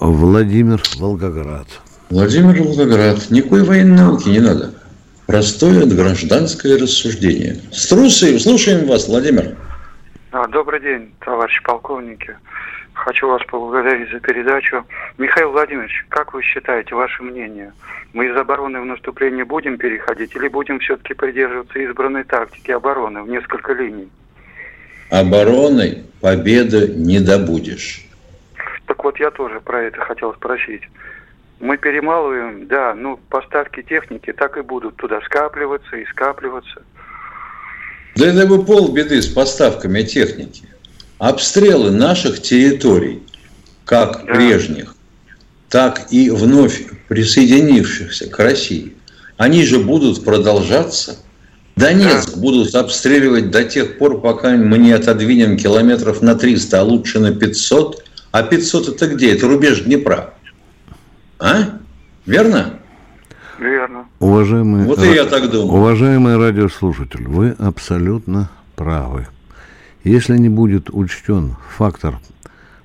Владимир 0.00 0.82
Волгоград. 0.98 1.68
Владимир 2.10 2.60
Волгоград. 2.60 3.30
Никакой 3.30 3.62
военной 3.62 3.96
науки 3.96 4.28
не 4.28 4.40
надо. 4.40 4.74
Простое 5.26 5.86
гражданское 5.86 6.76
рассуждение. 6.76 7.60
Струсы, 7.72 8.38
слушаем 8.40 8.86
вас, 8.86 9.06
Владимир. 9.08 9.56
А, 10.32 10.48
добрый 10.48 10.80
день, 10.80 11.12
товарищи 11.24 11.62
полковники. 11.62 12.36
Хочу 13.04 13.28
вас 13.28 13.42
поблагодарить 13.46 14.10
за 14.10 14.18
передачу. 14.18 14.82
Михаил 15.18 15.50
Владимирович, 15.50 16.06
как 16.08 16.32
вы 16.32 16.42
считаете, 16.42 16.94
ваше 16.94 17.22
мнение? 17.22 17.74
Мы 18.14 18.28
из 18.28 18.34
обороны 18.36 18.80
в 18.80 18.86
наступление 18.86 19.44
будем 19.44 19.76
переходить 19.76 20.34
или 20.34 20.48
будем 20.48 20.78
все-таки 20.78 21.12
придерживаться 21.12 21.84
избранной 21.84 22.24
тактики 22.24 22.70
обороны 22.70 23.22
в 23.22 23.28
несколько 23.28 23.74
линий? 23.74 24.08
Обороны 25.10 26.04
победы 26.22 26.94
не 26.96 27.20
добудешь. 27.20 28.06
Так 28.86 29.04
вот, 29.04 29.20
я 29.20 29.30
тоже 29.30 29.60
про 29.60 29.82
это 29.82 30.00
хотел 30.00 30.32
спросить. 30.32 30.84
Мы 31.60 31.76
перемалываем, 31.76 32.66
да, 32.68 32.94
ну, 32.94 33.20
поставки 33.28 33.82
техники 33.82 34.32
так 34.32 34.56
и 34.56 34.62
будут 34.62 34.96
туда 34.96 35.20
скапливаться 35.20 35.94
и 35.98 36.06
скапливаться. 36.06 36.82
Да 38.16 38.28
это 38.28 38.46
бы 38.46 38.64
полбеды 38.64 39.20
с 39.20 39.28
поставками 39.28 40.00
техники. 40.04 40.64
Обстрелы 41.18 41.90
наших 41.90 42.42
территорий, 42.42 43.22
как 43.84 44.24
да. 44.26 44.34
прежних, 44.34 44.94
так 45.68 46.08
и 46.10 46.30
вновь 46.30 46.86
присоединившихся 47.08 48.28
к 48.28 48.38
России, 48.38 48.94
они 49.36 49.64
же 49.64 49.78
будут 49.78 50.24
продолжаться. 50.24 51.18
Донецк 51.76 52.34
да. 52.34 52.40
будут 52.40 52.74
обстреливать 52.74 53.50
до 53.50 53.64
тех 53.64 53.98
пор, 53.98 54.20
пока 54.20 54.50
мы 54.50 54.78
не 54.78 54.92
отодвинем 54.92 55.56
километров 55.56 56.22
на 56.22 56.34
300, 56.34 56.80
а 56.80 56.82
лучше 56.84 57.18
на 57.18 57.34
500. 57.34 58.04
А 58.30 58.42
500 58.42 58.88
это 58.88 59.06
где? 59.08 59.34
Это 59.34 59.48
рубеж 59.48 59.80
Днепра. 59.80 60.34
А? 61.38 61.78
Верно? 62.26 62.80
Верно. 63.58 64.06
Уважаемый, 64.18 64.84
вот 64.84 65.02
и 65.02 65.14
я 65.14 65.24
так 65.24 65.50
думаю. 65.50 65.80
Уважаемый 65.80 66.36
радиослушатель, 66.36 67.26
вы 67.26 67.54
абсолютно 67.58 68.50
правы. 68.76 69.28
Если 70.04 70.36
не 70.36 70.50
будет 70.50 70.90
учтен 70.90 71.56
фактор 71.76 72.20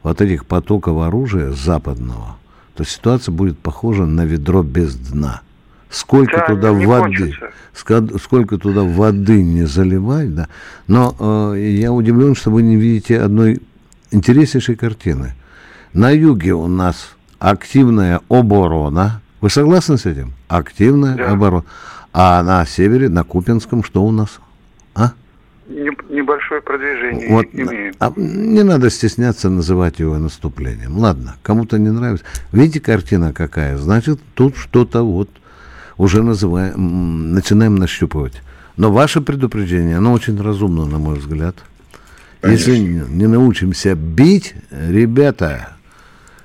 вот 0.03 0.21
этих 0.21 0.45
потоков 0.45 0.99
оружия 0.99 1.51
западного, 1.51 2.38
то 2.75 2.86
ситуация 2.86 3.34
будет 3.34 3.60
похожа 3.60 4.05
на 4.05 4.23
ведро 4.23 4.63
без 4.63 4.95
дна. 4.95 5.41
Сколько 5.89 6.38
да, 6.38 6.45
туда 6.45 6.71
воды, 6.71 7.36
кончится. 7.73 8.19
сколько 8.23 8.58
туда 8.58 8.84
воды 8.84 9.43
не 9.43 9.65
заливать, 9.65 10.34
да. 10.34 10.47
Но 10.88 11.15
э, 11.55 11.75
я 11.77 11.91
удивлен, 11.91 12.36
что 12.36 12.51
вы 12.51 12.62
не 12.62 12.77
видите 12.77 13.19
одной 13.19 13.60
интереснейшей 14.12 14.75
картины. 14.75 15.34
На 15.93 16.12
юге 16.12 16.53
у 16.53 16.67
нас 16.67 17.15
активная 17.39 18.21
оборона, 18.29 19.21
вы 19.41 19.49
согласны 19.49 19.97
с 19.97 20.05
этим? 20.05 20.34
Активная 20.47 21.15
да. 21.15 21.32
оборона. 21.32 21.65
А 22.13 22.43
на 22.43 22.65
севере, 22.65 23.10
на 23.10 23.23
Купинском, 23.23 23.84
что 23.84 24.05
у 24.05 24.12
нас? 24.12 24.39
А? 24.93 25.13
Небольшое 25.69 26.62
продвижение 26.62 27.29
вот, 27.29 27.45
имеем. 27.53 27.93
А 27.99 28.12
не 28.15 28.63
надо 28.63 28.89
стесняться 28.89 29.49
называть 29.49 29.99
его 29.99 30.17
наступлением. 30.17 30.97
Ладно, 30.97 31.36
кому-то 31.43 31.77
не 31.77 31.91
нравится. 31.91 32.25
Видите, 32.51 32.79
картина 32.79 33.34
какая? 33.34 33.77
Значит, 33.77 34.19
тут 34.34 34.58
что-то 34.58 35.03
вот 35.03 35.29
уже 35.97 36.23
называем, 36.23 37.34
начинаем 37.34 37.75
нащупывать. 37.75 38.41
Но 38.77 38.91
ваше 38.91 39.21
предупреждение, 39.21 39.97
оно 39.97 40.13
очень 40.13 40.41
разумно, 40.41 40.86
на 40.86 40.97
мой 40.97 41.19
взгляд. 41.19 41.55
Конечно. 42.41 42.71
Если 42.71 42.84
не 42.84 43.27
научимся 43.27 43.93
бить, 43.93 44.55
ребята, 44.71 45.77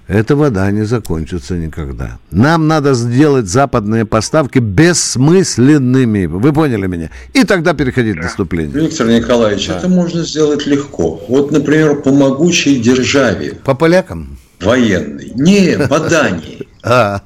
эта 0.07 0.37
вода 0.37 0.71
не 0.71 0.85
закончится 0.85 1.55
никогда. 1.55 2.19
Нам 2.31 2.69
надо 2.69 2.93
сделать 2.95 3.47
западные 3.47 4.05
поставки 4.05 4.59
бессмысленными. 4.59 6.27
Вы 6.27 6.53
поняли 6.53 6.87
меня? 6.87 7.11
И 7.33 7.45
тогда 7.45 7.73
переходить 7.73 8.17
к 8.19 8.23
наступлению. 8.23 8.83
Виктор 8.83 9.07
Николаевич, 9.07 9.69
да. 9.69 9.79
это 9.79 9.89
можно 9.89 10.23
сделать 10.23 10.67
легко. 10.67 11.25
Вот, 11.29 11.51
например, 11.53 12.03
по 12.03 12.13
могучей 12.13 12.81
державе. 12.81 13.55
По 13.65 13.75
полякам? 13.75 14.37
Военной. 14.61 15.33
Не, 15.35 15.79
по 15.89 16.01
Дании. 16.01 16.69
А, 16.87 17.23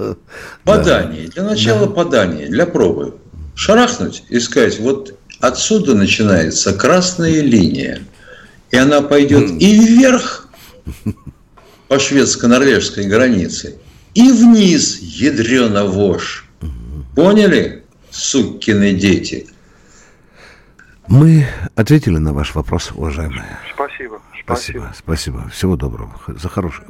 по 0.62 0.78
Дании. 0.78 1.26
Для 1.34 1.42
начала 1.42 1.88
по 1.88 2.04
Дании, 2.04 2.46
для 2.46 2.64
пробы. 2.64 3.14
Шарахнуть 3.56 4.22
и 4.28 4.38
сказать, 4.38 4.78
вот 4.78 5.18
отсюда 5.40 5.96
начинается 5.96 6.72
красная 6.72 7.40
линия. 7.40 8.02
И 8.70 8.76
она 8.76 9.02
пойдет 9.02 9.50
и 9.60 9.80
вверх, 9.80 10.48
по 11.88 11.98
шведско-норвежской 11.98 13.06
границе 13.06 13.78
и 14.14 14.30
вниз, 14.30 14.98
ядрена 15.00 15.84
вошь. 15.84 16.44
Поняли, 17.16 17.84
сукины 18.10 18.92
дети? 18.92 19.48
Мы 21.08 21.46
ответили 21.74 22.18
на 22.18 22.32
ваш 22.32 22.54
вопрос, 22.54 22.92
уважаемые. 22.94 23.58
Спасибо. 23.74 24.20
Спасибо. 24.44 24.92
Спасибо. 24.96 25.48
Всего 25.48 25.76
доброго. 25.76 26.12
За 26.26 26.48
хорошее. 26.48 26.88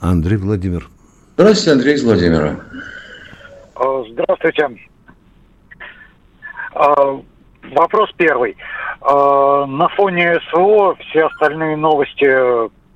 Андрей 0.00 0.36
Владимир. 0.36 0.88
Здравствуйте, 1.36 1.72
Андрей 1.72 1.94
из 1.94 2.04
Владимира. 2.04 2.60
А, 3.74 4.04
здравствуйте. 4.10 4.68
А, 6.74 7.20
вопрос 7.74 8.10
первый. 8.16 8.56
А, 9.00 9.66
на 9.66 9.88
фоне 9.90 10.38
СВО 10.50 10.96
все 10.96 11.26
остальные 11.26 11.76
новости 11.76 12.24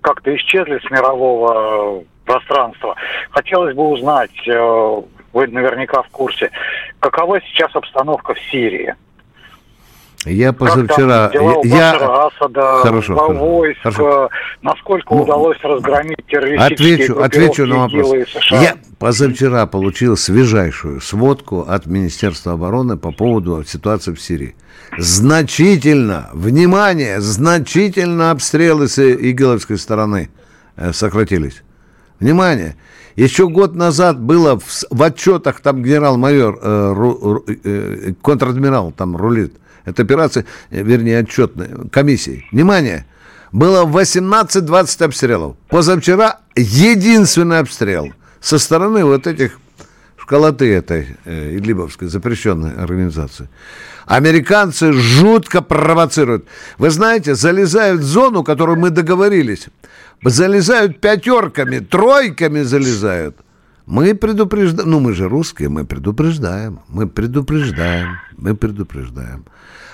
как-то 0.01 0.35
исчезли 0.37 0.79
с 0.79 0.91
мирового 0.91 2.05
пространства. 2.25 2.95
Хотелось 3.31 3.75
бы 3.75 3.89
узнать, 3.89 4.49
э, 4.49 5.03
вы 5.33 5.47
наверняка 5.47 6.03
в 6.03 6.09
курсе, 6.09 6.51
какова 7.01 7.41
сейчас 7.41 7.75
обстановка 7.75 8.35
в 8.35 8.41
Сирии? 8.51 8.95
Я 10.29 10.53
позавчера... 10.53 11.31
я... 11.65 12.27
Асада, 12.27 12.81
хорошо, 12.83 13.15
войск, 13.15 13.81
хорошо. 13.83 14.29
насколько 14.63 15.15
ну, 15.15 15.23
удалось 15.23 15.59
разгромить 15.63 16.25
террористические 16.27 17.07
отвечу, 17.07 17.21
отвечу 17.21 17.67
на 17.67 17.77
вопрос. 17.79 18.15
Я 18.51 18.77
позавчера 18.99 19.67
получил 19.67 20.17
свежайшую 20.17 21.01
сводку 21.01 21.61
от 21.69 21.87
Министерства 21.87 22.53
обороны 22.53 22.97
по 22.97 23.13
поводу 23.13 23.65
ситуации 23.65 24.13
в 24.13 24.21
Сирии 24.21 24.55
значительно, 24.97 26.31
внимание, 26.33 27.21
значительно 27.21 28.31
обстрелы 28.31 28.89
с 28.89 28.99
игиловской 28.99 29.79
стороны 29.79 30.31
э, 30.77 30.93
сократились. 30.93 31.63
Внимание! 32.21 32.77
Еще 33.17 33.49
год 33.49 33.75
назад 33.75 34.21
было 34.21 34.59
в, 34.59 34.85
в 34.91 35.03
отчетах, 35.03 35.61
там 35.61 35.83
генерал-майор, 35.83 36.59
э, 36.61 36.93
ру, 36.95 37.45
э, 37.47 38.13
контр-адмирал 38.23 38.93
там 38.93 39.17
рулит, 39.17 39.55
это 39.91 40.03
операция, 40.03 40.45
вернее, 40.71 41.21
отчетная, 41.21 41.71
комиссии. 41.91 42.47
Внимание! 42.53 43.07
Было 43.53 43.87
18-20 43.87 45.05
обстрелов. 45.05 45.57
Позавчера 45.69 46.41
единственный 46.55 47.61
обстрел 47.61 48.13
со 48.41 48.59
стороны 48.59 49.05
вот 49.05 49.27
этих 49.27 49.59
школоты 50.19 50.71
этой 50.75 51.17
э, 51.25 51.57
Идлибовской 51.57 52.09
запрещенной 52.09 52.75
организации. 52.75 53.49
Американцы 54.05 54.93
жутко 54.93 55.63
провоцируют. 55.63 56.47
Вы 56.77 56.91
знаете, 56.91 57.35
залезают 57.35 58.03
в 58.03 58.05
зону, 58.05 58.45
которую 58.45 58.79
мы 58.79 58.91
договорились. 58.91 59.69
Залезают 60.23 61.01
пятерками, 61.01 61.79
тройками 61.79 62.63
залезают. 62.63 63.37
Мы 63.89 64.15
предупреждаем, 64.15 64.91
ну 64.91 65.01
мы 65.01 65.15
же 65.15 65.31
русские, 65.31 65.71
мы 65.71 65.87
предупреждаем, 65.87 66.81
мы 66.89 67.09
предупреждаем, 67.09 68.19
мы 68.37 68.55
предупреждаем. 68.55 69.47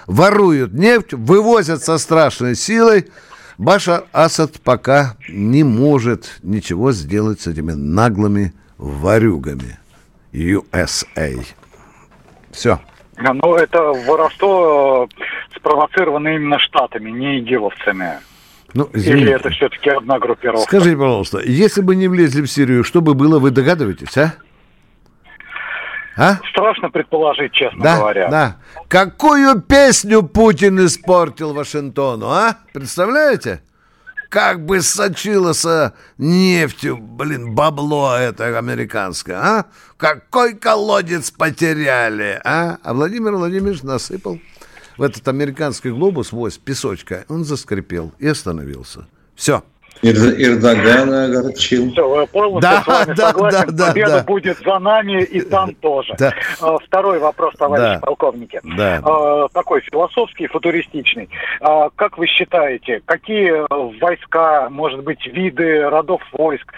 Воруют 0.08 0.72
нефть, 0.72 1.12
вывозят 1.12 1.80
со 1.84 1.98
страшной 1.98 2.56
силой. 2.56 3.06
Башар 3.56 4.02
Асад 4.12 4.60
пока 4.60 5.14
не 5.28 5.62
может 5.62 6.40
ничего 6.42 6.90
сделать 6.90 7.42
с 7.42 7.46
этими 7.46 7.70
наглыми 7.70 8.52
варюгами. 8.78 9.78
USA. 10.32 11.46
Все. 12.50 12.80
Но 13.16 13.32
ну, 13.32 13.54
это 13.54 13.80
воровство 13.80 15.08
э, 15.08 15.24
спровоцировано 15.54 16.34
именно 16.34 16.58
штатами, 16.58 17.12
не 17.12 17.38
игиловцами. 17.38 18.14
Ну, 18.74 18.84
Или 18.92 19.32
это 19.32 19.50
все-таки 19.50 19.90
одна 19.90 20.18
группировка? 20.18 20.66
Скажите, 20.66 20.96
пожалуйста, 20.96 21.40
если 21.44 21.80
бы 21.80 21.94
не 21.94 22.08
влезли 22.08 22.42
в 22.42 22.48
Сирию, 22.48 22.82
что 22.82 23.00
бы 23.00 23.14
было, 23.14 23.38
вы 23.38 23.50
догадываетесь, 23.50 24.16
а? 24.18 24.34
А? 26.16 26.38
Страшно 26.50 26.90
предположить, 26.90 27.52
честно 27.52 27.82
да, 27.82 27.96
говоря. 27.96 28.28
Да. 28.28 28.56
Какую 28.88 29.60
песню 29.62 30.22
Путин 30.22 30.84
испортил 30.84 31.54
Вашингтону, 31.54 32.26
а? 32.26 32.56
Представляете? 32.72 33.62
как 34.34 34.66
бы 34.66 34.80
сочилось 34.80 35.64
нефтью, 36.18 36.96
блин, 36.96 37.54
бабло 37.54 38.16
это 38.16 38.58
американское, 38.58 39.36
а? 39.36 39.66
Какой 39.96 40.54
колодец 40.54 41.30
потеряли, 41.30 42.40
а? 42.42 42.78
А 42.82 42.94
Владимир 42.94 43.36
Владимирович 43.36 43.84
насыпал 43.84 44.40
в 44.96 45.02
этот 45.02 45.26
американский 45.28 45.90
глобус 45.90 46.32
вось 46.32 46.58
песочка, 46.58 47.24
он 47.28 47.44
заскрипел 47.44 48.12
и 48.18 48.26
остановился. 48.26 49.06
Все. 49.34 49.64
Эрдогана 50.02 51.24
огорчил. 51.24 51.90
Все, 51.90 52.26
полностью 52.26 52.60
да, 52.60 52.82
с 52.82 52.86
вами 52.86 53.14
да, 53.16 53.26
согласен. 53.28 53.76
Да, 53.76 53.86
Победа 53.88 54.10
да. 54.10 54.22
будет 54.24 54.58
за 54.58 54.78
нами 54.78 55.22
и 55.22 55.40
там 55.40 55.74
тоже. 55.74 56.14
Да. 56.18 56.34
А, 56.60 56.78
второй 56.78 57.18
вопрос, 57.18 57.54
товарищи 57.56 58.00
да. 58.00 58.00
полковники. 58.00 58.60
Да. 58.76 59.00
А, 59.04 59.48
такой 59.48 59.80
философский, 59.82 60.46
футуристичный. 60.46 61.28
А, 61.60 61.90
как 61.96 62.18
вы 62.18 62.26
считаете, 62.26 63.02
какие 63.04 63.52
войска, 64.00 64.68
может 64.70 65.02
быть, 65.02 65.26
виды 65.26 65.88
родов 65.88 66.22
войск 66.32 66.72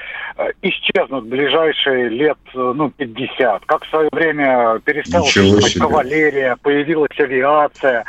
исчезнут 0.62 1.24
в 1.24 1.29
ближайшие 1.29 2.09
лет 2.09 2.38
ну, 2.55 2.90
50? 2.90 3.64
Как 3.66 3.85
в 3.85 3.90
свое 3.90 4.09
время 4.12 4.81
перестала 4.85 5.24
существовать 5.24 5.74
кавалерия, 5.79 6.57
появилась 6.62 7.18
авиация? 7.18 8.05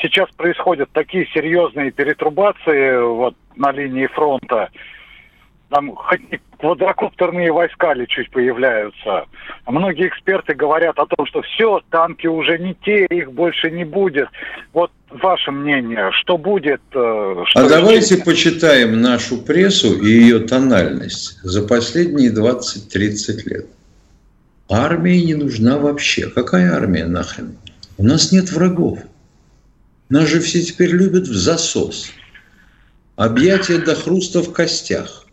Сейчас 0.00 0.28
происходят 0.36 0.90
такие 0.92 1.26
серьезные 1.34 1.90
перетрубации 1.90 3.02
вот, 3.02 3.34
на 3.56 3.72
линии 3.72 4.06
фронта. 4.06 4.70
Там 5.70 5.96
хоть 5.96 6.20
квадрокоптерные 6.60 7.52
войска 7.52 7.94
ли 7.94 8.06
чуть 8.06 8.30
появляются. 8.30 9.24
Многие 9.66 10.08
эксперты 10.08 10.54
говорят 10.54 10.98
о 10.98 11.06
том, 11.06 11.26
что 11.26 11.42
все, 11.42 11.80
танки 11.90 12.28
уже 12.28 12.58
не 12.58 12.74
те, 12.84 13.06
их 13.06 13.32
больше 13.32 13.70
не 13.70 13.84
будет. 13.84 14.28
Вот 14.72 14.92
ваше 15.10 15.50
мнение, 15.50 16.10
что 16.12 16.38
будет? 16.38 16.80
Э, 16.94 17.44
что 17.46 17.60
а 17.60 17.68
давайте 17.68 18.18
почитаем 18.18 19.00
нашу 19.00 19.42
прессу 19.42 20.00
и 20.00 20.06
ее 20.06 20.40
тональность 20.40 21.40
за 21.42 21.66
последние 21.66 22.32
20-30 22.32 23.48
лет. 23.48 23.66
Армия 24.70 25.22
не 25.22 25.34
нужна 25.34 25.78
вообще. 25.78 26.28
Какая 26.28 26.72
армия 26.72 27.06
нахрен? 27.06 27.58
У 27.98 28.04
нас 28.04 28.32
нет 28.32 28.52
врагов. 28.52 29.00
Нас 30.08 30.28
же 30.28 30.40
все 30.40 30.62
теперь 30.62 30.90
любят 30.90 31.26
в 31.26 31.34
засос. 31.34 32.10
Объятия 33.16 33.78
до 33.78 33.94
хруста 33.94 34.42
в 34.42 34.52
костях. 34.52 35.26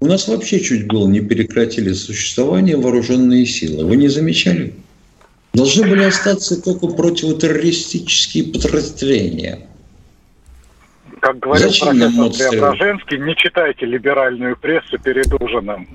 У 0.00 0.06
нас 0.06 0.28
вообще 0.28 0.60
чуть 0.60 0.86
было 0.86 1.08
не 1.08 1.20
прекратили 1.20 1.92
существование 1.92 2.76
вооруженные 2.76 3.44
силы. 3.46 3.84
Вы 3.84 3.96
не 3.96 4.08
замечали? 4.08 4.74
Должны 5.54 5.88
были 5.88 6.04
остаться 6.04 6.62
только 6.62 6.86
противотеррористические 6.86 8.44
подразделения. 8.44 9.66
Как 11.20 11.40
говорил 11.40 11.68
Зачем 11.68 11.98
профессор 11.98 12.50
Преображенский, 12.50 13.18
не 13.18 13.34
читайте 13.34 13.86
либеральную 13.86 14.56
прессу 14.56 14.98
перед 14.98 15.32
ужином. 15.40 15.88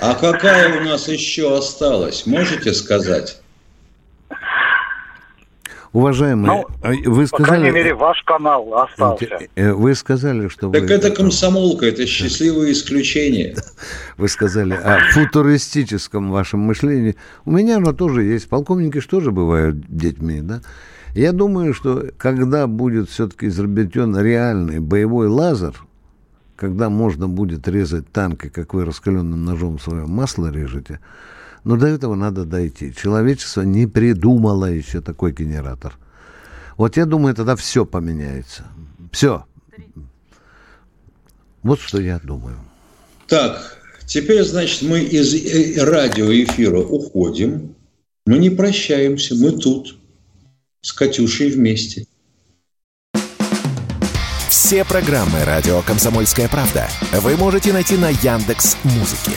А 0.00 0.14
какая 0.14 0.80
у 0.80 0.84
нас 0.84 1.08
еще 1.08 1.54
осталась, 1.54 2.24
можете 2.24 2.72
сказать? 2.72 3.39
Уважаемые, 5.92 6.46
ну, 6.46 6.66
а 6.82 6.92
вы 7.08 7.26
сказали... 7.26 7.30
По 7.30 7.44
крайней 7.44 7.70
мере, 7.70 7.94
ваш 7.94 8.22
канал 8.22 8.72
остался. 8.74 9.40
Э, 9.56 9.72
вы 9.72 9.96
сказали, 9.96 10.46
что 10.46 10.70
так 10.70 10.82
вы... 10.82 10.86
Так 10.86 10.98
это 10.98 11.10
комсомолка, 11.10 11.86
это 11.86 12.06
счастливое 12.06 12.70
исключение. 12.72 13.56
Вы 14.16 14.28
сказали 14.28 14.74
о 14.74 15.00
футуристическом 15.12 16.30
вашем 16.30 16.60
мышлении. 16.60 17.16
У 17.44 17.50
меня 17.50 17.78
оно 17.78 17.92
тоже 17.92 18.22
есть. 18.22 18.48
Полковники 18.48 19.00
что 19.00 19.20
же 19.20 19.32
бывают 19.32 19.80
детьми, 19.88 20.40
да? 20.42 20.60
Я 21.14 21.32
думаю, 21.32 21.74
что 21.74 22.06
когда 22.18 22.68
будет 22.68 23.10
все-таки 23.10 23.48
изобретен 23.48 24.16
реальный 24.16 24.78
боевой 24.78 25.26
лазер, 25.26 25.74
когда 26.54 26.88
можно 26.88 27.28
будет 27.28 27.66
резать 27.66 28.12
танки, 28.12 28.48
как 28.48 28.74
вы 28.74 28.84
раскаленным 28.84 29.44
ножом 29.44 29.80
свое 29.80 30.06
масло 30.06 30.52
режете, 30.52 31.00
но 31.64 31.76
до 31.76 31.86
этого 31.86 32.14
надо 32.14 32.44
дойти. 32.44 32.94
Человечество 32.94 33.62
не 33.62 33.86
придумало 33.86 34.66
еще 34.66 35.00
такой 35.00 35.32
генератор. 35.32 35.96
Вот 36.76 36.96
я 36.96 37.04
думаю, 37.06 37.34
тогда 37.34 37.56
все 37.56 37.84
поменяется. 37.84 38.64
Все. 39.12 39.44
Вот 41.62 41.80
что 41.80 42.00
я 42.00 42.18
думаю. 42.18 42.56
Так, 43.26 43.78
теперь, 44.06 44.42
значит, 44.44 44.82
мы 44.82 45.00
из 45.00 45.34
э, 45.34 45.84
радиоэфира 45.84 46.78
уходим. 46.78 47.74
Мы 48.26 48.38
не 48.38 48.50
прощаемся, 48.50 49.34
мы 49.34 49.52
тут 49.52 49.98
с 50.80 50.92
Катюшей 50.92 51.50
вместе. 51.50 52.06
Все 54.48 54.84
программы 54.84 55.44
«Радио 55.44 55.82
Комсомольская 55.82 56.48
правда» 56.48 56.88
вы 57.20 57.36
можете 57.36 57.72
найти 57.72 57.96
на 57.96 58.10
Яндекс 58.10 58.76
Музыке. 58.84 59.36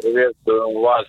Приветствую 0.00 0.80
вас. 0.80 1.04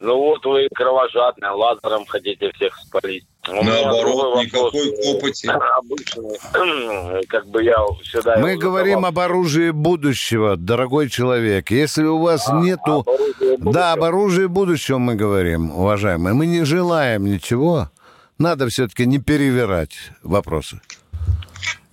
Ну 0.00 0.18
вот 0.18 0.44
вы 0.44 0.68
кровожадные, 0.74 1.52
лазером 1.52 2.04
хотите 2.06 2.52
всех 2.52 2.76
спалить. 2.76 3.24
У 3.48 3.52
Наоборот, 3.52 4.44
никакой 4.44 4.92
копоти. 5.02 5.46
Обычный, 5.78 7.26
как 7.28 7.46
бы 7.46 7.62
я 7.62 7.76
всегда... 8.02 8.36
Мы 8.38 8.56
говорим 8.56 9.00
задавал. 9.00 9.10
об 9.10 9.18
оружии 9.20 9.70
будущего, 9.70 10.56
дорогой 10.56 11.08
человек. 11.08 11.70
Если 11.70 12.04
у 12.04 12.18
вас 12.18 12.48
а, 12.48 12.60
нету... 12.60 13.04
Об 13.06 13.72
да, 13.72 13.92
об 13.92 14.02
оружии 14.02 14.46
будущего 14.46 14.98
мы 14.98 15.14
говорим, 15.14 15.70
уважаемые. 15.70 16.34
Мы 16.34 16.46
не 16.46 16.64
желаем 16.64 17.24
ничего. 17.24 17.90
Надо 18.38 18.68
все-таки 18.68 19.06
не 19.06 19.18
перевирать 19.18 19.94
вопросы. 20.22 20.80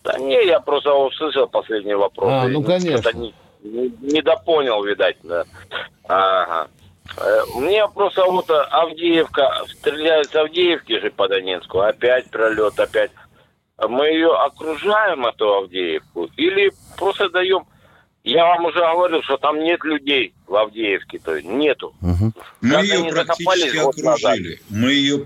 Да 0.04 0.18
не, 0.18 0.48
я 0.48 0.60
просто 0.60 0.92
услышал 0.94 1.48
последний 1.48 1.94
вопрос. 1.94 2.30
А, 2.32 2.48
ну, 2.48 2.64
конечно. 2.64 3.12
Не, 3.14 3.28
не, 3.28 3.34
не 3.64 4.22
допонял, 4.22 4.84
видать, 4.84 5.18
да. 5.24 5.46
Ага. 6.08 6.68
Э, 7.18 7.42
мне 7.56 7.88
просто 7.88 8.26
вот 8.26 8.50
Авдеевка, 8.50 9.66
стреляют 9.70 10.30
с 10.30 10.36
Авдеевки 10.36 11.00
же 11.00 11.12
по 11.12 11.28
Донецку, 11.28 11.80
опять 11.80 12.30
пролет, 12.30 12.80
опять. 12.80 13.12
Мы 13.78 14.08
ее 14.08 14.32
окружаем, 14.34 15.26
эту 15.26 15.54
Авдеевку, 15.54 16.30
или 16.38 16.72
просто 16.98 17.30
даем 17.30 17.66
Я 18.24 18.46
вам 18.46 18.66
уже 18.66 18.80
говорил, 18.80 19.24
что 19.24 19.38
там 19.38 19.60
нет 19.60 19.84
людей 19.84 20.34
в 20.46 20.56
Авдеевке, 20.56 21.20
то 21.20 21.36
есть 21.36 21.48
нету. 21.48 21.94
Мы 22.62 22.72
Как 22.72 22.84
ее 22.84 23.12
практически 23.12 23.78
окружили. 23.78 24.62
Мы 24.70 24.92
ее... 24.92 25.26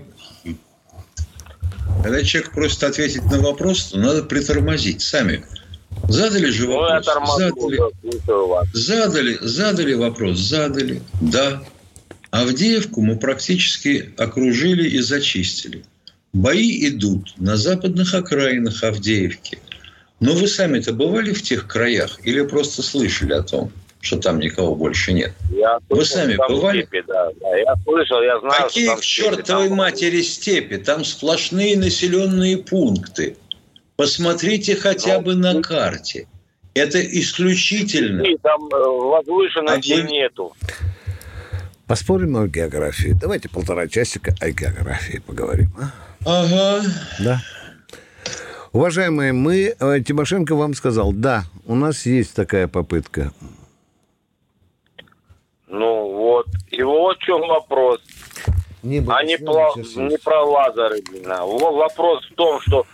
Когда 2.02 2.22
человек 2.22 2.52
просит 2.52 2.84
ответить 2.84 3.24
на 3.24 3.40
вопрос, 3.40 3.90
то 3.90 3.98
надо 3.98 4.22
притормозить 4.22 5.02
сами. 5.02 5.44
Задали 6.08 6.50
же 6.50 6.66
Ну, 6.68 6.76
вопрос. 6.76 7.06
задали, 7.36 7.78
задали, 8.72 9.38
задали 9.40 9.94
вопрос, 9.94 10.38
задали. 10.38 11.02
Да. 11.20 11.62
Авдеевку 12.30 13.00
мы 13.02 13.16
практически 13.18 14.12
окружили 14.16 14.88
и 14.88 15.00
зачистили. 15.00 15.84
Бои 16.32 16.88
идут 16.88 17.34
на 17.38 17.56
западных 17.56 18.14
окраинах 18.14 18.82
Авдеевки. 18.82 19.58
Но 20.20 20.32
вы 20.32 20.46
сами-то 20.48 20.92
бывали 20.92 21.32
в 21.32 21.42
тех 21.42 21.66
краях 21.66 22.18
или 22.24 22.42
просто 22.42 22.82
слышали 22.82 23.32
о 23.32 23.42
том, 23.42 23.70
что 24.00 24.18
там 24.18 24.38
никого 24.38 24.74
больше 24.74 25.12
нет? 25.12 25.32
Я 25.50 25.78
Вы 25.88 26.04
слышал, 26.04 26.16
сами 26.16 26.36
бывали? 26.48 26.82
степи, 26.82 27.02
да, 27.06 27.30
да. 27.40 27.56
Я 27.56 27.74
слышал, 27.84 28.22
я 28.22 28.38
знаю, 28.40 28.62
Какие 28.64 28.84
что 28.84 28.92
там 28.92 29.00
к 29.00 29.04
чертовой 29.04 29.42
степи, 29.64 29.68
там- 29.68 29.76
матери 29.76 30.22
степи? 30.22 30.76
Там 30.76 31.04
сплошные 31.04 31.76
населенные 31.76 32.58
пункты. 32.58 33.36
Посмотрите 33.96 34.76
хотя 34.76 35.20
бы 35.20 35.34
на 35.34 35.62
карте. 35.62 36.28
Это 36.74 37.00
исключительно. 37.00 38.22
И 38.22 38.36
Там 38.38 38.66
э, 38.66 38.76
возвышенности 38.76 39.92
А 39.92 39.96
вы- 39.96 40.02
нету. 40.02 40.52
Поспорим 41.86 42.36
о 42.36 42.46
географии. 42.48 43.16
Давайте 43.18 43.48
полтора 43.48 43.86
часика 43.88 44.34
о 44.40 44.50
географии 44.50 45.18
поговорим. 45.26 45.70
а? 45.78 45.92
Ага. 46.26 46.82
Да. 47.20 47.40
Уважаемые, 48.72 49.32
мы, 49.32 49.74
э, 49.78 50.00
Тимошенко 50.06 50.54
вам 50.56 50.74
сказал, 50.74 51.12
да, 51.12 51.44
у 51.64 51.74
нас 51.74 52.04
есть 52.04 52.34
такая 52.34 52.68
попытка. 52.68 53.32
Ну 55.68 56.10
вот. 56.12 56.46
И 56.70 56.82
вот 56.82 57.16
в 57.16 57.22
чем 57.22 57.40
вопрос. 57.42 58.00
Не 58.82 58.98
а 59.08 59.22
не, 59.24 59.38
про- 59.38 59.72
не 59.76 60.18
про. 60.18 60.44
Во- 61.46 61.72
Вопрос 61.72 62.24
в 62.30 62.34
том, 62.34 62.60
что 62.60 62.86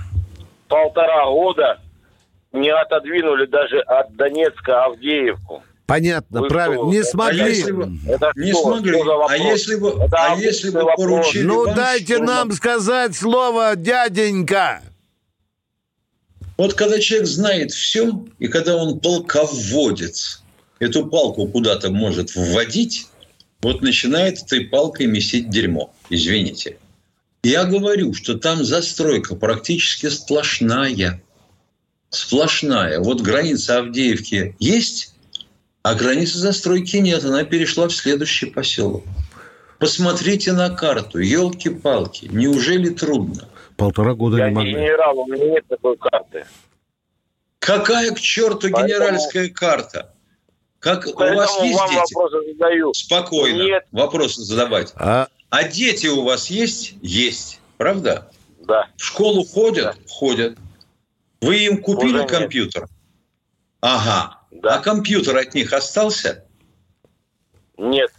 полтора 0.72 1.26
года 1.26 1.78
не 2.52 2.70
отодвинули 2.70 3.46
даже 3.46 3.80
от 3.80 4.14
Донецка 4.16 4.84
Авдеевку. 4.84 5.62
Понятно, 5.86 6.40
Вы 6.40 6.48
правильно. 6.48 6.82
что? 6.84 6.90
Не 6.92 6.98
А 7.00 7.04
смогли. 7.04 7.48
если 7.56 7.72
бы- 7.72 7.90
Это 8.08 8.32
Не 8.36 8.52
что? 8.52 8.62
смогли. 8.62 8.92
Что 8.94 9.04
вопрос? 9.04 9.30
А 9.30 9.36
если 9.36 9.74
бы, 9.76 9.88
Это 9.90 10.16
а 10.18 10.36
если 10.36 10.70
бы 10.70 10.80
вопрос. 10.82 10.96
поручили 10.96 11.42
Ну 11.44 11.66
вам 11.66 11.74
дайте 11.74 12.14
штурман- 12.16 12.24
нам 12.26 12.52
сказать 12.52 13.14
слово, 13.16 13.76
дяденька. 13.76 14.80
Вот 16.56 16.74
когда 16.74 16.98
человек 17.00 17.26
знает 17.26 17.72
все, 17.72 18.24
и 18.38 18.48
когда 18.48 18.76
он 18.76 19.00
полководец, 19.00 20.42
эту 20.78 21.06
палку 21.06 21.46
куда-то 21.48 21.90
может 21.90 22.34
вводить, 22.34 23.08
вот 23.60 23.82
начинает 23.82 24.42
этой 24.42 24.60
палкой 24.66 25.06
месить 25.06 25.50
дерьмо. 25.50 25.92
Извините. 26.08 26.78
Я 27.42 27.64
говорю, 27.64 28.14
что 28.14 28.38
там 28.38 28.62
застройка 28.64 29.34
практически 29.34 30.08
сплошная. 30.08 31.20
Сплошная. 32.10 33.00
Вот 33.00 33.20
граница 33.20 33.78
Авдеевки 33.78 34.54
есть, 34.60 35.14
а 35.82 35.94
границы 35.94 36.38
застройки 36.38 36.98
нет. 36.98 37.24
Она 37.24 37.42
перешла 37.44 37.88
в 37.88 37.92
следующий 37.94 38.46
поселок. 38.46 39.04
Посмотрите 39.80 40.52
на 40.52 40.70
карту. 40.70 41.18
Елки-палки. 41.18 42.28
Неужели 42.30 42.90
трудно? 42.90 43.48
Полтора 43.76 44.14
года 44.14 44.36
Я 44.36 44.50
не 44.50 44.54
могли. 44.54 44.72
генерал, 44.74 45.18
у 45.18 45.26
меня 45.26 45.46
нет 45.46 45.64
такой 45.68 45.96
карты. 45.96 46.46
Какая 47.58 48.12
к 48.12 48.20
черту 48.20 48.68
Поэтому- 48.70 48.86
генеральская 48.86 49.48
карта? 49.48 50.14
Как 50.78 51.06
у 51.08 51.12
Поэтому 51.14 51.38
вас 51.40 51.62
есть 51.62 51.78
вам 51.78 51.90
дети? 51.90 52.14
вопросы 52.14 52.36
задаю. 52.52 52.94
Спокойно. 52.94 53.62
Нет. 53.62 53.84
Вопросы 53.90 54.42
задавать. 54.42 54.92
А 54.96 55.26
А 55.52 55.64
дети 55.64 56.06
у 56.06 56.22
вас 56.22 56.46
есть? 56.46 56.94
Есть. 57.02 57.60
Правда? 57.76 58.32
Да. 58.60 58.88
В 58.96 59.04
школу 59.04 59.44
ходят? 59.44 59.98
Ходят. 60.08 60.56
Вы 61.42 61.66
им 61.66 61.82
купили 61.82 62.14
Уже 62.14 62.22
нет. 62.22 62.30
компьютер? 62.30 62.88
Ага. 63.82 64.38
Да. 64.50 64.76
А 64.76 64.78
компьютер 64.80 65.36
от 65.36 65.52
них 65.52 65.74
остался? 65.74 66.46
Нет. 67.76 68.10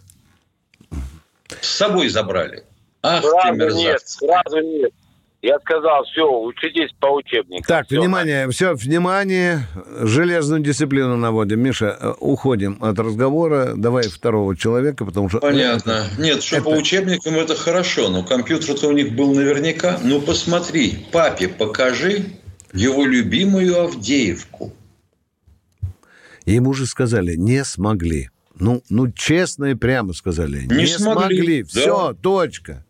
С 1.60 1.70
собой 1.70 2.10
забрали? 2.10 2.66
Ах 3.02 3.24
ты 3.24 3.30
Сразу 3.30 3.78
нет. 3.78 4.02
Сразу 4.08 4.60
нет. 4.60 4.94
Я 5.44 5.60
сказал, 5.60 6.06
все, 6.06 6.24
учитесь 6.24 6.90
по 7.02 7.08
учебникам. 7.08 7.66
Так, 7.68 7.88
Всё. 7.88 8.00
внимание, 8.00 8.50
все, 8.50 8.76
внимание, 8.76 9.68
железную 10.00 10.62
дисциплину 10.62 11.18
наводим. 11.18 11.60
Миша, 11.60 11.98
э, 12.00 12.14
уходим 12.22 12.78
от 12.80 12.98
разговора. 12.98 13.74
Давай 13.76 14.08
второго 14.08 14.56
человека, 14.56 15.04
потому 15.04 15.28
что... 15.28 15.40
Понятно. 15.40 16.06
Нет, 16.18 16.42
что 16.44 16.56
Это- 16.56 16.64
по 16.64 16.70
учебникам 16.70 17.36
это 17.36 17.56
хорошо, 17.56 18.08
но 18.08 18.24
компьютер-то 18.24 18.88
у 18.88 18.94
них 18.94 19.18
был 19.18 19.36
наверняка. 19.36 20.00
Ну, 20.02 20.22
посмотри, 20.22 21.06
папе 21.12 21.50
покажи 21.50 22.24
его 22.72 23.06
любимую 23.06 23.82
Авдеевку. 23.82 24.72
Ему 26.46 26.74
же 26.74 26.86
сказали, 26.86 27.36
не 27.36 27.66
смогли. 27.66 28.30
Ну, 28.56 28.82
ну 28.90 29.12
честно 29.12 29.66
и 29.66 29.74
прямо 29.74 30.14
сказали. 30.14 30.62
Не, 30.68 30.88
смогли, 30.88 31.64
да. 31.64 31.68
Все, 31.68 32.14
точка. 32.14 32.86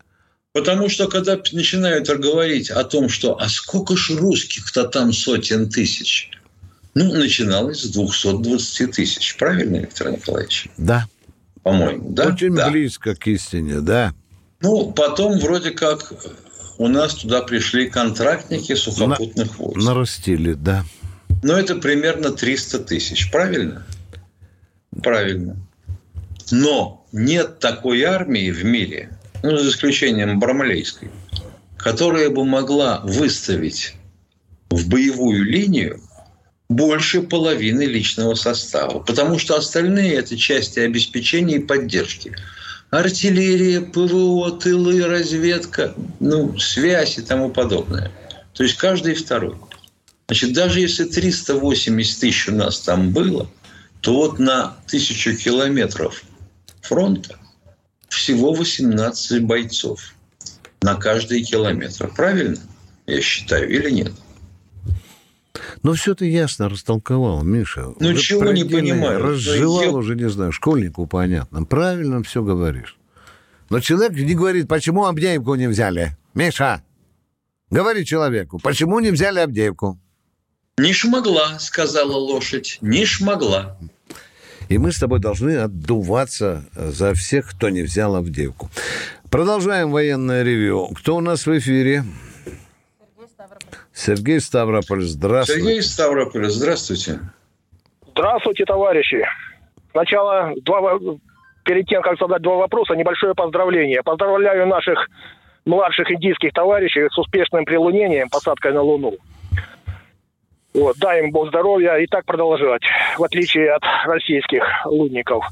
Потому 0.54 0.88
что 0.88 1.08
когда 1.08 1.36
начинают 1.50 2.06
говорить 2.08 2.70
о 2.70 2.84
том, 2.84 3.08
что 3.08 3.36
а 3.40 3.48
сколько 3.48 3.96
ж 3.96 4.10
русских-то 4.10 4.84
там 4.84 5.12
сотен 5.12 5.68
тысяч, 5.68 6.30
ну, 6.94 7.12
начиналось 7.12 7.82
с 7.82 7.90
220 7.90 8.92
тысяч. 8.92 9.36
Правильно, 9.36 9.78
Виктор 9.78 10.12
Николаевич? 10.12 10.68
Да. 10.76 11.08
По-моему, 11.64 12.10
да? 12.10 12.28
Очень 12.28 12.54
Да. 12.54 12.70
близко 12.70 13.16
к 13.16 13.26
истине, 13.26 13.80
да. 13.80 14.14
Ну, 14.60 14.92
потом 14.92 15.40
вроде 15.40 15.72
как 15.72 16.12
у 16.78 16.86
нас 16.86 17.16
туда 17.16 17.42
пришли 17.42 17.90
контрактники 17.90 18.76
сухопутных 18.76 19.58
войск. 19.58 19.84
Нарастили, 19.84 20.52
да. 20.52 20.84
Но 21.42 21.58
это 21.58 21.74
примерно 21.74 22.30
300 22.30 22.78
тысяч, 22.78 23.28
правильно? 23.32 23.84
Правильно. 25.02 25.56
Но 26.52 27.04
нет 27.10 27.58
такой 27.58 28.04
армии 28.04 28.52
в 28.52 28.64
мире, 28.64 29.10
ну, 29.44 29.58
за 29.58 29.68
исключением 29.68 30.40
Бармалейской, 30.40 31.10
которая 31.76 32.30
бы 32.30 32.46
могла 32.46 33.00
выставить 33.04 33.94
в 34.70 34.88
боевую 34.88 35.44
линию 35.44 36.00
больше 36.70 37.20
половины 37.20 37.82
личного 37.82 38.36
состава. 38.36 39.00
Потому 39.00 39.38
что 39.38 39.56
остальные– 39.56 40.14
это 40.14 40.38
части 40.38 40.80
обеспечения 40.80 41.56
и 41.56 41.58
поддержки. 41.58 42.34
Артиллерия, 42.88 43.82
ПВО, 43.82 44.50
тылы, 44.52 45.04
разведка, 45.04 45.94
ну, 46.20 46.58
связь 46.58 47.18
и 47.18 47.22
тому 47.22 47.50
подобное. 47.50 48.10
То 48.54 48.62
есть 48.62 48.78
каждый 48.78 49.14
второй. 49.14 49.56
Значит, 50.26 50.54
даже 50.54 50.80
если 50.80 51.04
380 51.04 52.18
тысяч 52.18 52.48
у 52.48 52.54
нас 52.54 52.80
там 52.80 53.10
было, 53.10 53.50
то 54.00 54.14
вот 54.14 54.38
на 54.38 54.78
тысячу 54.86 55.36
километров 55.36 56.22
фронта 56.80 57.36
всего 58.14 58.52
18 58.52 59.42
бойцов 59.44 60.00
на 60.82 60.94
каждый 60.96 61.42
километр. 61.42 62.12
Правильно? 62.14 62.58
Я 63.06 63.20
считаю, 63.20 63.68
или 63.70 63.90
нет? 63.90 64.12
Ну, 65.82 65.92
все 65.92 66.14
ты 66.14 66.28
ясно 66.30 66.68
растолковал, 66.68 67.42
Миша. 67.42 67.92
Ну, 68.00 68.08
Уже 68.10 68.20
чего 68.20 68.50
не 68.52 68.64
понимаю? 68.64 69.22
Разжевал 69.22 69.82
я- 69.82 69.90
уже, 69.90 70.16
не 70.16 70.28
знаю, 70.30 70.52
школьнику 70.52 71.06
понятно. 71.06 71.64
Правильно 71.64 72.22
все 72.22 72.42
говоришь. 72.42 72.96
Но 73.70 73.80
человек 73.80 74.12
не 74.12 74.34
говорит, 74.34 74.68
почему 74.68 75.04
Авдеевку 75.04 75.54
не 75.54 75.68
взяли. 75.68 76.16
Миша, 76.34 76.82
говори 77.70 78.04
человеку, 78.04 78.58
почему 78.58 79.00
не 79.00 79.10
взяли 79.10 79.40
Авдеевку? 79.40 79.98
Не 80.76 80.92
шмогла, 80.92 81.58
сказала 81.60 82.16
лошадь, 82.16 82.78
не 82.80 83.04
шмогла. 83.04 83.78
И 84.68 84.78
мы 84.78 84.92
с 84.92 84.98
тобой 84.98 85.20
должны 85.20 85.56
отдуваться 85.56 86.64
за 86.74 87.14
всех, 87.14 87.50
кто 87.50 87.68
не 87.68 87.82
взял 87.82 88.16
Авдеевку. 88.16 88.70
Продолжаем 89.30 89.90
военное 89.90 90.42
ревью. 90.42 90.88
Кто 90.96 91.16
у 91.16 91.20
нас 91.20 91.46
в 91.46 91.58
эфире? 91.58 92.04
Сергей 93.92 94.40
Ставрополь, 94.40 95.02
здравствуй. 95.02 95.56
Сергей 95.56 95.82
Ставрополь, 95.82 96.48
здравствуйте. 96.50 97.20
Здравствуйте, 98.10 98.64
товарищи. 98.64 99.24
Сначала, 99.92 100.52
два, 100.62 100.98
перед 101.64 101.86
тем, 101.86 102.02
как 102.02 102.18
задать 102.18 102.42
два 102.42 102.56
вопроса, 102.56 102.94
небольшое 102.94 103.34
поздравление. 103.34 104.02
Поздравляю 104.02 104.66
наших 104.66 105.08
младших 105.64 106.10
индийских 106.10 106.52
товарищей 106.52 107.08
с 107.10 107.18
успешным 107.18 107.64
прилунением, 107.64 108.28
посадкой 108.28 108.72
на 108.72 108.82
Луну. 108.82 109.14
Вот, 110.74 110.96
дай 110.98 111.22
им 111.24 111.30
Бог 111.30 111.48
здоровья 111.48 111.96
и 111.98 112.06
так 112.06 112.24
продолжать, 112.24 112.82
в 113.16 113.22
отличие 113.22 113.72
от 113.72 113.82
российских 114.06 114.64
лунников. 114.86 115.44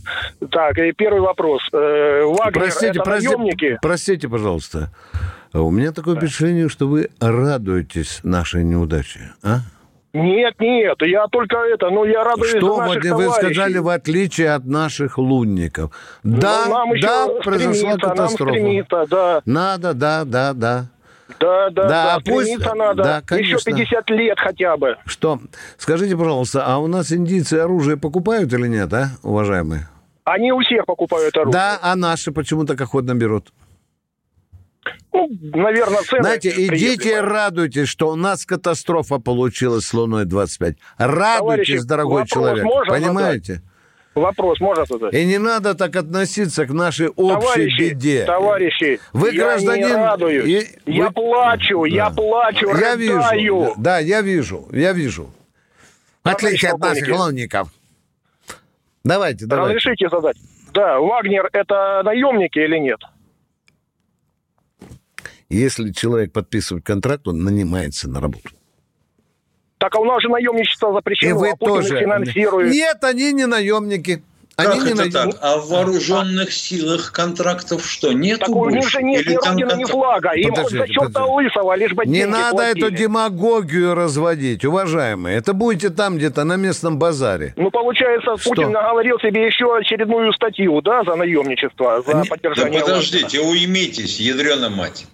Так, 0.50 0.76
и 0.78 0.90
первый 0.92 1.20
вопрос. 1.20 1.62
Э, 1.72 2.24
Вагнер 2.24 2.52
Простите, 2.62 2.86
это 2.88 3.02
простите, 3.04 3.36
наемники? 3.36 3.78
простите, 3.80 4.28
пожалуйста. 4.28 4.90
А 5.52 5.60
У 5.60 5.70
меня 5.70 5.92
такое 5.92 6.16
впечатление, 6.16 6.68
что 6.68 6.88
вы 6.88 7.08
радуетесь 7.20 8.20
нашей 8.24 8.64
неудаче, 8.64 9.32
а? 9.44 9.58
Нет, 10.14 10.54
нет, 10.60 10.96
я 11.02 11.26
только 11.28 11.56
это, 11.56 11.88
ну 11.88 12.04
я 12.04 12.22
радуюсь 12.24 12.50
Что 12.50 12.74
за 12.76 12.80
наших 12.82 13.02
вы, 13.04 13.08
товарищей. 13.10 13.32
сказали, 13.54 13.78
в 13.78 13.88
отличие 13.88 14.50
от 14.50 14.64
наших 14.66 15.16
лунников? 15.16 15.90
Да, 16.22 16.64
Ну, 16.66 16.94
да, 17.00 17.28
произошла 17.42 17.72
стремиться, 17.74 17.86
нам 18.08 18.16
катастрофа. 18.16 18.52
стремиться, 18.52 19.06
да. 19.08 19.42
Надо, 19.46 19.94
да, 19.94 20.24
да, 20.26 20.52
да. 20.52 20.86
Да, 21.40 21.70
да, 21.70 21.88
Да, 21.88 21.88
да, 21.88 22.20
пусть- 22.24 22.58
надо. 22.74 23.02
да, 23.02 23.16
Еще 23.18 23.26
конечно. 23.26 23.72
50 23.72 24.10
лет 24.10 24.38
хотя 24.38 24.76
бы. 24.76 24.96
Что? 25.06 25.40
Скажите, 25.76 26.16
пожалуйста, 26.16 26.64
а 26.66 26.78
у 26.78 26.86
нас 26.86 27.12
индийцы 27.12 27.54
оружие 27.54 27.96
покупают 27.96 28.52
или 28.52 28.68
нет, 28.68 28.92
а, 28.92 29.10
уважаемые? 29.22 29.88
Они 30.24 30.52
у 30.52 30.60
всех 30.60 30.86
покупают 30.86 31.36
оружие. 31.36 31.52
Да, 31.52 31.78
а 31.82 31.96
наши 31.96 32.30
почему 32.32 32.64
так 32.64 32.80
охотно 32.80 33.14
берут? 33.14 33.52
Ну, 35.12 35.28
наверное, 35.54 36.02
цены 36.02 36.22
Знаете, 36.22 36.50
идите 36.50 36.96
приемлемые. 36.96 37.20
радуйтесь, 37.20 37.88
что 37.88 38.10
у 38.10 38.16
нас 38.16 38.46
катастрофа 38.46 39.18
получилась 39.18 39.84
с 39.84 39.94
Луной-25. 39.94 40.76
Радуйтесь, 40.98 41.38
Товарищи, 41.38 41.80
дорогой 41.86 42.26
человек. 42.26 42.64
можно 42.64 42.94
Понимаете? 42.94 43.62
Вопрос 44.14 44.60
можно 44.60 44.84
задать? 44.84 45.14
И 45.14 45.24
не 45.24 45.38
надо 45.38 45.74
так 45.74 45.96
относиться 45.96 46.66
к 46.66 46.70
нашей 46.70 47.08
общей 47.08 47.40
Товарищи, 47.40 47.80
беде. 47.90 48.24
товарищи, 48.26 49.00
Вы 49.14 49.32
я 49.32 49.44
гражданин... 49.44 49.86
не 49.88 49.94
радуюсь. 49.94 50.70
и- 50.84 50.92
Я 50.92 51.06
вы- 51.08 51.12
плачу, 51.14 51.84
я 51.84 52.10
плачу, 52.10 52.68
Я 52.68 52.94
рыдаю. 52.94 52.98
вижу. 53.38 53.74
Да, 53.78 53.98
я 54.00 54.20
вижу, 54.20 54.68
я 54.72 54.92
вижу. 54.92 55.32
В 56.24 56.28
отличие 56.28 56.72
от 56.72 56.78
наших 56.78 57.08
лунников. 57.08 57.68
Давайте, 59.02 59.46
давайте. 59.46 59.76
Разрешите 59.76 60.08
задать? 60.10 60.36
Да, 60.74 61.00
Вагнер 61.00 61.48
это 61.52 62.02
наемники 62.04 62.58
или 62.58 62.78
нет? 62.78 63.00
Если 65.48 65.90
человек 65.92 66.32
подписывает 66.32 66.84
контракт, 66.84 67.26
он 67.28 67.42
нанимается 67.44 68.08
на 68.08 68.20
работу. 68.20 68.50
Так 69.82 69.96
а 69.96 69.98
у 69.98 70.04
нас 70.04 70.22
же 70.22 70.28
наемничество 70.28 70.92
запрещено, 70.92 71.30
И 71.30 71.32
вы 71.32 71.50
а 71.50 71.56
Путин 71.56 71.74
тоже. 71.82 71.98
финансирует. 71.98 72.72
Нет, 72.72 73.02
они 73.02 73.32
не 73.32 73.46
наемники. 73.46 74.22
Они 74.54 74.78
Как 74.78 74.84
не 74.84 74.92
это 74.92 75.02
наем- 75.06 75.10
так? 75.12 75.38
А 75.40 75.56
в 75.56 75.70
вооруженных 75.70 76.52
силах 76.52 77.10
контрактов 77.10 77.84
что, 77.84 78.12
нету 78.12 78.40
Так 78.46 78.50
у 78.50 78.68
них 78.70 78.88
же 78.88 79.02
нет 79.02 79.22
Или 79.26 79.32
ни 79.32 79.36
ордена, 79.48 79.74
ни 79.76 79.84
флага. 79.84 80.30
Им 80.36 80.50
хоть 80.50 80.56
Подождите, 80.66 80.84
за 80.86 80.92
черта 81.06 81.24
лысого, 81.24 81.74
лишь 81.74 81.92
бы 81.94 82.06
Не 82.06 82.26
надо 82.26 82.50
платили. 82.56 82.86
эту 82.86 82.94
демагогию 82.96 83.94
разводить, 83.94 84.64
уважаемые. 84.64 85.36
Это 85.38 85.52
будете 85.52 85.88
там 85.90 86.16
где-то 86.18 86.44
на 86.44 86.56
местном 86.56 86.96
базаре. 86.98 87.54
Ну, 87.56 87.70
получается, 87.72 88.36
Путин 88.44 88.70
наговорил 88.70 89.18
себе 89.18 89.46
еще 89.46 89.74
очередную 89.76 90.32
статью, 90.34 90.80
да, 90.82 91.02
за 91.02 91.16
наемничество, 91.16 92.02
за 92.06 92.12
Да 92.12 92.22
поддержание 92.28 92.84
власти. 92.84 93.12
подождите, 93.16 93.40
уймитесь, 93.40 94.20
ядрена 94.20 94.68
мать. 94.70 95.06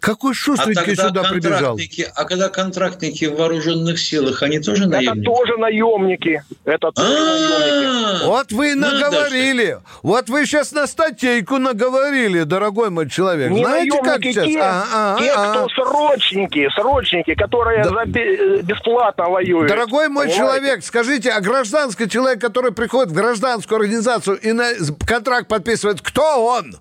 Какой 0.00 0.32
А 0.32 0.34
шустренький 0.34 0.94
тогда 0.96 1.08
сюда 1.08 1.22
прибежал? 1.24 1.78
а 2.14 2.24
когда 2.24 2.48
контрактники 2.48 3.24
в 3.24 3.36
вооруженных 3.36 3.98
силах, 3.98 4.42
они 4.42 4.60
тоже 4.60 4.82
Это 4.84 4.90
наемники? 4.92 5.24
тоже 5.24 5.56
наемники. 5.56 6.44
Это 6.64 6.92
тоже 6.92 7.08
наемники. 7.12 8.24
Вот 8.26 8.52
вы 8.52 8.74
наговорили. 8.74 9.78
Вот 10.02 10.28
вы 10.28 10.44
сейчас 10.46 10.72
на 10.72 10.86
статейку 10.86 11.58
наговорили, 11.58 12.42
дорогой 12.42 12.90
мой 12.90 13.08
человек. 13.08 13.50
Не 13.50 13.64
Знаете, 13.64 13.98
как 14.02 14.22
сейчас? 14.22 14.44
те, 14.44 14.60
А, 14.60 14.84
а, 14.92 15.18
те, 15.18 15.30
а. 15.34 15.50
кто 15.50 15.68
срочники, 15.70 16.68
срочники, 16.74 17.34
которые 17.34 17.84
Да. 17.84 17.90
за 17.90 18.04
бе- 18.06 18.62
бесплатно 18.62 19.28
воюют. 19.28 19.68
Дорогой 19.68 20.08
мой 20.08 20.26
Понимаете? 20.26 20.36
человек, 20.36 20.84
скажите, 20.84 21.30
а 21.30 21.40
гражданский 21.40 22.08
человек, 22.08 22.40
который 22.40 22.72
приходит 22.72 23.10
в 23.12 23.14
гражданскую 23.14 23.76
организацию 23.80 24.38
и 24.38 24.52
на 24.52 24.66
контракт 25.06 25.48
подписывает, 25.48 26.00
кто 26.00 26.44
он? 26.44 26.76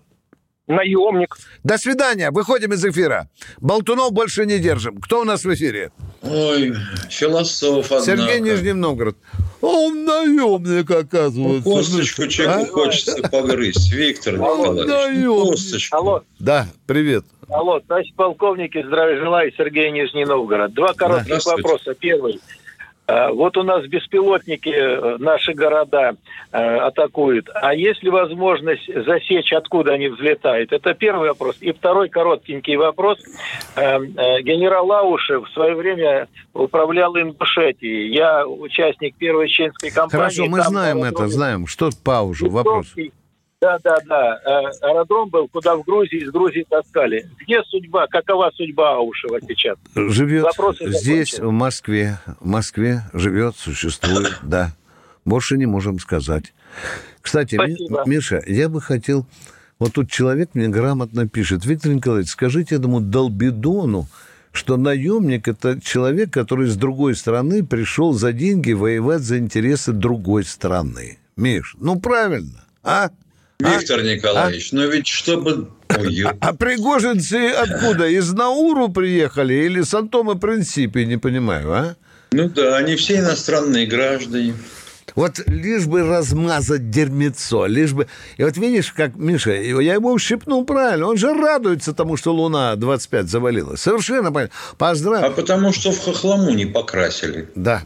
Наемник. 0.68 1.38
До 1.64 1.78
свидания, 1.78 2.32
выходим 2.32 2.74
из 2.74 2.84
эфира. 2.84 3.30
Болтунов 3.62 4.12
больше 4.14 4.46
не 4.46 4.58
держим. 4.58 4.98
Кто 5.00 5.22
у 5.22 5.24
нас 5.24 5.46
в 5.46 5.54
эфире? 5.54 5.92
Ой, 6.24 6.74
философ, 7.10 7.86
однако. 7.92 8.06
Сергей 8.06 8.40
Нижний 8.40 8.74
Новгород. 8.74 9.16
Он 9.62 10.06
наемник, 10.06 10.90
оказывается. 10.90 11.64
Косточку 11.70 12.24
Ну, 12.24 12.28
человеку 12.28 12.80
а? 12.82 12.84
хочется 12.86 13.22
погрызть. 13.30 13.92
Виктор 13.94 14.34
Николаевич, 14.34 14.88
наемник. 14.88 15.26
ну, 15.26 15.46
косточку. 15.52 15.96
Алло, 15.98 16.24
Да, 16.40 16.68
привет. 16.88 17.26
алло, 17.50 17.80
товарищ 17.80 18.12
полковники, 18.16 18.84
здравия 18.86 19.20
желаю, 19.24 19.52
Сергей 19.56 19.92
Нижний 19.92 20.26
Новгород. 20.26 20.74
Два 20.74 20.94
коротких 20.94 21.46
вопроса. 21.46 21.94
Первый. 21.94 22.40
А, 23.08 23.32
Вот 23.32 23.56
у 23.58 23.64
нас 23.64 23.86
беспилотники 23.86 24.70
э, 24.70 25.18
наши 25.20 25.54
города 25.54 26.16
э, 26.52 26.58
атакуют. 26.58 27.50
А 27.54 27.74
есть 27.74 28.02
ли 28.04 28.10
возможность 28.10 28.90
засечь, 29.06 29.54
откуда 29.54 29.94
они 29.94 30.08
взлетают? 30.08 30.72
Это 30.72 30.94
первый 30.94 31.30
вопрос. 31.30 31.58
И 31.62 31.72
второй 31.72 32.10
короткенький 32.10 32.78
вопрос. 32.78 33.20
Э, 33.76 34.00
э, 34.00 34.42
Генерал 34.42 34.88
Лаушев 34.88 35.48
в 35.48 35.54
свое 35.54 35.76
время 35.76 36.28
управлял 36.54 37.16
Ингушетией. 37.16 38.12
Я 38.12 38.48
участник 38.48 39.16
первой 39.18 39.50
чеченской 39.50 39.92
кампании. 39.92 40.24
Хорошо, 40.24 40.46
мы 40.48 40.60
Там 40.60 40.68
знаем 40.70 41.00
на 41.00 41.06
это, 41.06 41.28
знаем. 41.28 41.68
Что 41.68 41.90
паузу, 42.04 42.50
вопрос. 42.50 42.88
Петровский. 42.88 43.14
Да, 43.62 43.78
да, 43.84 43.98
да. 44.06 44.40
Э, 44.46 44.86
Аэродром 44.86 45.30
был, 45.30 45.48
куда 45.48 45.76
в 45.76 45.84
Грузии, 45.84 46.24
из 46.24 46.32
Грузии 46.32 46.66
таскали. 46.70 47.30
Где 47.40 47.62
судьба, 47.64 48.06
какова 48.08 48.52
судьба 48.54 48.96
Аушева 48.98 49.40
сейчас? 49.48 49.78
Живет 49.96 50.44
Вопросы 50.44 50.92
здесь, 50.92 51.32
закончены. 51.32 51.48
в 51.48 51.52
Москве. 51.52 52.20
В 52.42 52.48
Москве 52.48 53.02
живет, 53.14 53.56
существует, 53.56 54.40
да. 54.44 54.72
Больше 55.24 55.58
не 55.58 55.66
можем 55.66 56.00
сказать. 56.00 56.54
Кстати, 57.22 57.56
Спасибо. 57.56 58.04
Миша, 58.06 58.44
я 58.46 58.70
бы 58.70 58.82
хотел... 58.82 59.26
Вот 59.80 59.94
тут 59.94 60.10
человек 60.10 60.52
мне 60.54 60.70
грамотно 60.70 61.28
пишет. 61.28 61.66
Виктор 61.66 61.92
Николаевич, 61.92 62.30
скажите 62.30 62.76
этому 62.76 63.02
долбидону, 63.02 64.08
что 64.54 64.78
наемник– 64.78 65.48
это 65.50 65.82
человек, 65.82 66.32
который 66.32 66.68
с 66.68 66.78
другой 66.78 67.16
стороны 67.16 67.66
пришел 67.66 68.14
за 68.14 68.32
деньги 68.32 68.72
воевать 68.72 69.22
за 69.22 69.38
интересы 69.38 69.92
другой 69.92 70.46
страны. 70.46 71.18
Миш, 71.36 71.76
ну 71.80 72.00
правильно, 72.00 72.64
а? 72.84 73.10
Виктор 73.60 74.04
Николаевич, 74.04 74.72
но 74.72 74.86
ведь 74.86 75.08
чтобы... 75.08 75.70
Ой, 75.98 76.14
ё- 76.14 76.32
А 76.42 76.54
пригожинцы 76.54 77.50
откуда? 77.50 78.08
Из 78.08 78.32
Науру 78.34 78.90
приехали 78.90 79.54
или 79.54 79.82
с 79.82 79.94
Антома 79.94 80.36
Принципе? 80.36 81.06
Не 81.06 81.18
понимаю, 81.18 81.72
а? 81.74 81.96
Ну 82.32 82.50
да, 82.50 82.78
они 82.78 82.96
все 82.96 83.20
иностранные 83.20 83.86
граждане. 83.88 84.56
Вот 85.16 85.40
лишь 85.48 85.86
бы 85.86 86.02
размазать 86.04 86.90
дерьмецо, 86.90 87.68
лишь 87.68 87.94
бы... 87.94 88.08
И 88.36 88.44
вот 88.44 88.58
видишь, 88.58 88.92
как, 88.92 89.16
Миша, 89.16 89.52
я 89.54 89.94
ему 89.94 90.12
ущипнул 90.12 90.66
правильно, 90.66 91.08
он 91.08 91.16
же 91.18 91.34
радуется 91.34 91.94
тому, 91.94 92.18
что 92.18 92.34
Луна 92.34 92.76
25 92.76 93.30
завалилась. 93.30 93.80
Совершенно 93.80 94.34
понятно. 94.34 94.54
А 94.72 94.76
Поздравляю. 94.76 95.32
потому 95.34 95.72
что 95.72 95.94
в 95.94 96.00
хохлому 96.00 96.50
не 96.52 96.66
покрасили. 96.66 97.48
Да. 97.56 97.84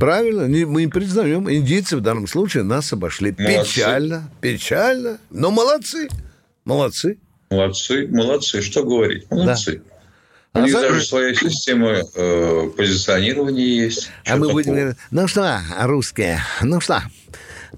Правильно, 0.00 0.46
не- 0.46 0.64
мы 0.64 0.88
признаем, 0.88 1.50
индийцы 1.50 1.98
в 1.98 2.00
данном 2.00 2.26
случае 2.26 2.62
нас 2.62 2.90
обошли. 2.90 3.34
Молодцы. 3.38 3.74
Печально, 3.74 4.30
печально, 4.40 5.18
но 5.28 5.50
молодцы, 5.50 6.08
молодцы. 6.64 7.18
Молодцы, 7.50 8.08
молодцы, 8.10 8.62
что 8.62 8.82
говорить, 8.82 9.30
молодцы. 9.30 9.82
У 10.54 10.58
А 10.58 10.62
них 10.62 10.72
даже 10.72 11.02
своя 11.04 11.34
система 11.34 11.98
э, 12.14 12.70
позиционирования 12.76 13.84
есть. 13.84 14.10
А 14.24 14.30
Чё 14.30 14.36
мы 14.36 14.46
такого? 14.46 14.52
будем 14.52 14.74
говорить, 14.74 14.96
ну 15.10 15.28
что, 15.28 15.60
русские, 15.82 16.40
ну 16.62 16.80
что, 16.80 17.02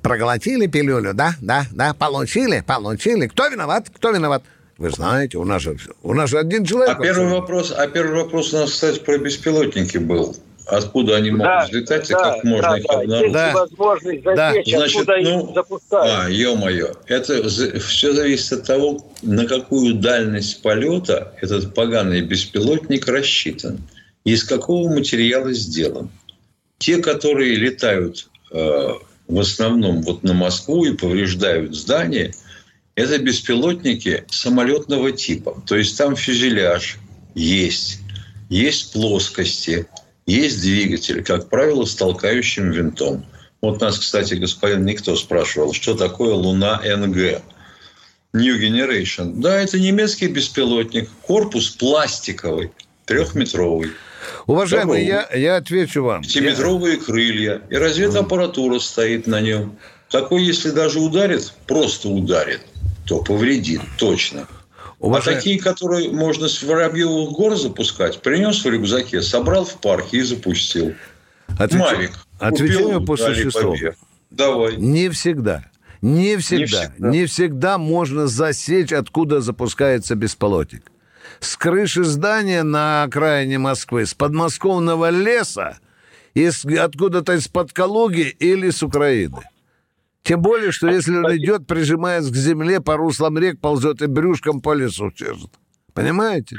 проглотили 0.00 0.68
пилюлю, 0.68 1.14
да, 1.14 1.34
да, 1.40 1.66
да, 1.72 1.92
получили, 1.92 2.62
получили. 2.64 3.26
Кто 3.26 3.48
виноват, 3.48 3.90
кто 3.92 4.10
виноват? 4.10 4.44
Вы 4.78 4.90
знаете, 4.90 5.38
у 5.38 5.44
нас 5.44 5.60
же, 5.62 5.76
у 6.02 6.14
нас 6.14 6.30
же 6.30 6.38
один 6.38 6.64
человек. 6.64 6.96
А 6.96 7.02
первый 7.02 7.28
вопрос, 7.28 7.74
а 7.76 7.86
первый 7.88 8.22
вопрос 8.22 8.54
у 8.54 8.58
нас, 8.58 8.70
кстати, 8.70 9.00
про 9.00 9.18
беспилотники 9.18 9.98
был. 9.98 10.36
Откуда 10.66 11.16
они 11.16 11.30
могут 11.30 11.46
Да, 11.46 11.64
взлетать 11.64 12.10
и 12.10 12.12
да, 12.12 12.18
как 12.18 12.44
можно 12.44 12.70
да, 12.70 12.78
их 12.78 12.84
да. 12.86 12.94
обнаружить? 12.94 13.34
Ли 13.34 13.52
возможность 13.52 14.24
засечь, 14.24 14.74
Значит, 14.74 14.96
откуда 14.96 15.20
ну, 15.22 15.48
их 15.48 15.54
запускают? 15.54 16.12
А, 16.18 16.30
ё-моё. 16.30 16.92
Это 17.06 17.48
все 17.80 18.12
зависит 18.12 18.52
от 18.52 18.66
того, 18.66 19.04
на 19.22 19.46
какую 19.46 19.94
дальность 19.94 20.62
полета 20.62 21.32
этот 21.40 21.74
поганый 21.74 22.20
беспилотник 22.20 23.08
рассчитан. 23.08 23.80
И 24.24 24.32
из 24.32 24.44
какого 24.44 24.88
материала 24.88 25.52
сделан. 25.52 26.10
Те, 26.78 26.98
которые 26.98 27.56
летают 27.56 28.28
э, 28.52 28.88
в 29.28 29.40
основном 29.40 30.02
вот 30.02 30.22
на 30.22 30.34
Москву 30.34 30.84
и 30.84 30.96
повреждают 30.96 31.74
здания, 31.74 32.32
это 32.94 33.18
беспилотники 33.18 34.24
самолетного 34.30 35.12
типа. 35.12 35.62
То 35.66 35.76
есть 35.76 35.96
там 35.96 36.14
фюзеляж 36.14 36.98
есть, 37.34 38.00
есть 38.48 38.92
плоскости, 38.92 39.86
есть 40.26 40.60
двигатель, 40.60 41.22
как 41.22 41.48
правило, 41.48 41.84
с 41.84 41.94
толкающим 41.94 42.70
винтом. 42.70 43.24
Вот 43.60 43.80
нас, 43.80 43.98
кстати, 43.98 44.34
господин 44.34 44.84
Никто 44.84 45.16
спрашивал, 45.16 45.72
что 45.72 45.94
такое 45.94 46.34
Луна 46.34 46.80
НГ. 46.84 47.42
New 48.34 48.58
Generation. 48.58 49.34
Да, 49.36 49.60
это 49.60 49.78
немецкий 49.78 50.28
беспилотник. 50.28 51.08
Корпус 51.22 51.70
пластиковый, 51.70 52.72
трехметровый. 53.04 53.90
Уважаемый, 54.46 55.04
я, 55.04 55.28
я 55.34 55.56
отвечу 55.56 56.02
вам. 56.02 56.22
Пятиметровые 56.22 56.96
крылья. 56.96 57.60
И 57.68 57.76
разведаппаратура 57.76 58.78
стоит 58.78 59.26
на 59.26 59.40
нем. 59.40 59.76
Такой, 60.10 60.44
если 60.44 60.70
даже 60.70 61.00
ударит, 61.00 61.52
просто 61.66 62.08
ударит, 62.08 62.60
то 63.06 63.22
повредит, 63.22 63.80
точно. 63.98 64.46
Уважаем- 65.03 65.36
А 65.36 65.40
такие, 65.40 65.61
которые 65.61 66.11
можно 66.12 66.48
с 66.48 66.62
Воробьевых 66.62 67.32
гор 67.32 67.57
запускать, 67.57 68.22
принес 68.22 68.64
в 68.64 68.68
рюкзаке, 68.68 69.20
собрал 69.20 69.64
в 69.64 69.74
парке 69.80 70.18
и 70.18 70.20
запустил. 70.22 70.94
Отвечаю, 71.59 71.96
Мавик. 71.96 72.12
отвечаю 72.38 72.84
Купил, 72.84 73.05
по 73.07 73.16
существу. 73.16 73.72
побег. 73.72 73.96
Давай. 74.30 74.76
Не 74.76 75.09
всегда. 75.11 75.64
Не 76.03 76.36
всегда. 76.36 76.66
всегда. 76.88 77.09
Не 77.11 77.26
всегда 77.26 77.78
можно 77.78 78.28
засечь, 78.28 78.92
откуда 78.92 79.40
запускается 79.40 80.14
беспилотник. 80.14 80.84
С 81.40 81.57
крыши 81.57 82.05
здания 82.05 82.62
на 82.62 83.03
окраине 83.03 83.59
Москвы, 83.59 84.07
с 84.07 84.14
подмосковного 84.14 85.11
леса, 85.11 85.78
из, 86.34 86.64
откуда-то 86.64 87.34
из-под 87.34 87.72
Калуги 87.72 88.34
или 88.38 88.70
с 88.70 88.84
Украины. 88.84 89.40
Тем 90.22 90.40
более, 90.40 90.70
что 90.70 90.88
если 90.88 91.16
он 91.16 91.36
идет, 91.36 91.66
прижимаясь 91.66 92.28
к 92.28 92.34
земле, 92.34 92.80
по 92.80 92.96
руслам 92.96 93.38
рек 93.38 93.60
ползет 93.60 94.02
и 94.02 94.06
брюшком 94.06 94.60
по 94.60 94.72
лесу 94.74 95.10
чешет. 95.10 95.50
Понимаете? 95.94 96.56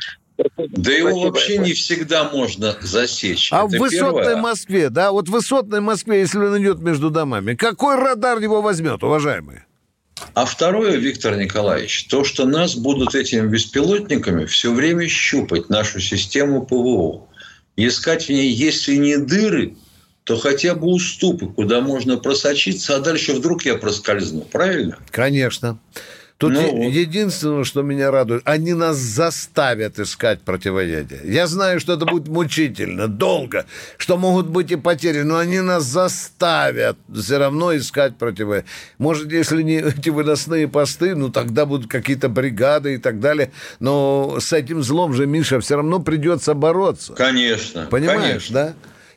Да 0.58 0.92
его 0.92 1.22
вообще 1.22 1.60
не 1.60 1.74
всегда 1.74 2.30
можно 2.30 2.76
засечь. 2.82 3.50
А 3.52 3.66
Это 3.66 3.68
в 3.68 3.80
высотной 3.80 4.24
первое. 4.24 4.42
Москве, 4.42 4.90
да, 4.90 5.12
вот 5.12 5.30
в 5.30 5.32
высотной 5.32 5.80
Москве, 5.80 6.20
если 6.20 6.40
он 6.40 6.62
идет 6.62 6.80
между 6.80 7.10
домами, 7.10 7.56
какой 7.56 7.96
радар 7.96 8.40
его 8.40 8.62
возьмет, 8.62 9.04
уважаемые? 9.04 9.66
А 10.34 10.46
второе, 10.46 10.98
Виктор 10.98 11.38
Николаевич, 11.38 12.08
то, 12.08 12.24
что 12.24 12.46
нас 12.46 12.76
будут 12.76 13.16
этими 13.16 13.48
беспилотниками 13.48 14.46
все 14.46 14.74
время 14.74 15.08
щупать, 15.08 15.70
нашу 15.70 16.00
систему 16.00 16.66
ПВО, 16.66 17.28
искать 17.76 18.26
в 18.26 18.30
ней, 18.30 18.52
если 18.52 18.96
не 18.96 19.18
дыры, 19.18 19.76
то 20.24 20.38
хотя 20.38 20.76
бы 20.76 20.88
уступы, 20.88 21.48
куда 21.48 21.82
можно 21.82 22.18
просочиться, 22.18 22.96
а 22.96 23.00
дальше 23.00 23.34
вдруг 23.34 23.66
я 23.66 23.76
проскользну. 23.76 24.42
Правильно? 24.42 24.98
Конечно. 25.12 25.80
Тут 26.44 26.54
Ну 26.54 26.90
единственное, 26.90 27.64
что 27.64 27.84
меня 27.84 28.12
радует, 28.12 28.42
они 28.44 28.74
нас 28.74 28.98
заставят 28.98 29.98
искать 30.00 30.42
противоядие. 30.42 31.22
Я 31.24 31.48
знаю, 31.48 31.80
что 31.80 31.94
это 31.94 32.06
будет 32.06 32.28
мучительно, 32.28 33.08
долго, 33.08 33.66
что 33.98 34.18
могут 34.18 34.48
быть 34.48 34.72
и 34.72 34.76
потери, 34.76 35.22
но 35.22 35.38
они 35.38 35.62
нас 35.62 35.84
заставят 35.84 36.98
все 37.14 37.38
равно 37.38 37.76
искать 37.78 38.18
противоядие. 38.18 38.70
Может, 38.98 39.32
если 39.32 39.62
не 39.62 39.76
эти 39.76 40.10
выносные 40.10 40.68
посты, 40.68 41.16
ну 41.16 41.30
тогда 41.30 41.66
будут 41.66 41.90
какие-то 41.90 42.28
бригады 42.28 42.96
и 42.96 42.98
так 42.98 43.22
далее. 43.22 43.52
Но 43.80 44.38
с 44.40 44.52
этим 44.52 44.84
злом 44.84 45.14
же, 45.14 45.26
Миша, 45.28 45.62
все 45.62 45.76
равно 45.76 46.00
придется 46.00 46.56
бороться. 46.56 47.14
Конечно. 47.14 47.88
Понимаешь, 47.90 48.48
конечно. 48.48 48.54
да? 48.54 48.74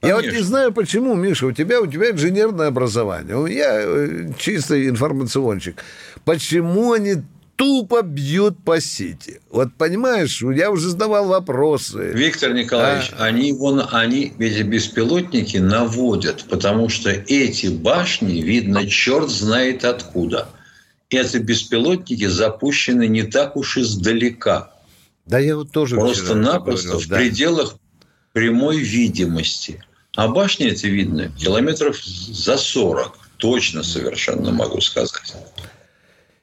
Я 0.06 0.14
вот 0.16 0.22
не 0.22 0.28
Конечно. 0.28 0.48
знаю, 0.48 0.72
почему, 0.72 1.14
Миша, 1.14 1.46
у 1.46 1.52
тебя, 1.52 1.80
у 1.80 1.86
тебя 1.86 2.10
инженерное 2.10 2.68
образование. 2.68 3.54
Я 3.54 3.80
э, 3.80 4.28
чистый 4.38 4.88
информационщик. 4.88 5.82
Почему 6.24 6.92
они 6.92 7.16
тупо 7.56 8.02
бьют 8.02 8.62
по 8.64 8.80
сети? 8.80 9.40
Вот 9.50 9.74
понимаешь, 9.74 10.42
я 10.42 10.70
уже 10.70 10.90
задавал 10.90 11.28
вопросы. 11.28 12.12
Виктор 12.14 12.52
Николаевич, 12.52 13.12
А. 13.18 13.24
они, 13.24 13.52
вон, 13.52 13.82
они, 13.90 14.32
эти 14.38 14.62
беспилотники 14.62 15.56
наводят, 15.56 16.44
потому 16.48 16.88
что 16.88 17.10
эти 17.10 17.66
башни 17.68 18.42
видно 18.42 18.86
черт 18.86 19.30
знает 19.30 19.84
откуда. 19.84 20.48
Эти 21.08 21.36
беспилотники 21.38 22.26
запущены 22.26 23.06
не 23.06 23.22
так 23.22 23.56
уж 23.56 23.78
издалека. 23.78 24.70
Да 25.24 25.38
я 25.38 25.56
вот 25.56 25.70
тоже 25.72 25.96
Просто-напросто 25.96 26.88
говорил, 26.88 27.06
в 27.06 27.08
да. 27.08 27.16
пределах 27.16 27.76
прямой 28.32 28.78
видимости. 28.78 29.82
А 30.16 30.28
башни 30.28 30.66
это 30.66 30.88
видно 30.88 31.30
километров 31.38 32.02
за 32.02 32.56
40. 32.56 33.18
Точно 33.36 33.82
совершенно 33.82 34.50
могу 34.50 34.80
сказать. 34.80 35.34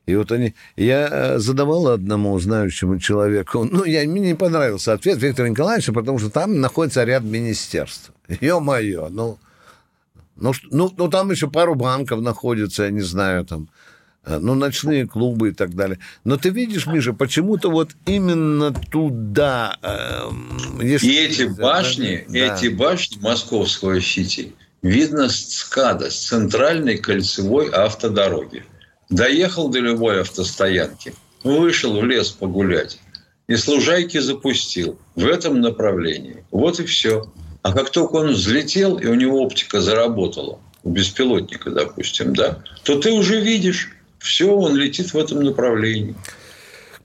И 0.05 0.15
вот 0.15 0.31
они... 0.31 0.53
Я 0.75 1.07
э, 1.09 1.39
задавал 1.39 1.87
одному 1.87 2.37
знающему 2.39 2.99
человеку, 2.99 3.63
ну, 3.63 3.83
я, 3.83 4.03
мне 4.03 4.21
не 4.21 4.35
понравился 4.35 4.93
ответ 4.93 5.17
Виктора 5.17 5.49
Николаевича, 5.49 5.93
потому 5.93 6.19
что 6.19 6.29
там 6.29 6.59
находится 6.59 7.03
ряд 7.03 7.23
министерств. 7.23 8.11
Ё-моё, 8.41 9.09
ну... 9.09 9.37
Ну, 10.35 10.51
ну, 10.71 10.91
ну, 10.97 11.09
там 11.09 11.29
еще 11.29 11.47
пару 11.47 11.75
банков 11.75 12.21
находится, 12.21 12.83
я 12.83 12.89
не 12.89 13.01
знаю, 13.01 13.45
там, 13.45 13.69
ну, 14.25 14.55
ночные 14.55 15.05
клубы 15.07 15.49
и 15.49 15.51
так 15.53 15.75
далее. 15.75 15.99
Но 16.23 16.37
ты 16.37 16.49
видишь, 16.49 16.87
Миша, 16.87 17.13
почему-то 17.13 17.69
вот 17.69 17.91
именно 18.05 18.73
туда... 18.73 19.77
если- 20.81 21.07
И 21.07 21.15
эти 21.15 21.45
да, 21.47 21.61
башни, 21.61 22.25
да. 22.27 22.37
эти 22.37 22.67
башни 22.67 23.19
московского 23.21 23.99
Сити 24.01 24.53
видно 24.81 25.29
с 25.29 25.41
ЦКАДа, 25.43 26.09
с 26.09 26.15
центральной 26.27 26.97
кольцевой 26.97 27.69
автодороги. 27.69 28.63
Доехал 29.09 29.69
до 29.69 29.79
любой 29.79 30.21
автостоянки, 30.21 31.13
вышел 31.43 31.99
в 31.99 32.05
лес 32.05 32.29
погулять 32.29 32.99
и 33.47 33.55
с 33.55 33.67
лужайки 33.67 34.19
запустил 34.19 34.97
в 35.15 35.25
этом 35.25 35.59
направлении. 35.61 36.45
Вот 36.51 36.79
и 36.79 36.85
все. 36.85 37.31
А 37.61 37.73
как 37.73 37.91
только 37.91 38.15
он 38.15 38.31
взлетел, 38.31 38.97
и 38.97 39.05
у 39.05 39.13
него 39.15 39.41
оптика 39.41 39.81
заработала, 39.81 40.59
у 40.83 40.89
беспилотника, 40.89 41.71
допустим, 41.71 42.35
да, 42.35 42.59
то 42.83 42.99
ты 42.99 43.11
уже 43.11 43.39
видишь, 43.39 43.89
все, 44.23 44.55
он 44.55 44.75
летит 44.75 45.13
в 45.13 45.17
этом 45.17 45.43
направлении. 45.43 46.15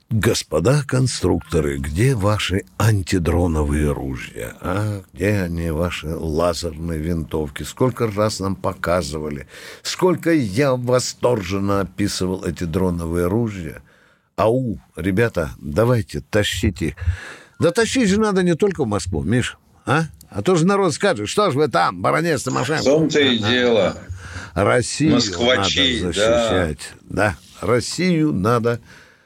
Господа 0.09 0.83
конструкторы, 0.87 1.77
где 1.77 2.15
ваши 2.15 2.63
антидроновые 2.79 3.91
ружья? 3.91 4.55
А 4.61 5.03
где 5.13 5.41
они, 5.41 5.69
ваши 5.69 6.07
лазерные 6.07 6.97
винтовки? 6.97 7.63
Сколько 7.63 8.09
раз 8.09 8.39
нам 8.39 8.55
показывали? 8.55 9.47
Сколько 9.83 10.31
я 10.31 10.75
восторженно 10.75 11.81
описывал 11.81 12.43
эти 12.45 12.63
дроновые 12.63 13.27
ружья? 13.27 13.81
Ау, 14.37 14.79
ребята, 14.95 15.51
давайте, 15.59 16.21
тащите. 16.21 16.95
Да 17.59 17.71
тащить 17.71 18.09
же 18.09 18.19
надо 18.19 18.41
не 18.43 18.55
только 18.55 18.85
в 18.85 18.87
Москву, 18.87 19.21
Миш, 19.23 19.57
а? 19.85 20.05
А 20.29 20.41
то 20.41 20.55
же 20.55 20.65
народ 20.65 20.93
скажет, 20.93 21.27
что 21.27 21.51
ж 21.51 21.55
вы 21.55 21.67
там, 21.67 22.01
баронец 22.01 22.43
Тимошенко? 22.43 22.81
В 22.81 22.85
том-то 22.85 23.19
и 23.19 23.37
дело. 23.37 23.97
Россию 24.53 25.13
Москвачи, 25.15 25.99
надо 26.01 26.13
защищать. 26.13 26.91
Да. 27.09 27.35
Россию 27.61 28.33
надо 28.33 28.79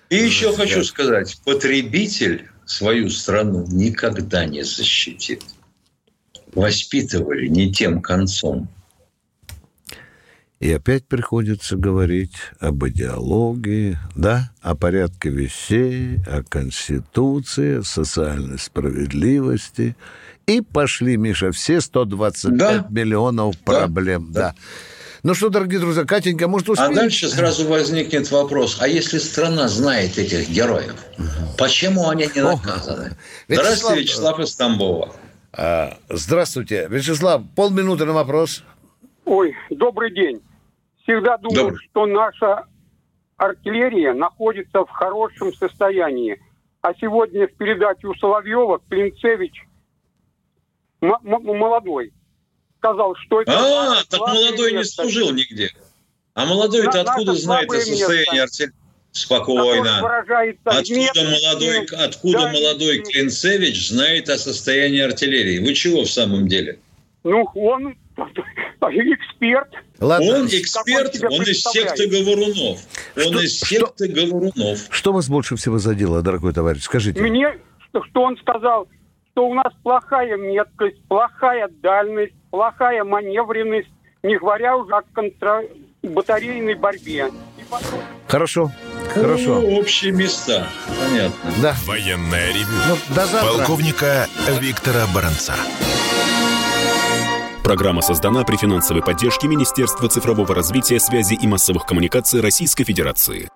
И 0.10 0.16
еще 0.16 0.52
защищать. 0.52 0.56
хочу 0.72 0.84
сказать, 0.84 1.40
потребитель 1.46 2.50
свою 2.66 3.10
страну 3.10 3.66
никогда 3.68 4.46
не 4.46 4.64
защитит. 4.64 5.44
Воспитывали 6.54 7.48
не 7.48 7.72
тем 7.74 8.02
концом. 8.02 8.70
И 10.60 10.72
опять 10.72 11.06
приходится 11.06 11.76
говорить 11.76 12.36
об 12.62 12.86
идеологии, 12.88 13.98
да, 14.16 14.52
о 14.62 14.76
порядке 14.76 15.28
вещей, 15.30 16.20
о 16.26 16.42
конституции, 16.42 17.82
социальной 17.82 18.58
справедливости. 18.58 19.98
И 20.48 20.62
пошли, 20.62 21.18
Миша, 21.18 21.52
все 21.52 21.82
125 21.82 22.58
Да. 22.58 22.88
миллионов 22.90 23.58
проблем. 23.60 24.32
Да. 24.32 24.56
Ну 25.24 25.34
что, 25.34 25.50
дорогие 25.50 25.80
друзья, 25.80 26.04
Катенька, 26.04 26.50
может, 26.50 26.68
успеем? 26.70 26.92
А 26.92 26.96
дальше 26.96 27.30
сразу 27.30 27.66
возникнет 27.70 28.30
вопрос, 28.30 28.82
а 28.82 28.90
если 28.90 29.20
страна 29.20 29.70
знает 29.70 30.18
этих 30.18 30.50
героев, 30.50 30.96
почему 31.58 32.10
они 32.10 32.28
не 32.36 32.42
наказаны? 32.42 33.16
Вячеслав- 33.48 33.64
Здравствуйте, 33.66 34.02
Вячеслав 34.02 34.40
из 34.40 34.56
Тамбова. 34.58 35.16
А, 35.54 35.98
здравствуйте. 36.10 36.88
Вячеслав, 36.90 37.42
полминуты 37.56 38.04
на 38.04 38.12
вопрос. 38.12 38.66
Ой, 39.24 39.56
добрый 39.70 40.14
день. 40.14 40.42
Всегда 41.04 41.38
думал, 41.38 41.56
Добрый. 41.56 41.80
что 41.90 42.06
наша 42.06 42.66
артиллерия 43.38 44.14
находится 44.14 44.80
в 44.84 44.90
хорошем 44.90 45.54
состоянии. 45.54 46.38
А 46.82 46.94
сегодня 46.96 47.48
в 47.48 47.54
передаче 47.54 48.08
у 48.08 48.16
Соловьева 48.16 48.82
Клинцевич 48.90 49.54
молодой 51.00 52.12
сказал, 52.84 53.16
что 53.16 53.42
это... 53.42 53.52
А, 53.54 54.04
так 54.10 54.20
молодой 54.20 54.74
не 54.74 54.84
служил 54.84 55.32
нигде. 55.32 55.72
А 56.34 56.46
молодой-то 56.46 57.02
откуда 57.02 57.34
знает 57.34 57.72
о 57.72 57.80
состоянии 57.80 58.40
артиллерии? 58.40 58.74
Спокойно. 59.12 60.00
Откуда 60.66 61.24
молодой, 61.24 61.86
откуда 61.86 62.40
да, 62.40 62.52
молодой 62.52 63.00
Клинцевич 63.04 63.90
знает 63.90 64.28
о 64.30 64.38
состоянии 64.38 65.02
артиллерии? 65.02 65.60
Вы 65.60 65.74
чего 65.76 66.02
в 66.02 66.10
самом 66.10 66.48
деле? 66.48 66.80
Ну, 67.24 67.48
он 67.54 67.96
эксперт. 68.82 69.70
Ладно. 70.00 70.28
Он 70.28 70.42
он 70.42 70.48
эксперт, 70.48 71.16
он 71.24 71.44
из 71.44 71.62
секты 71.62 72.08
Говорунов. 72.08 72.80
Он 73.16 73.22
Что- 73.22 73.42
из 73.42 73.60
секты 73.60 74.08
Говорунов. 74.08 74.80
Что 74.90 75.14
вас 75.14 75.30
больше 75.30 75.56
всего 75.56 75.78
задело, 75.78 76.24
дорогой 76.24 76.52
товарищ? 76.52 76.82
Скажите. 76.82 77.22
Мне, 77.22 77.56
что, 77.90 78.04
что 78.06 78.24
он 78.24 78.36
сказал, 78.38 78.88
что 79.32 79.48
у 79.48 79.54
нас 79.54 79.72
плохая 79.84 80.36
меткость, 80.38 81.02
плохая 81.08 81.70
дальность, 81.82 82.34
плохая 82.64 83.04
маневренность, 83.04 83.90
не 84.22 84.38
говоря 84.38 84.78
уже 84.78 84.94
о 84.94 85.02
контрбатарейной 85.12 86.76
борьбе. 86.76 87.32
Потом- 87.68 88.00
Хорошо, 88.28 88.72
хорошо. 89.12 89.60
Ну, 89.62 89.80
общие 89.80 90.12
места. 90.12 90.68
Понятно. 91.02 91.52
Да. 91.64 91.76
Военное 91.88 92.50
ревю. 92.54 92.68
Ну, 92.90 92.96
до 93.16 93.26
завтра. 93.26 93.58
Полковника 93.58 94.28
Виктора 94.62 95.08
Баранца. 95.16 95.56
Программа 97.64 98.02
создана 98.02 98.44
при 98.44 98.58
финансовой 98.58 99.02
поддержке 99.02 99.48
Министерства 99.48 100.08
цифрового 100.08 100.54
развития, 100.54 101.00
связи 101.00 101.34
и 101.34 101.48
массовых 101.48 101.86
коммуникаций 101.88 102.40
Российской 102.42 102.84
Федерации. 102.84 103.50